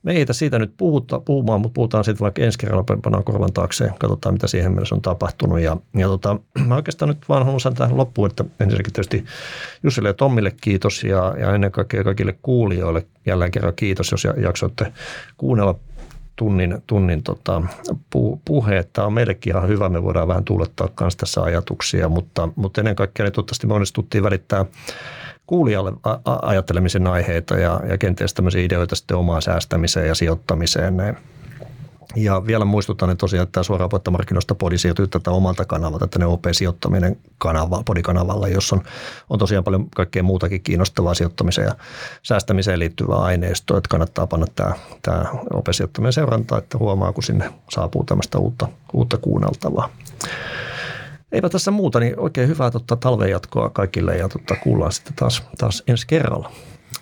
Me 0.03 0.13
ei 0.13 0.25
siitä 0.31 0.59
nyt 0.59 0.73
puhuta, 0.77 1.19
puhumaan, 1.19 1.61
mutta 1.61 1.73
puhutaan 1.73 2.03
sitten 2.03 2.23
vaikka 2.23 2.41
ensi 2.41 2.57
kerralla 2.57 2.83
pannaan 3.03 3.23
korvan 3.23 3.53
taakse 3.53 3.89
katsotaan, 3.99 4.35
mitä 4.35 4.47
siihen 4.47 4.71
mennessä 4.71 4.95
on 4.95 5.01
tapahtunut. 5.01 5.59
Ja, 5.59 5.77
ja 5.95 6.07
tota, 6.07 6.39
mä 6.67 6.75
oikeastaan 6.75 7.09
nyt 7.09 7.29
vaan 7.29 7.45
haluan 7.45 7.73
tähän 7.77 7.97
loppuun, 7.97 8.29
että 8.29 8.45
ensinnäkin 8.59 8.93
tietysti 8.93 9.25
Jussille 9.83 10.09
ja 10.09 10.13
Tommille 10.13 10.51
kiitos 10.61 11.03
ja, 11.03 11.35
ja 11.39 11.55
ennen 11.55 11.71
kaikkea 11.71 12.03
kaikille 12.03 12.37
kuulijoille 12.41 13.05
jälleen 13.25 13.51
kerran 13.51 13.73
kiitos, 13.75 14.11
jos 14.11 14.27
jaksoitte 14.41 14.93
kuunnella 15.37 15.75
tunnin, 16.35 16.83
tunnin 16.87 17.23
tota, 17.23 17.61
pu, 18.09 18.41
puhe. 18.45 18.85
Tämä 18.93 19.07
on 19.07 19.13
meillekin 19.13 19.55
ihan 19.55 19.67
hyvä, 19.67 19.89
me 19.89 20.03
voidaan 20.03 20.27
vähän 20.27 20.45
tuulettaa 20.45 20.89
myös 20.99 21.15
tässä 21.15 21.41
ajatuksia, 21.41 22.09
mutta, 22.09 22.49
mutta 22.55 22.81
ennen 22.81 22.95
kaikkea 22.95 23.23
niin 23.23 23.33
toivottavasti 23.33 23.67
me 23.67 23.73
onnistuttiin 23.73 24.23
välittää 24.23 24.65
kuulijalle 25.53 25.93
ajattelemisen 26.41 27.07
aiheita 27.07 27.57
ja, 27.57 27.81
ja 27.89 27.97
kenties 27.97 28.33
tämmöisiä 28.33 28.61
ideoita 28.61 28.95
sitten 28.95 29.17
omaan 29.17 29.41
säästämiseen 29.41 30.07
ja 30.07 30.15
sijoittamiseen. 30.15 31.17
Ja 32.15 32.45
vielä 32.45 32.65
muistutan, 32.65 33.09
että 33.09 33.19
tosiaan 33.19 33.47
tämä 33.47 33.63
suoraan 33.63 33.89
markkinoista 34.11 34.55
podi 34.55 34.77
siirtyy 34.77 35.07
tätä 35.07 35.31
omalta 35.31 35.65
kanavalta, 35.65 36.07
tänne 36.07 36.25
OP-sijoittaminen 36.25 37.17
kanava, 37.37 37.83
podikanavalla, 37.85 38.47
jossa 38.47 38.75
on, 38.75 38.83
on 39.29 39.39
tosiaan 39.39 39.63
paljon 39.63 39.89
kaikkea 39.89 40.23
muutakin 40.23 40.61
kiinnostavaa 40.61 41.13
sijoittamiseen 41.13 41.67
ja 41.67 41.75
säästämiseen 42.23 42.79
liittyvää 42.79 43.17
aineistoa, 43.17 43.77
että 43.77 43.89
kannattaa 43.89 44.27
panna 44.27 44.47
tämä, 44.55 44.73
tämä 45.01 45.25
OP-sijoittaminen 45.53 46.13
seurantaa, 46.13 46.57
että 46.57 46.77
huomaa, 46.77 47.13
kun 47.13 47.23
sinne 47.23 47.53
saapuu 47.69 48.03
tämmöistä 48.03 48.37
uutta, 48.37 48.67
uutta 48.93 49.17
kuunneltavaa. 49.17 49.89
Eipä 51.33 51.49
tässä 51.49 51.71
muuta, 51.71 51.99
niin 51.99 52.19
oikein 52.19 52.47
hyvää 52.47 52.71
totta, 52.71 52.95
talven 52.95 53.29
jatkoa 53.29 53.69
kaikille 53.69 54.17
ja 54.17 54.29
totta, 54.29 54.55
kuullaan 54.55 54.91
sitten 54.91 55.13
taas, 55.15 55.43
taas 55.57 55.83
ensi 55.87 56.07
kerralla. 56.07 56.51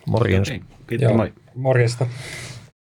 Morjens. 0.06 0.50
Okay. 0.50 0.60
Kiitos, 0.88 1.14
moi. 1.14 1.34
Morjesta. 1.56 2.08